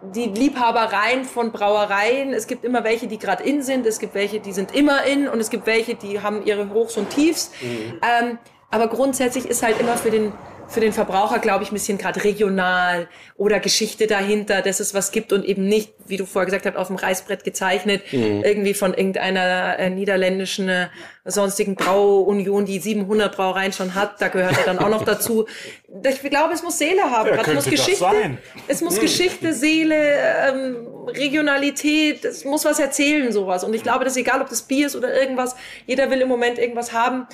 die 0.01 0.25
Liebhabereien 0.25 1.25
von 1.25 1.51
Brauereien. 1.51 2.33
Es 2.33 2.47
gibt 2.47 2.63
immer 2.65 2.83
welche, 2.83 3.07
die 3.07 3.17
gerade 3.17 3.43
in 3.43 3.63
sind, 3.63 3.85
es 3.85 3.99
gibt 3.99 4.13
welche, 4.13 4.39
die 4.39 4.51
sind 4.51 4.75
immer 4.75 5.03
in 5.03 5.27
und 5.27 5.39
es 5.39 5.49
gibt 5.49 5.65
welche, 5.65 5.95
die 5.95 6.21
haben 6.21 6.45
ihre 6.45 6.69
Hochs 6.73 6.97
und 6.97 7.09
Tiefs. 7.09 7.51
Ähm, 7.61 8.37
aber 8.71 8.87
grundsätzlich 8.87 9.45
ist 9.45 9.63
halt 9.63 9.79
immer 9.79 9.95
für 9.95 10.11
den 10.11 10.33
für 10.67 10.79
den 10.79 10.93
Verbraucher, 10.93 11.39
glaube 11.39 11.63
ich, 11.63 11.71
ein 11.71 11.75
bisschen 11.75 11.97
gerade 11.97 12.23
regional 12.23 13.07
oder 13.37 13.59
Geschichte 13.59 14.07
dahinter, 14.07 14.61
dass 14.61 14.79
es 14.79 14.93
was 14.93 15.11
gibt 15.11 15.31
und 15.31 15.45
eben 15.45 15.67
nicht, 15.67 15.93
wie 16.07 16.17
du 16.17 16.25
vorher 16.25 16.45
gesagt 16.45 16.65
hast, 16.65 16.75
auf 16.75 16.87
dem 16.87 16.95
Reißbrett 16.95 17.43
gezeichnet, 17.43 18.01
irgendwie 18.11 18.73
von 18.73 18.93
irgendeiner 18.93 19.77
äh, 19.77 19.89
niederländischen 19.89 20.69
äh, 20.69 20.87
sonstigen 21.23 21.75
Brauunion, 21.75 22.65
die 22.65 22.79
700 22.79 23.35
Brauereien 23.35 23.73
schon 23.73 23.95
hat. 23.95 24.21
Da 24.21 24.27
gehört 24.27 24.57
er 24.57 24.65
dann 24.65 24.79
auch 24.79 24.89
noch 24.89 25.03
dazu. 25.05 25.45
Ich 26.03 26.21
glaube, 26.21 26.53
es 26.53 26.63
muss 26.63 26.77
Seele 26.77 27.03
haben. 27.03 27.29
Ja, 27.29 27.35
Gerade 27.35 27.53
muss 27.53 27.65
Geschichte, 27.65 27.99
sein. 27.99 28.37
es 28.67 28.81
muss 28.81 28.99
Geschichte, 28.99 29.53
Seele, 29.53 29.95
ähm, 29.95 30.87
Regionalität, 31.07 32.25
es 32.25 32.45
muss 32.45 32.65
was 32.65 32.79
erzählen, 32.79 33.31
sowas. 33.31 33.63
Und 33.63 33.73
ich 33.73 33.83
glaube, 33.83 34.03
das 34.03 34.13
ist 34.13 34.21
egal, 34.21 34.41
ob 34.41 34.49
das 34.49 34.63
Bier 34.63 34.87
ist 34.87 34.95
oder 34.95 35.13
irgendwas. 35.19 35.55
Jeder 35.85 36.09
will 36.09 36.21
im 36.21 36.27
Moment 36.27 36.57
irgendwas 36.57 36.93
haben, 36.93 37.27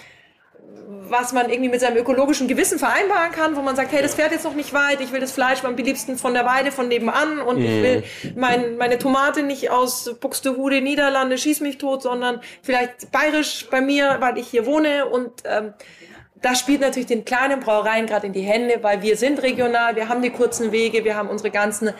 was 1.12 1.34
man 1.34 1.50
irgendwie 1.50 1.70
mit 1.70 1.82
seinem 1.82 1.98
ökologischen 1.98 2.48
Gewissen 2.48 2.80
vereinbaren 2.80 3.32
kann, 3.32 3.56
wo 3.56 3.62
man 3.62 3.76
sagt, 3.76 3.92
hey, 3.92 4.02
das 4.02 4.16
fährt 4.16 4.32
jetzt 4.32 4.46
noch 4.46 4.56
nicht 4.56 4.74
weit, 4.74 5.02
ich 5.02 5.12
will 5.12 5.20
das 5.20 5.32
Fleisch 5.32 5.64
am 5.64 5.76
liebsten 5.76 6.18
von 6.18 6.34
der 6.34 6.46
Weide 6.46 6.72
von 6.72 6.88
nebenan 6.88 7.40
und 7.40 7.62
ich 7.62 7.84
will 7.84 8.04
mein, 8.36 8.78
meine 8.78 8.98
Tomate 8.98 9.44
nicht 9.44 9.70
aus 9.70 10.16
Buxtehude, 10.20 10.82
Niederlande, 10.82 11.38
schieß 11.38 11.60
mich 11.62 11.78
tot, 11.78 12.02
sondern 12.02 12.42
vielleicht 12.62 13.12
bayerisch 13.12 13.68
bei 13.70 13.82
mir, 13.82 14.18
weil 14.20 14.38
ich 14.38 14.48
hier 14.48 14.66
wohne. 14.66 15.06
Und 15.06 15.32
ähm, 15.46 15.74
das 16.42 16.60
spielt 16.60 16.82
natürlich 16.82 17.08
den 17.08 17.26
kleinen 17.26 17.60
Brauereien 17.60 18.08
gerade 18.08 18.28
in 18.28 18.34
die 18.34 18.42
Hände, 18.42 18.80
weil 18.82 19.02
wir 19.02 19.18
sind 19.18 19.44
regional, 19.44 19.96
wir 19.96 20.10
haben 20.10 20.22
die 20.22 20.32
kurzen 20.32 20.72
Wege, 20.72 21.04
wir 21.04 21.16
haben 21.16 21.30
unsere 21.30 21.52
ganzen 21.52 21.92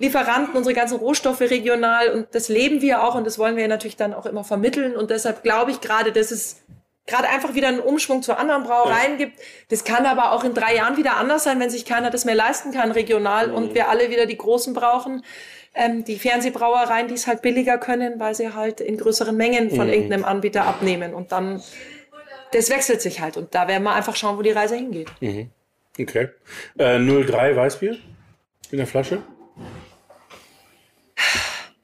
Lieferanten, 0.00 0.54
unsere 0.54 0.74
ganzen 0.74 0.98
Rohstoffe 0.98 1.40
regional 1.40 2.10
und 2.10 2.28
das 2.32 2.48
leben 2.48 2.82
wir 2.82 3.02
auch 3.02 3.14
und 3.14 3.26
das 3.26 3.38
wollen 3.38 3.56
wir 3.56 3.66
natürlich 3.66 3.96
dann 3.96 4.14
auch 4.14 4.26
immer 4.26 4.44
vermitteln. 4.44 4.96
Und 4.96 5.10
deshalb 5.10 5.42
glaube 5.42 5.70
ich 5.70 5.80
gerade, 5.80 6.12
dass 6.12 6.30
es 6.30 6.62
gerade 7.08 7.28
einfach 7.28 7.54
wieder 7.54 7.68
einen 7.68 7.80
Umschwung 7.80 8.22
zu 8.22 8.38
anderen 8.38 8.62
Brauereien 8.62 9.16
gibt. 9.16 9.38
Das 9.70 9.82
kann 9.82 10.06
aber 10.06 10.32
auch 10.32 10.44
in 10.44 10.54
drei 10.54 10.76
Jahren 10.76 10.96
wieder 10.96 11.16
anders 11.16 11.44
sein, 11.44 11.58
wenn 11.58 11.70
sich 11.70 11.84
keiner 11.84 12.10
das 12.10 12.24
mehr 12.24 12.36
leisten 12.36 12.70
kann 12.70 12.92
regional 12.92 13.50
und 13.50 13.74
wir 13.74 13.88
alle 13.88 14.10
wieder 14.10 14.26
die 14.26 14.38
Großen 14.38 14.74
brauchen. 14.74 15.24
Ähm, 15.74 16.04
die 16.04 16.18
Fernsehbrauereien, 16.18 17.08
die 17.08 17.14
es 17.14 17.26
halt 17.26 17.42
billiger 17.42 17.78
können, 17.78 18.20
weil 18.20 18.34
sie 18.34 18.54
halt 18.54 18.80
in 18.80 18.96
größeren 18.96 19.36
Mengen 19.36 19.70
von 19.70 19.88
irgendeinem 19.88 20.24
Anbieter 20.24 20.64
abnehmen 20.64 21.14
und 21.14 21.32
dann 21.32 21.62
das 22.52 22.70
wechselt 22.70 23.02
sich 23.02 23.20
halt 23.20 23.36
und 23.36 23.54
da 23.54 23.68
werden 23.68 23.82
wir 23.82 23.94
einfach 23.94 24.16
schauen, 24.16 24.38
wo 24.38 24.42
die 24.42 24.50
Reise 24.50 24.76
hingeht. 24.76 25.08
Okay. 25.98 26.28
Äh, 26.78 26.98
03 26.98 27.56
Weißbier 27.56 27.98
in 28.70 28.78
der 28.78 28.86
Flasche? 28.86 29.22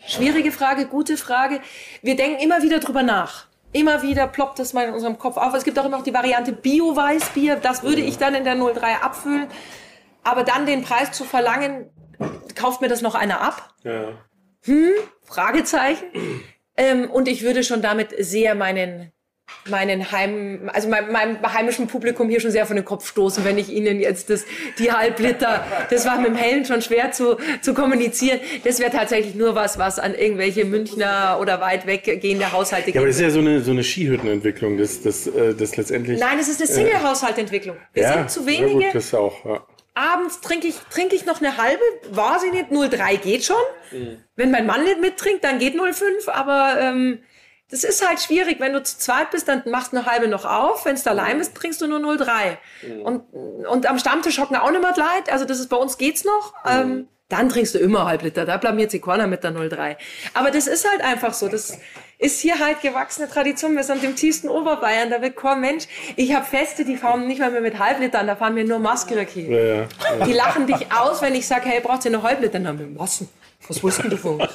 Schwierige 0.06 0.52
Frage, 0.52 0.86
gute 0.86 1.16
Frage. 1.16 1.60
Wir 2.02 2.16
denken 2.16 2.40
immer 2.42 2.62
wieder 2.62 2.78
drüber 2.78 3.02
nach. 3.02 3.46
Immer 3.74 4.02
wieder 4.02 4.28
ploppt 4.28 4.60
das 4.60 4.72
mal 4.72 4.86
in 4.86 4.94
unserem 4.94 5.18
Kopf 5.18 5.36
auf. 5.36 5.52
Es 5.52 5.64
gibt 5.64 5.76
auch 5.80 5.84
immer 5.84 5.98
noch 5.98 6.04
die 6.04 6.14
Variante 6.14 6.52
Bio-Weißbier. 6.52 7.56
Das 7.56 7.82
würde 7.82 8.02
ich 8.02 8.18
dann 8.18 8.36
in 8.36 8.44
der 8.44 8.54
03 8.54 9.02
abfüllen. 9.02 9.48
Aber 10.22 10.44
dann 10.44 10.64
den 10.64 10.82
Preis 10.82 11.10
zu 11.10 11.24
verlangen, 11.24 11.90
kauft 12.54 12.80
mir 12.80 12.88
das 12.88 13.02
noch 13.02 13.16
einer 13.16 13.40
ab? 13.40 13.74
Ja. 13.82 14.12
Fragezeichen. 15.24 16.04
Ähm, 16.76 17.10
und 17.10 17.26
ich 17.26 17.42
würde 17.42 17.64
schon 17.64 17.82
damit 17.82 18.14
sehr 18.16 18.54
meinen 18.54 19.12
meinen 19.68 20.10
Heim, 20.12 20.70
also 20.72 20.88
meinem, 20.88 21.12
meinem 21.12 21.52
heimischen 21.52 21.86
Publikum 21.86 22.28
hier 22.28 22.40
schon 22.40 22.50
sehr 22.50 22.66
von 22.66 22.76
den 22.76 22.84
Kopf 22.84 23.08
stoßen, 23.08 23.44
wenn 23.44 23.58
ich 23.58 23.68
ihnen 23.70 24.00
jetzt 24.00 24.30
das, 24.30 24.44
die 24.78 24.90
Halbliter, 24.92 25.64
das 25.90 26.06
war 26.06 26.18
mit 26.18 26.28
dem 26.28 26.36
Hellen 26.36 26.64
schon 26.64 26.82
schwer 26.82 27.12
zu, 27.12 27.36
zu 27.60 27.74
kommunizieren. 27.74 28.40
Das 28.64 28.78
wäre 28.78 28.90
tatsächlich 28.90 29.34
nur 29.34 29.54
was, 29.54 29.78
was 29.78 29.98
an 29.98 30.14
irgendwelche 30.14 30.64
Münchner 30.64 31.38
oder 31.40 31.60
weit 31.60 31.86
weggehende 31.86 32.52
Haushalte 32.52 32.90
Ja, 32.90 33.00
aber 33.00 33.06
das 33.06 33.18
geht. 33.18 33.26
ist 33.26 33.34
ja 33.34 33.42
so 33.42 33.46
eine, 33.46 33.60
so 33.60 33.70
eine 33.70 33.84
Skihüttenentwicklung, 33.84 34.76
das, 34.78 35.02
das, 35.02 35.26
äh, 35.26 35.54
das 35.54 35.76
letztendlich. 35.76 36.18
Nein, 36.20 36.38
es 36.38 36.48
ist 36.48 36.60
eine 36.60 36.70
Single-Haushaltentwicklung. 36.70 37.76
Wir 37.92 38.02
ja, 38.02 38.12
sind 38.14 38.30
zu 38.30 38.40
Ja, 38.40 38.46
wenige. 38.46 38.86
gut, 38.86 38.94
das 38.94 39.14
auch. 39.14 39.44
Ja. 39.44 39.66
Abends 39.94 40.40
trinke 40.40 40.66
ich, 40.66 40.74
trinke 40.90 41.14
ich 41.14 41.24
noch 41.24 41.40
eine 41.40 41.56
halbe, 41.56 41.82
weiß 42.10 42.42
ich 42.44 42.52
nicht, 42.52 42.70
0,3 42.72 43.16
geht 43.18 43.44
schon. 43.44 43.56
Wenn 44.34 44.50
mein 44.50 44.66
Mann 44.66 44.82
nicht 44.84 45.00
mittrinkt, 45.00 45.44
dann 45.44 45.60
geht 45.60 45.74
0,5, 45.76 46.28
aber 46.30 46.76
ähm, 46.80 47.20
das 47.70 47.84
ist 47.84 48.06
halt 48.06 48.20
schwierig. 48.20 48.60
Wenn 48.60 48.72
du 48.72 48.82
zu 48.82 48.98
zweit 48.98 49.30
bist, 49.30 49.48
dann 49.48 49.62
machst 49.66 49.92
du 49.92 49.96
eine 49.96 50.06
halbe 50.06 50.28
noch 50.28 50.44
auf. 50.44 50.84
Wenn 50.84 50.96
du 50.96 51.10
allein 51.10 51.38
bist, 51.38 51.54
trinkst 51.54 51.80
du 51.80 51.86
nur 51.86 51.98
0,3. 51.98 52.56
Und, 53.02 53.22
und 53.66 53.86
am 53.86 53.98
Stammtisch 53.98 54.38
hocken 54.38 54.56
auch 54.56 54.70
nicht 54.70 54.82
mehr 54.82 54.94
Leid. 54.96 55.30
Also 55.30 55.44
das 55.44 55.58
ist 55.58 55.68
bei 55.68 55.76
uns 55.76 55.98
geht's 55.98 56.24
noch. 56.24 56.54
Ähm, 56.66 57.08
dann 57.28 57.48
trinkst 57.48 57.74
du 57.74 57.78
immer 57.78 58.06
halb 58.06 58.22
Liter. 58.22 58.44
Da 58.44 58.58
blamiert 58.58 58.90
sich 58.90 59.02
keiner 59.02 59.26
mit 59.26 59.42
der 59.42 59.52
0,3. 59.52 59.96
Aber 60.34 60.50
das 60.50 60.66
ist 60.66 60.88
halt 60.88 61.02
einfach 61.02 61.32
so. 61.32 61.48
Das, 61.48 61.78
ist 62.18 62.40
hier 62.40 62.58
halt 62.58 62.80
gewachsene 62.80 63.28
Tradition. 63.28 63.76
Wir 63.76 63.82
sind 63.82 64.02
im 64.04 64.16
tiefsten 64.16 64.48
Oberbayern. 64.48 65.10
Da 65.10 65.20
wird 65.20 65.36
kein 65.36 65.60
Mensch. 65.60 65.84
Ich 66.16 66.34
habe 66.34 66.44
Feste, 66.44 66.84
die 66.84 66.96
fahren 66.96 67.26
nicht 67.26 67.40
mal 67.40 67.50
mehr 67.50 67.60
mit 67.60 67.78
Halblitern, 67.78 68.26
da 68.26 68.36
fahren 68.36 68.56
wir 68.56 68.64
nur 68.64 68.78
Maskeraki. 68.78 69.50
Ja, 69.50 69.58
ja, 69.58 69.74
ja. 69.74 70.24
Die 70.24 70.32
lachen 70.32 70.66
dich 70.66 70.90
aus, 70.92 71.20
wenn 71.22 71.34
ich 71.34 71.46
sage, 71.46 71.68
hey, 71.68 71.80
braucht 71.80 72.04
ihr 72.04 72.12
eine 72.12 72.22
Halbliter? 72.22 72.54
Dann 72.54 72.68
haben 72.68 72.78
wir 72.78 72.86
Massen. 72.86 73.28
Was 73.68 73.82
wussten 73.82 74.10
du 74.10 74.16
von 74.16 74.40
uns? 74.40 74.50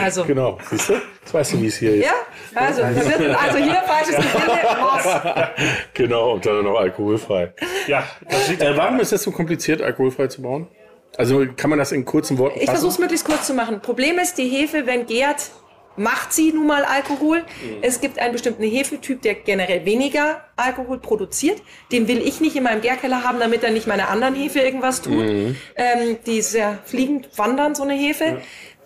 Also. 0.00 0.24
Genau, 0.24 0.58
siehst 0.70 0.88
du? 0.88 0.94
Jetzt 0.94 1.34
weißt 1.34 1.52
du, 1.54 1.62
wie 1.62 1.66
es 1.66 1.76
hier 1.76 1.94
ist. 1.96 2.04
Ja, 2.04 2.12
also, 2.54 2.82
wird, 2.82 3.36
also 3.36 3.58
hier 3.58 3.82
falsches 3.86 4.16
Gelände, 4.16 4.58
was? 4.80 5.50
Genau, 5.94 6.32
und 6.34 6.46
dann 6.46 6.62
noch 6.64 6.78
alkoholfrei. 6.78 7.52
Ja, 7.86 8.04
das 8.28 8.46
sieht 8.46 8.60
äh, 8.60 8.76
warum 8.76 9.00
ist 9.00 9.12
das 9.12 9.22
so 9.22 9.30
kompliziert, 9.30 9.82
alkoholfrei 9.82 10.28
zu 10.28 10.42
bauen? 10.42 10.68
Also 11.16 11.46
kann 11.56 11.70
man 11.70 11.78
das 11.78 11.92
in 11.92 12.04
kurzen 12.04 12.38
Worten 12.38 12.58
Ich 12.60 12.68
versuche 12.68 12.90
es 12.90 12.98
möglichst 12.98 13.26
kurz 13.26 13.46
zu 13.46 13.54
machen. 13.54 13.80
Problem 13.80 14.18
ist, 14.18 14.36
die 14.38 14.48
Hefe, 14.48 14.86
wenn 14.86 15.06
gärt, 15.06 15.50
macht 15.96 16.32
sie 16.32 16.52
nun 16.52 16.66
mal 16.66 16.84
Alkohol. 16.84 17.38
Mhm. 17.38 17.78
Es 17.82 18.00
gibt 18.00 18.18
einen 18.18 18.32
bestimmten 18.32 18.64
Hefetyp, 18.64 19.22
der 19.22 19.34
generell 19.34 19.84
weniger 19.84 20.44
Alkohol 20.56 20.98
produziert. 20.98 21.62
Den 21.92 22.08
will 22.08 22.20
ich 22.26 22.40
nicht 22.40 22.56
in 22.56 22.62
meinem 22.62 22.80
Gärkeller 22.80 23.24
haben, 23.24 23.38
damit 23.38 23.62
er 23.62 23.70
nicht 23.70 23.86
meine 23.86 24.08
anderen 24.08 24.34
Hefe 24.34 24.60
irgendwas 24.60 25.02
tut. 25.02 25.26
Mhm. 25.26 25.56
Ähm, 25.76 26.18
die 26.26 26.38
ist 26.38 26.54
ja 26.54 26.78
fliegend 26.84 27.28
wandern, 27.36 27.74
so 27.74 27.82
eine 27.82 27.94
Hefe. 27.94 28.24
Ja. 28.24 28.38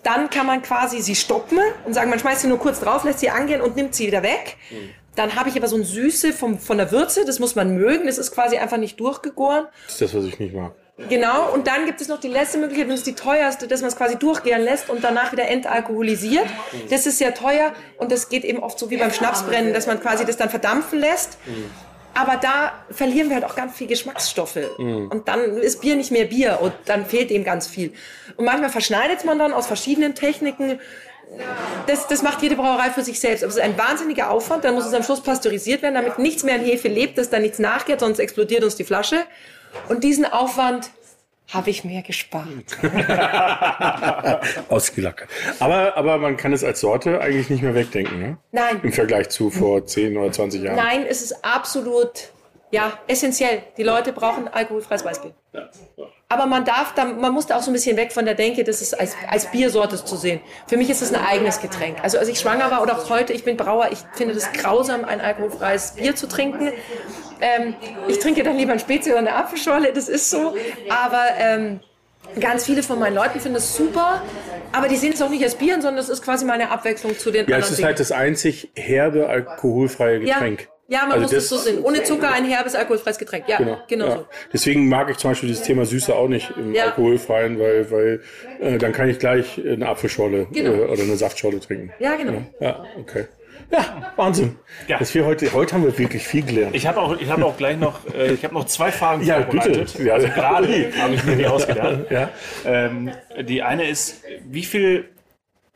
Dann 0.03 0.29
kann 0.29 0.45
man 0.45 0.61
quasi 0.61 1.01
sie 1.01 1.15
stoppen 1.15 1.59
und 1.85 1.93
sagen, 1.93 2.09
man 2.09 2.19
schmeißt 2.19 2.41
sie 2.41 2.47
nur 2.47 2.59
kurz 2.59 2.79
drauf, 2.79 3.03
lässt 3.03 3.19
sie 3.19 3.29
angehen 3.29 3.61
und 3.61 3.75
nimmt 3.75 3.93
sie 3.93 4.07
wieder 4.07 4.23
weg. 4.23 4.57
Mhm. 4.69 4.89
Dann 5.15 5.35
habe 5.35 5.49
ich 5.49 5.57
aber 5.57 5.67
so 5.67 5.75
ein 5.75 5.83
Süße 5.83 6.31
vom, 6.31 6.59
von 6.59 6.77
der 6.77 6.91
Würze, 6.91 7.25
das 7.25 7.39
muss 7.39 7.55
man 7.55 7.75
mögen. 7.75 8.05
Das 8.05 8.17
ist 8.17 8.31
quasi 8.31 8.57
einfach 8.57 8.77
nicht 8.77 8.99
durchgegoren. 8.99 9.65
Das 9.85 9.95
ist 9.95 10.01
das, 10.01 10.13
was 10.15 10.25
ich 10.25 10.39
nicht 10.39 10.53
mag. 10.53 10.71
Genau, 11.07 11.53
und 11.53 11.67
dann 11.67 11.85
gibt 11.85 12.01
es 12.01 12.09
noch 12.09 12.19
die 12.19 12.27
letzte 12.27 12.57
Möglichkeit, 12.57 12.85
und 12.87 12.91
das 12.91 12.99
ist 12.99 13.07
die 13.07 13.15
teuerste, 13.15 13.67
dass 13.67 13.79
man 13.81 13.87
es 13.89 13.95
quasi 13.95 14.17
durchgehen 14.17 14.61
lässt 14.61 14.89
und 14.89 15.01
danach 15.03 15.31
wieder 15.31 15.47
entalkoholisiert. 15.47 16.45
Das 16.89 17.05
ist 17.05 17.19
sehr 17.19 17.33
teuer 17.33 17.71
und 17.97 18.11
das 18.11 18.27
geht 18.27 18.43
eben 18.43 18.59
oft 18.59 18.77
so 18.77 18.89
wie 18.89 18.97
beim 18.97 19.11
Schnapsbrennen, 19.11 19.73
dass 19.73 19.87
man 19.87 20.01
quasi 20.01 20.25
das 20.25 20.35
dann 20.35 20.49
verdampfen 20.49 20.99
lässt. 20.99 21.37
Aber 22.13 22.35
da 22.35 22.73
verlieren 22.89 23.29
wir 23.29 23.35
halt 23.35 23.45
auch 23.45 23.55
ganz 23.55 23.77
viel 23.77 23.87
Geschmacksstoffe. 23.87 24.57
Und 24.77 25.27
dann 25.27 25.57
ist 25.57 25.79
Bier 25.79 25.95
nicht 25.95 26.11
mehr 26.11 26.25
Bier 26.25 26.59
und 26.61 26.73
dann 26.85 27.05
fehlt 27.05 27.31
eben 27.31 27.45
ganz 27.45 27.67
viel. 27.67 27.93
Und 28.35 28.45
manchmal 28.45 28.69
verschneidet 28.69 29.23
man 29.23 29.39
dann 29.39 29.53
aus 29.53 29.67
verschiedenen 29.67 30.15
Techniken. 30.15 30.79
Das, 31.87 32.07
das 32.07 32.23
macht 32.23 32.41
jede 32.41 32.55
Brauerei 32.55 32.89
für 32.89 33.03
sich 33.03 33.19
selbst. 33.19 33.43
Aber 33.43 33.51
es 33.51 33.57
ist 33.57 33.63
ein 33.63 33.77
wahnsinniger 33.77 34.31
Aufwand. 34.31 34.65
Dann 34.65 34.73
muss 34.73 34.85
es 34.85 34.93
am 34.93 35.03
Schluss 35.03 35.21
pasteurisiert 35.21 35.81
werden, 35.81 35.93
damit 35.93 36.19
nichts 36.19 36.43
mehr 36.43 36.55
in 36.55 36.65
Hefe 36.65 36.89
lebt, 36.89 37.17
dass 37.17 37.29
da 37.29 37.39
nichts 37.39 37.59
nachgeht, 37.59 38.01
sonst 38.01 38.19
explodiert 38.19 38.63
uns 38.63 38.75
die 38.75 38.83
Flasche. 38.83 39.17
Und 39.87 40.03
diesen 40.03 40.25
Aufwand 40.25 40.91
habe 41.53 41.69
ich 41.71 41.83
mir 41.83 42.03
gespart. 42.03 42.45
Ausgelackert. 44.69 45.29
Aber, 45.59 45.97
aber 45.97 46.17
man 46.19 46.37
kann 46.37 46.53
es 46.53 46.63
als 46.63 46.79
Sorte 46.79 47.21
eigentlich 47.21 47.49
nicht 47.49 47.63
mehr 47.63 47.73
wegdenken, 47.73 48.19
ne? 48.19 48.37
Nein. 48.51 48.79
Im 48.83 48.93
Vergleich 48.93 49.29
zu 49.29 49.49
vor 49.49 49.85
10 49.85 50.15
oder 50.17 50.31
20 50.31 50.61
Jahren. 50.61 50.75
Nein, 50.75 51.05
es 51.07 51.21
ist 51.23 51.43
absolut, 51.43 52.31
ja, 52.71 52.99
essentiell. 53.07 53.63
Die 53.77 53.83
Leute 53.83 54.13
brauchen 54.13 54.47
alkoholfreies 54.47 55.03
Weißbier. 55.03 55.33
Ja. 55.53 55.69
Aber 56.31 56.45
man 56.45 56.63
darf, 56.63 56.93
da, 56.93 57.05
man 57.05 57.33
muss 57.33 57.47
da 57.47 57.57
auch 57.57 57.63
so 57.63 57.71
ein 57.71 57.73
bisschen 57.73 57.97
weg 57.97 58.11
von 58.11 58.23
der 58.23 58.35
Denke, 58.35 58.63
das 58.63 58.83
ist 58.83 58.93
als, 58.93 59.15
als 59.27 59.49
Biersorte 59.49 60.03
zu 60.05 60.15
sehen. 60.15 60.41
Für 60.67 60.77
mich 60.77 60.87
ist 60.91 61.01
es 61.01 61.11
ein 61.11 61.19
eigenes 61.19 61.59
Getränk. 61.59 61.97
Also 62.03 62.19
als 62.19 62.27
ich 62.27 62.39
schwanger 62.39 62.69
war 62.69 62.83
oder 62.83 62.99
auch 62.99 63.09
heute, 63.09 63.33
ich 63.33 63.43
bin 63.43 63.57
Brauer, 63.57 63.89
ich 63.91 63.97
finde 64.13 64.35
das 64.35 64.51
grausam, 64.51 65.05
ein 65.05 65.21
alkoholfreies 65.21 65.93
Bier 65.93 66.15
zu 66.15 66.27
trinken. 66.27 66.71
Ähm, 67.41 67.73
ich 68.07 68.19
trinke 68.19 68.43
dann 68.43 68.57
lieber 68.57 68.73
ein 68.73 68.79
Spezi 68.79 69.09
oder 69.09 69.17
eine 69.17 69.33
Apfelschorle, 69.33 69.91
das 69.91 70.07
ist 70.07 70.29
so. 70.29 70.55
Aber 70.87 71.23
ähm, 71.39 71.79
ganz 72.39 72.65
viele 72.65 72.83
von 72.83 72.99
meinen 72.99 73.15
Leuten 73.15 73.39
finden 73.39 73.57
es 73.57 73.75
super. 73.75 74.21
Aber 74.71 74.87
die 74.87 74.97
sehen 74.97 75.13
es 75.13 75.21
auch 75.23 75.29
nicht 75.29 75.43
als 75.43 75.55
Bier, 75.55 75.81
sondern 75.81 75.97
es 75.97 76.09
ist 76.09 76.23
quasi 76.23 76.45
meine 76.45 76.69
Abwechslung 76.69 77.17
zu 77.17 77.31
den 77.31 77.47
ja, 77.47 77.55
anderen. 77.55 77.61
Ja, 77.61 77.65
es 77.65 77.71
ist 77.71 77.77
Dingen. 77.77 77.87
halt 77.87 77.99
das 77.99 78.11
einzig 78.11 78.69
herbe 78.75 79.29
alkoholfreie 79.29 80.19
Getränk. 80.19 80.61
Ja. 80.61 80.67
Ja, 80.89 81.01
man 81.01 81.11
also 81.11 81.21
muss 81.21 81.31
es 81.33 81.49
so 81.49 81.57
sehen. 81.57 81.83
Ohne 81.83 82.03
Zucker 82.03 82.31
ein 82.31 82.45
herbes, 82.45 82.73
alkoholfreies 82.73 83.19
Getränk. 83.19 83.47
Ja, 83.47 83.57
genau, 83.57 83.77
genau 83.87 84.05
ja. 84.07 84.15
so. 84.17 84.25
Deswegen 84.51 84.89
mag 84.89 85.09
ich 85.11 85.17
zum 85.17 85.31
Beispiel 85.31 85.49
dieses 85.49 85.63
Thema 85.63 85.85
Süße 85.85 86.15
auch 86.15 86.27
nicht 86.27 86.51
im 86.57 86.73
ja. 86.73 86.85
alkoholfreien, 86.85 87.59
weil, 87.59 87.91
weil 87.91 88.21
äh, 88.59 88.79
dann 88.79 88.91
kann 88.91 89.07
ich 89.07 89.19
gleich 89.19 89.61
eine 89.63 89.87
Apfelschorle 89.87 90.47
genau. 90.51 90.71
äh, 90.71 90.85
oder 90.87 91.03
eine 91.03 91.15
Saftschorle 91.15 91.59
trinken. 91.59 91.93
Ja, 91.99 92.15
genau. 92.15 92.43
Ja, 92.59 92.67
ja 92.67 92.85
okay. 92.99 93.25
Ja, 93.71 94.13
Wahnsinn. 94.15 94.55
Ja. 94.87 94.97
Dass 94.97 95.13
wir 95.13 95.25
heute, 95.25 95.53
heute 95.53 95.75
haben 95.75 95.83
wir 95.83 95.95
wirklich 95.95 96.27
viel 96.27 96.43
gelernt. 96.43 96.75
Ich 96.75 96.87
habe 96.87 96.99
auch, 96.99 97.19
ich 97.19 97.29
habe 97.29 97.45
auch 97.45 97.55
gleich 97.55 97.77
noch, 97.77 97.99
äh, 98.15 98.33
ich 98.33 98.43
habe 98.43 98.55
noch 98.55 98.65
zwei 98.65 98.91
Fragen 98.91 99.23
ja, 99.23 99.43
vorbereitet. 99.43 99.93
Bitte. 99.93 100.07
Ja, 100.07 100.15
also 100.15 100.27
gerade 100.27 100.91
habe 100.99 101.13
ich 101.13 101.23
mir 101.23 101.35
die 101.35 101.45
ausgedacht. 101.45 102.09
Ja. 102.09 102.31
Ähm, 102.65 103.11
die 103.43 103.61
eine 103.61 103.87
ist, 103.87 104.23
wie 104.43 104.63
viel 104.63 105.05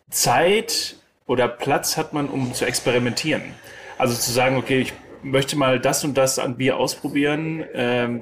Zeit 0.09 0.95
oder 1.27 1.47
Platz 1.47 1.97
hat 1.97 2.13
man, 2.13 2.29
um 2.29 2.55
zu 2.55 2.65
experimentieren? 2.65 3.43
Also 3.97 4.15
zu 4.15 4.31
sagen, 4.31 4.57
okay, 4.57 4.79
ich 4.81 4.93
möchte 5.23 5.57
mal 5.57 5.79
das 5.79 6.03
und 6.03 6.17
das 6.17 6.37
an 6.37 6.57
Bier 6.57 6.77
ausprobieren. 6.77 7.63
Ähm, 7.73 8.21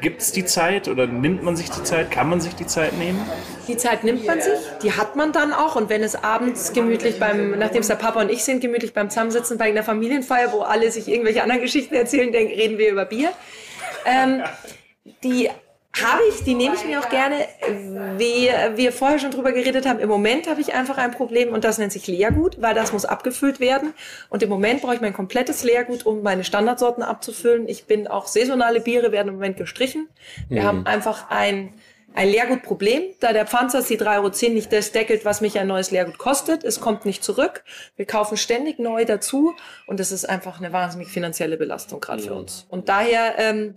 Gibt 0.00 0.22
es 0.22 0.32
die 0.32 0.44
Zeit 0.44 0.88
oder 0.88 1.06
nimmt 1.06 1.42
man 1.42 1.56
sich 1.56 1.70
die 1.70 1.82
Zeit? 1.82 2.10
Kann 2.10 2.28
man 2.28 2.40
sich 2.40 2.54
die 2.54 2.66
Zeit 2.66 2.96
nehmen? 2.98 3.20
Die 3.68 3.76
Zeit 3.76 4.04
nimmt 4.04 4.26
man 4.26 4.40
sich, 4.40 4.58
die 4.82 4.92
hat 4.92 5.16
man 5.16 5.32
dann 5.32 5.52
auch. 5.52 5.76
Und 5.76 5.88
wenn 5.88 6.02
es 6.02 6.16
abends 6.16 6.72
gemütlich 6.72 7.18
beim, 7.18 7.58
nachdem 7.58 7.82
es 7.82 7.88
der 7.88 7.96
Papa 7.96 8.20
und 8.20 8.30
ich 8.30 8.42
sind, 8.42 8.60
gemütlich 8.60 8.94
beim 8.94 9.10
Zusammensitzen 9.10 9.58
bei 9.58 9.66
einer 9.66 9.82
Familienfeier, 9.82 10.52
wo 10.52 10.60
alle 10.60 10.90
sich 10.90 11.08
irgendwelche 11.08 11.42
anderen 11.42 11.62
Geschichten 11.62 11.94
erzählen, 11.94 12.32
denken, 12.32 12.54
reden 12.54 12.78
wir 12.78 12.90
über 12.90 13.04
Bier. 13.04 13.30
Ähm, 14.06 14.42
die 15.22 15.50
habe 15.92 16.22
ich, 16.28 16.44
die 16.44 16.54
nehme 16.54 16.76
ich 16.76 16.84
mir 16.84 17.00
auch 17.00 17.08
gerne. 17.08 17.48
Wie 18.16 18.48
wir 18.76 18.92
vorher 18.92 19.18
schon 19.18 19.32
drüber 19.32 19.52
geredet 19.52 19.86
haben, 19.86 19.98
im 19.98 20.08
Moment 20.08 20.48
habe 20.48 20.60
ich 20.60 20.72
einfach 20.72 20.98
ein 20.98 21.10
Problem 21.10 21.52
und 21.52 21.64
das 21.64 21.78
nennt 21.78 21.92
sich 21.92 22.06
Leergut, 22.06 22.62
weil 22.62 22.74
das 22.74 22.92
muss 22.92 23.04
abgefüllt 23.04 23.58
werden. 23.58 23.92
Und 24.28 24.42
im 24.42 24.48
Moment 24.48 24.82
brauche 24.82 24.94
ich 24.94 25.00
mein 25.00 25.12
komplettes 25.12 25.64
Leergut, 25.64 26.06
um 26.06 26.22
meine 26.22 26.44
Standardsorten 26.44 27.02
abzufüllen. 27.02 27.68
Ich 27.68 27.86
bin 27.86 28.06
auch 28.06 28.28
saisonale 28.28 28.80
Biere 28.80 29.10
werden 29.10 29.28
im 29.28 29.34
Moment 29.34 29.56
gestrichen. 29.56 30.08
Wir 30.48 30.62
mhm. 30.62 30.66
haben 30.66 30.86
einfach 30.86 31.28
ein, 31.28 31.74
ein 32.14 32.28
Leergutproblem, 32.28 33.02
da 33.18 33.32
der 33.32 33.46
Pfanzer 33.46 33.82
die 33.82 33.98
3,10 33.98 34.16
Euro 34.16 34.54
nicht 34.54 34.72
das 34.72 34.92
deckelt, 34.92 35.24
was 35.24 35.40
mich 35.40 35.58
ein 35.58 35.66
neues 35.66 35.90
Leergut 35.90 36.18
kostet. 36.18 36.62
Es 36.62 36.80
kommt 36.80 37.04
nicht 37.04 37.24
zurück. 37.24 37.64
Wir 37.96 38.06
kaufen 38.06 38.36
ständig 38.36 38.78
neu 38.78 39.04
dazu 39.04 39.54
und 39.88 39.98
das 39.98 40.12
ist 40.12 40.24
einfach 40.24 40.60
eine 40.60 40.72
wahnsinnig 40.72 41.08
finanzielle 41.08 41.56
Belastung 41.56 41.98
gerade 41.98 42.22
für 42.22 42.34
uns. 42.34 42.64
Und 42.68 42.88
daher 42.88 43.34
ähm, 43.38 43.74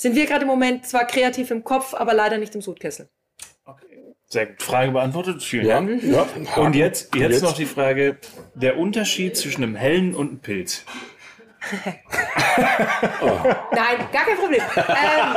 sind 0.00 0.16
wir 0.16 0.24
gerade 0.24 0.42
im 0.42 0.48
Moment 0.48 0.86
zwar 0.86 1.06
kreativ 1.06 1.50
im 1.50 1.62
Kopf, 1.62 1.92
aber 1.92 2.14
leider 2.14 2.38
nicht 2.38 2.54
im 2.54 2.62
Sudkessel. 2.62 3.10
Okay. 3.66 4.14
Sehr 4.26 4.46
gut. 4.46 4.62
Frage 4.62 4.92
beantwortet. 4.92 5.42
Vielen 5.42 5.66
ja, 5.66 5.74
Dank. 5.74 6.02
Ja. 6.02 6.26
Und 6.56 6.74
jetzt, 6.74 7.14
jetzt, 7.14 7.32
jetzt 7.32 7.42
noch 7.42 7.54
die 7.54 7.66
Frage, 7.66 8.16
der 8.54 8.78
Unterschied 8.78 9.36
zwischen 9.36 9.62
einem 9.62 9.74
hellen 9.76 10.14
und 10.14 10.28
einem 10.28 10.38
Pilz 10.40 10.84
oh. 13.22 13.26
Nein, 13.72 14.06
gar 14.12 14.24
kein 14.24 14.36
Problem. 14.36 14.60
Ähm, 14.76 15.36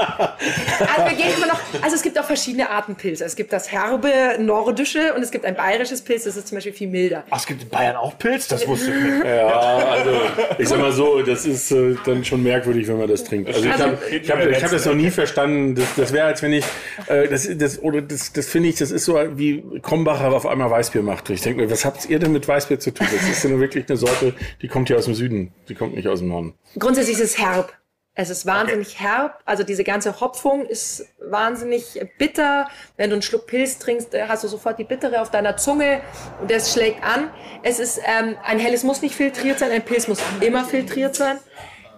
also 0.95 1.09
wir 1.09 1.17
gehen 1.17 1.33
immer 1.37 1.47
noch, 1.47 1.59
also 1.81 1.95
es 1.95 2.01
gibt 2.01 2.19
auch 2.19 2.25
verschiedene 2.25 2.69
Arten 2.69 2.95
Pilze. 2.95 3.25
Es 3.25 3.35
gibt 3.35 3.53
das 3.53 3.71
herbe 3.71 4.37
nordische 4.39 5.13
und 5.13 5.21
es 5.21 5.31
gibt 5.31 5.45
ein 5.45 5.55
bayerisches 5.55 6.01
Pilz, 6.01 6.23
das 6.23 6.35
ist 6.35 6.47
zum 6.47 6.57
Beispiel 6.57 6.73
viel 6.73 6.87
milder. 6.87 7.23
Ach, 7.29 7.39
es 7.39 7.45
gibt 7.45 7.63
in 7.63 7.69
Bayern 7.69 7.95
auch 7.95 8.17
Pilz? 8.17 8.47
Das 8.47 8.67
wusste 8.67 8.91
ich 8.91 9.03
nicht. 9.03 9.25
Ja, 9.25 9.47
also 9.47 10.11
ich 10.57 10.67
sag 10.67 10.79
mal 10.79 10.91
so, 10.91 11.21
das 11.21 11.45
ist 11.45 11.71
äh, 11.71 11.95
dann 12.05 12.23
schon 12.25 12.43
merkwürdig, 12.43 12.87
wenn 12.87 12.97
man 12.97 13.07
das 13.07 13.23
trinkt. 13.23 13.47
Also, 13.47 13.69
also 13.69 13.73
ich 13.73 13.81
habe 13.81 13.97
ich 14.11 14.31
hab, 14.31 14.45
ich 14.45 14.63
hab 14.63 14.71
das 14.71 14.85
noch 14.85 14.95
nie 14.95 15.09
verstanden. 15.09 15.75
Das, 15.75 15.95
das 15.95 16.13
wäre, 16.13 16.27
als 16.27 16.41
wenn 16.41 16.53
ich, 16.53 16.65
äh, 17.07 17.27
das, 17.27 17.49
das, 17.57 17.81
oder 17.81 18.01
das, 18.01 18.33
das 18.33 18.47
finde 18.47 18.69
ich, 18.69 18.75
das 18.75 18.91
ist 18.91 19.05
so 19.05 19.17
wie 19.35 19.63
Krombacher 19.81 20.31
auf 20.33 20.45
einmal 20.45 20.69
Weißbier 20.69 21.01
macht. 21.01 21.29
Ich 21.29 21.41
denke 21.41 21.61
mir, 21.61 21.71
was 21.71 21.85
habt 21.85 22.09
ihr 22.09 22.19
denn 22.19 22.31
mit 22.31 22.47
Weißbier 22.47 22.79
zu 22.79 22.91
tun? 22.91 23.07
Das 23.11 23.29
ist 23.29 23.43
ja 23.43 23.49
nur 23.49 23.59
wirklich 23.59 23.85
eine 23.87 23.97
Sorte, 23.97 24.33
die 24.61 24.67
kommt 24.67 24.87
hier 24.87 24.97
aus 24.97 25.05
dem 25.05 25.13
Süden. 25.13 25.51
Die 25.69 25.75
kommt 25.75 25.95
nicht 25.95 26.07
aus 26.07 26.19
dem 26.19 26.29
Norden. 26.29 26.53
Grundsätzlich 26.77 27.02
ist 27.09 27.21
es 27.21 27.37
herb. 27.37 27.73
Es 28.15 28.29
ist 28.29 28.45
wahnsinnig 28.45 28.95
okay. 28.95 29.05
herb. 29.05 29.39
Also 29.43 29.63
diese 29.63 29.83
ganze 29.83 30.19
Hopfung 30.19 30.67
ist 30.67 31.03
wahnsinnig 31.19 31.99
bitter. 32.19 32.67
Wenn 32.95 33.09
du 33.09 33.15
einen 33.15 33.23
Schluck 33.23 33.47
Pilz 33.47 33.79
trinkst, 33.79 34.13
äh, 34.13 34.27
hast 34.27 34.43
du 34.43 34.47
sofort 34.47 34.77
die 34.77 34.83
Bittere 34.83 35.19
auf 35.19 35.31
deiner 35.31 35.57
Zunge 35.57 36.01
und 36.39 36.51
das 36.51 36.71
schlägt 36.71 37.03
an. 37.03 37.31
Es 37.63 37.79
ist 37.79 37.99
ähm, 38.05 38.37
ein 38.43 38.59
helles 38.59 38.83
muss 38.83 39.01
nicht 39.01 39.15
filtriert 39.15 39.57
sein, 39.57 39.71
ein 39.71 39.83
Pilz 39.83 40.07
muss 40.07 40.19
immer 40.41 40.63
filtriert 40.63 41.15
sein. 41.15 41.39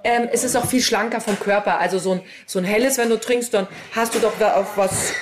Ähm, 0.05 0.29
es 0.31 0.43
ist 0.43 0.55
auch 0.55 0.67
viel 0.67 0.81
schlanker 0.81 1.19
vom 1.19 1.37
Körper. 1.39 1.79
Also 1.79 1.97
so 1.97 2.13
ein, 2.13 2.21
so 2.45 2.59
ein 2.59 2.65
helles, 2.65 2.99
wenn 2.99 3.09
du 3.09 3.19
trinkst, 3.19 3.53
dann 3.53 3.67
hast 3.91 4.13
du 4.13 4.19
doch 4.19 4.33
da 4.39 4.53
auf 4.53 4.77
was 4.77 5.13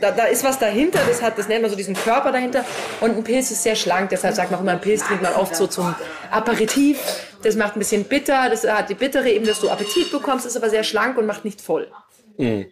da, 0.00 0.10
da 0.10 0.24
ist 0.24 0.44
was 0.44 0.58
dahinter, 0.58 1.00
das 1.08 1.22
hat, 1.22 1.38
das 1.38 1.48
nennt 1.48 1.62
man 1.62 1.70
so 1.70 1.76
diesen 1.76 1.94
Körper 1.94 2.30
dahinter. 2.30 2.64
Und 3.00 3.16
ein 3.16 3.24
Pilz 3.24 3.50
ist 3.50 3.62
sehr 3.62 3.74
schlank, 3.74 4.10
deshalb 4.10 4.34
sagt 4.34 4.50
man 4.50 4.58
auch 4.58 4.62
immer, 4.62 4.72
ein 4.72 4.80
Pilz 4.80 5.02
trinkt 5.02 5.22
man 5.22 5.34
oft 5.34 5.56
so 5.56 5.66
zum 5.66 5.94
Aperitif. 6.30 6.98
Das 7.42 7.56
macht 7.56 7.74
ein 7.74 7.78
bisschen 7.80 8.04
bitter, 8.04 8.48
das 8.48 8.68
hat 8.68 8.90
die 8.90 8.94
bittere 8.94 9.28
eben, 9.28 9.46
dass 9.46 9.60
du 9.60 9.70
Appetit 9.70 10.12
bekommst, 10.12 10.46
ist 10.46 10.56
aber 10.56 10.70
sehr 10.70 10.84
schlank 10.84 11.18
und 11.18 11.26
macht 11.26 11.44
nicht 11.44 11.60
voll. 11.60 11.90
Mhm. 12.36 12.66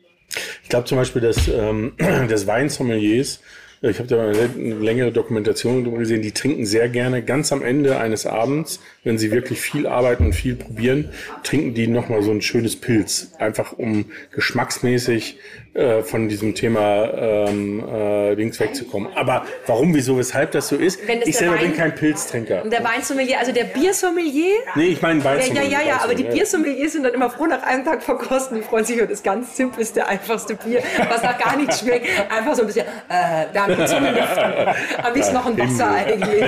Ich 0.62 0.68
glaube 0.68 0.86
zum 0.86 0.98
Beispiel, 0.98 1.22
dass 1.22 1.48
ähm, 1.48 1.94
das 2.28 2.46
Weinsommeliers 2.46 3.40
Ich 3.82 3.98
habe 3.98 4.08
da 4.08 4.22
eine 4.22 4.74
längere 4.74 5.12
Dokumentation 5.12 5.84
darüber 5.84 5.98
gesehen. 5.98 6.22
Die 6.22 6.32
trinken 6.32 6.64
sehr 6.64 6.88
gerne 6.88 7.22
ganz 7.22 7.52
am 7.52 7.62
Ende 7.62 7.98
eines 7.98 8.24
Abends, 8.24 8.80
wenn 9.04 9.18
sie 9.18 9.30
wirklich 9.32 9.60
viel 9.60 9.86
arbeiten 9.86 10.26
und 10.26 10.32
viel 10.32 10.56
probieren, 10.56 11.10
trinken 11.42 11.74
die 11.74 11.86
nochmal 11.86 12.22
so 12.22 12.30
ein 12.30 12.40
schönes 12.40 12.76
Pilz. 12.76 13.32
Einfach 13.38 13.72
um 13.72 14.06
geschmacksmäßig 14.32 15.38
äh, 15.74 16.02
von 16.02 16.28
diesem 16.30 16.54
Thema 16.54 17.12
ähm, 17.48 17.84
äh, 17.86 18.32
links 18.32 18.58
wegzukommen. 18.60 19.12
Aber 19.14 19.44
warum, 19.66 19.94
wieso, 19.94 20.16
weshalb 20.16 20.52
das 20.52 20.68
so 20.68 20.76
ist? 20.76 20.98
Ich 21.26 21.36
selber 21.36 21.56
Wein, 21.56 21.68
bin 21.68 21.76
kein 21.76 21.94
Pilztrinker. 21.94 22.64
Und 22.64 22.72
der 22.72 22.82
Weinsommelier, 22.82 23.38
also 23.38 23.52
der 23.52 23.64
Biersommelier? 23.64 24.54
Nee, 24.74 24.86
ich 24.86 25.02
meine 25.02 25.22
Weinsommelier. 25.22 25.68
Ja, 25.68 25.80
ja, 25.80 25.86
ja, 25.86 26.00
aber 26.02 26.14
die 26.14 26.24
Biersommeliers 26.24 26.92
sind 26.92 27.02
dann 27.02 27.12
immer 27.12 27.28
froh 27.28 27.44
nach 27.44 27.62
einem 27.62 27.84
Tag 27.84 28.02
verkosten. 28.02 28.56
Die 28.56 28.62
freuen 28.62 28.86
sich 28.86 28.96
über 28.96 29.06
das 29.06 29.22
ganz 29.22 29.54
simpleste, 29.54 30.06
einfachste 30.06 30.54
Bier, 30.54 30.82
was 31.10 31.22
nach 31.22 31.38
gar 31.38 31.58
nichts 31.58 31.80
schmeckt. 31.80 32.06
Einfach 32.30 32.54
so 32.54 32.62
ein 32.62 32.68
bisschen, 32.68 32.86
äh, 33.10 33.46
danke 33.66 33.84
zum 33.86 34.04
Lüften. 34.04 35.04
Am 35.04 35.14
liebsten 35.14 35.34
noch 35.34 35.46
ein 35.46 35.58
Wasser 35.58 35.90
eigentlich. 35.90 36.42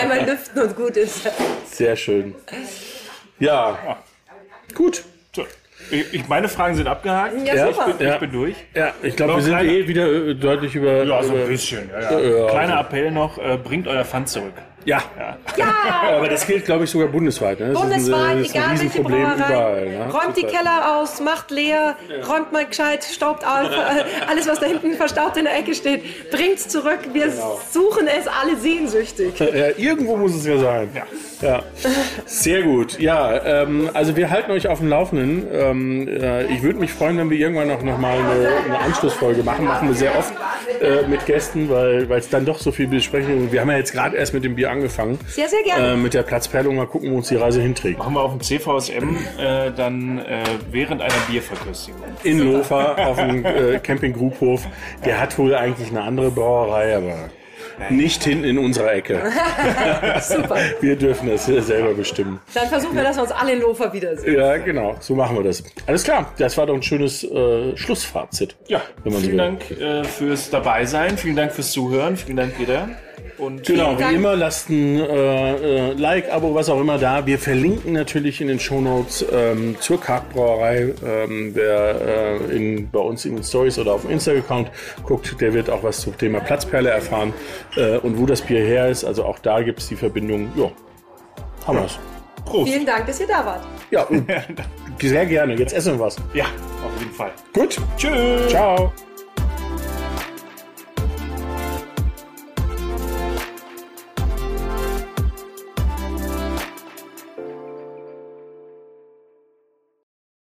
Einmal 0.00 0.24
lüften 0.24 0.62
und 0.62 0.76
gut 0.76 0.96
ist. 0.96 1.30
Sehr 1.70 1.96
schön. 1.96 2.34
Ja, 3.38 3.78
gut. 4.74 5.04
Ich, 5.90 6.28
meine 6.28 6.48
Fragen 6.48 6.74
sind 6.74 6.86
abgehakt. 6.86 7.34
Ja, 7.44 7.54
ja, 7.54 7.68
ich, 7.68 7.76
bin, 7.76 8.08
ich, 8.08 8.18
bin, 8.18 8.32
durch. 8.32 8.54
Ja, 8.74 8.92
ich 9.02 9.16
glaube, 9.16 9.36
wir 9.36 9.42
sind 9.42 9.52
kleine, 9.52 9.70
eh 9.70 9.86
wieder 9.86 10.10
äh, 10.10 10.34
deutlich 10.34 10.74
über. 10.74 11.04
Ja, 11.04 11.22
so 11.22 11.34
ein 11.34 11.46
bisschen. 11.46 11.90
Ja, 11.90 12.18
ja. 12.18 12.46
Kleiner 12.48 12.80
Appell 12.80 13.10
noch: 13.10 13.38
äh, 13.38 13.58
bringt 13.62 13.86
euer 13.86 14.04
Pfand 14.04 14.28
zurück. 14.28 14.54
Ja. 14.84 15.02
ja. 15.18 15.36
ja. 15.56 15.74
Aber 16.16 16.28
das 16.28 16.46
gilt, 16.46 16.64
glaube 16.64 16.84
ich, 16.84 16.90
sogar 16.90 17.08
bundesweit. 17.08 17.60
Ne? 17.60 17.72
Bundesweit, 17.72 18.38
ist 18.38 18.54
ein, 18.54 18.62
egal 18.62 18.80
welche 18.80 19.02
Brauerei. 19.02 19.34
Überall, 19.34 19.88
ne? 19.88 20.12
Räumt 20.12 20.36
die 20.36 20.42
Keller 20.42 20.96
aus, 20.96 21.20
macht 21.20 21.50
leer, 21.50 21.96
ja. 22.08 22.26
räumt 22.26 22.52
mal 22.52 22.66
gescheit, 22.66 23.04
staubt 23.04 23.44
auf. 23.44 23.70
alles, 24.28 24.46
was 24.46 24.60
da 24.60 24.66
hinten 24.66 24.94
verstaubt 24.94 25.36
in 25.36 25.44
der 25.44 25.56
Ecke 25.56 25.74
steht, 25.74 26.30
bringt's 26.30 26.68
zurück. 26.68 27.00
Wir 27.12 27.28
genau. 27.28 27.60
suchen 27.70 28.06
es 28.06 28.26
alle 28.26 28.56
sehnsüchtig. 28.56 29.34
Ja, 29.54 29.68
irgendwo 29.76 30.16
muss 30.16 30.34
es 30.34 30.46
ja 30.46 30.58
sein. 30.58 30.88
Ja. 30.94 31.04
ja. 31.46 31.62
Sehr 32.26 32.62
gut. 32.62 32.98
Ja, 32.98 33.62
ähm, 33.62 33.88
also 33.94 34.16
wir 34.16 34.30
halten 34.30 34.50
euch 34.50 34.66
auf 34.66 34.80
dem 34.80 34.88
Laufenden. 34.88 35.46
Ähm, 35.52 36.08
äh, 36.08 36.46
ich 36.46 36.62
würde 36.62 36.80
mich 36.80 36.92
freuen, 36.92 37.18
wenn 37.18 37.30
wir 37.30 37.38
irgendwann 37.38 37.68
noch, 37.68 37.82
noch 37.82 37.98
mal 37.98 38.18
eine, 38.18 38.48
eine 38.64 38.78
Anschlussfolge 38.80 39.44
machen. 39.44 39.66
Machen 39.66 39.88
wir 39.88 39.94
sehr 39.94 40.18
oft 40.18 40.32
äh, 40.80 41.06
mit 41.06 41.24
Gästen, 41.26 41.68
weil 41.68 42.10
es 42.10 42.30
dann 42.30 42.44
doch 42.44 42.58
so 42.58 42.72
viel 42.72 42.88
Besprechungen. 42.88 43.52
Wir 43.52 43.60
haben 43.60 43.70
ja 43.70 43.76
jetzt 43.76 43.92
gerade 43.92 44.16
erst 44.16 44.34
mit 44.34 44.42
dem 44.44 44.56
Bier 44.56 44.70
angefangen. 44.74 45.18
Sehr, 45.28 45.48
sehr 45.48 45.62
gerne. 45.62 45.92
Äh, 45.92 45.96
mit 45.96 46.14
der 46.14 46.22
Platzperlung 46.22 46.76
mal 46.76 46.86
gucken, 46.86 47.10
wo 47.12 47.16
uns 47.16 47.28
die 47.28 47.36
Reise 47.36 47.60
hinträgt. 47.60 47.98
Machen 47.98 48.14
wir 48.14 48.20
auf 48.20 48.32
dem 48.32 48.40
CVSM 48.40 49.16
äh, 49.38 49.70
dann 49.70 50.18
äh, 50.18 50.42
während 50.70 51.00
einer 51.02 51.14
Bierverköstigung. 51.28 52.02
In 52.22 52.40
Lofer 52.40 53.06
auf 53.06 53.16
dem 53.16 53.44
äh, 53.44 53.78
Camping 53.78 54.12
Grubhof. 54.12 54.66
Der 55.04 55.20
hat 55.20 55.38
wohl 55.38 55.54
eigentlich 55.54 55.90
eine 55.90 56.02
andere 56.02 56.30
Brauerei, 56.30 56.96
aber 56.96 57.30
nicht 57.90 58.22
hinten 58.24 58.44
in 58.44 58.58
unserer 58.58 58.92
Ecke. 58.94 59.20
Super. 60.20 60.56
Wir 60.80 60.96
dürfen 60.96 61.28
das 61.28 61.46
selber 61.46 61.94
bestimmen. 61.94 62.40
Dann 62.54 62.68
versuchen 62.68 62.96
wir, 62.96 63.02
dass 63.02 63.16
wir 63.16 63.22
uns 63.22 63.32
alle 63.32 63.52
in 63.52 63.60
Lofer 63.60 63.92
wiedersehen. 63.92 64.36
Ja, 64.36 64.56
genau. 64.58 64.96
So 65.00 65.14
machen 65.14 65.36
wir 65.36 65.42
das. 65.42 65.62
Alles 65.86 66.04
klar. 66.04 66.32
Das 66.38 66.56
war 66.56 66.66
doch 66.66 66.74
ein 66.74 66.82
schönes 66.82 67.24
äh, 67.24 67.76
Schlussfazit. 67.76 68.56
Ja. 68.68 68.82
vielen 69.02 69.22
so 69.22 69.36
Dank 69.36 69.70
äh, 69.70 70.04
fürs 70.04 70.50
Dabeisein. 70.50 71.18
Vielen 71.18 71.36
Dank 71.36 71.52
fürs 71.52 71.72
Zuhören. 71.72 72.16
Vielen 72.16 72.36
Dank, 72.36 72.56
Peter. 72.56 72.88
Und 73.38 73.66
genau, 73.66 73.98
wie 73.98 74.14
immer, 74.14 74.36
lasst 74.36 74.70
ein 74.70 74.98
äh, 74.98 75.90
äh, 75.90 75.92
Like, 75.94 76.32
Abo, 76.32 76.54
was 76.54 76.68
auch 76.68 76.80
immer 76.80 76.98
da. 76.98 77.26
Wir 77.26 77.38
verlinken 77.38 77.92
natürlich 77.92 78.40
in 78.40 78.48
den 78.48 78.60
Shownotes 78.60 79.24
ähm, 79.32 79.76
zur 79.80 80.00
Kartbrauerei. 80.00 80.94
Ähm, 81.04 81.50
wer 81.54 82.40
äh, 82.50 82.56
in, 82.56 82.90
bei 82.90 83.00
uns 83.00 83.24
in 83.24 83.36
den 83.36 83.44
Stories 83.44 83.78
oder 83.78 83.94
auf 83.94 84.02
dem 84.02 84.10
Insta-Account 84.10 84.70
guckt, 85.04 85.40
der 85.40 85.52
wird 85.52 85.70
auch 85.70 85.82
was 85.82 86.00
zum 86.00 86.16
Thema 86.16 86.40
Platzperle 86.40 86.90
erfahren 86.90 87.32
äh, 87.76 87.98
und 87.98 88.18
wo 88.18 88.26
das 88.26 88.42
Bier 88.42 88.60
her 88.60 88.88
ist. 88.88 89.04
Also 89.04 89.24
auch 89.24 89.38
da 89.38 89.62
gibt 89.62 89.80
es 89.80 89.88
die 89.88 89.96
Verbindung. 89.96 90.50
Ja, 90.56 90.70
haben 91.66 91.78
wir's. 91.78 91.98
Prost. 92.44 92.70
Vielen 92.70 92.86
Dank, 92.86 93.06
dass 93.06 93.20
ihr 93.20 93.26
da 93.26 93.44
wart. 93.44 93.66
Ja, 93.90 94.06
sehr 95.00 95.26
gerne. 95.26 95.54
Jetzt 95.54 95.72
essen 95.72 95.94
wir 95.94 96.04
was. 96.04 96.16
Ja, 96.34 96.44
auf 96.44 97.00
jeden 97.00 97.12
Fall. 97.12 97.32
Gut. 97.52 97.78
Tschüss. 97.96 98.50
Ciao. 98.50 98.92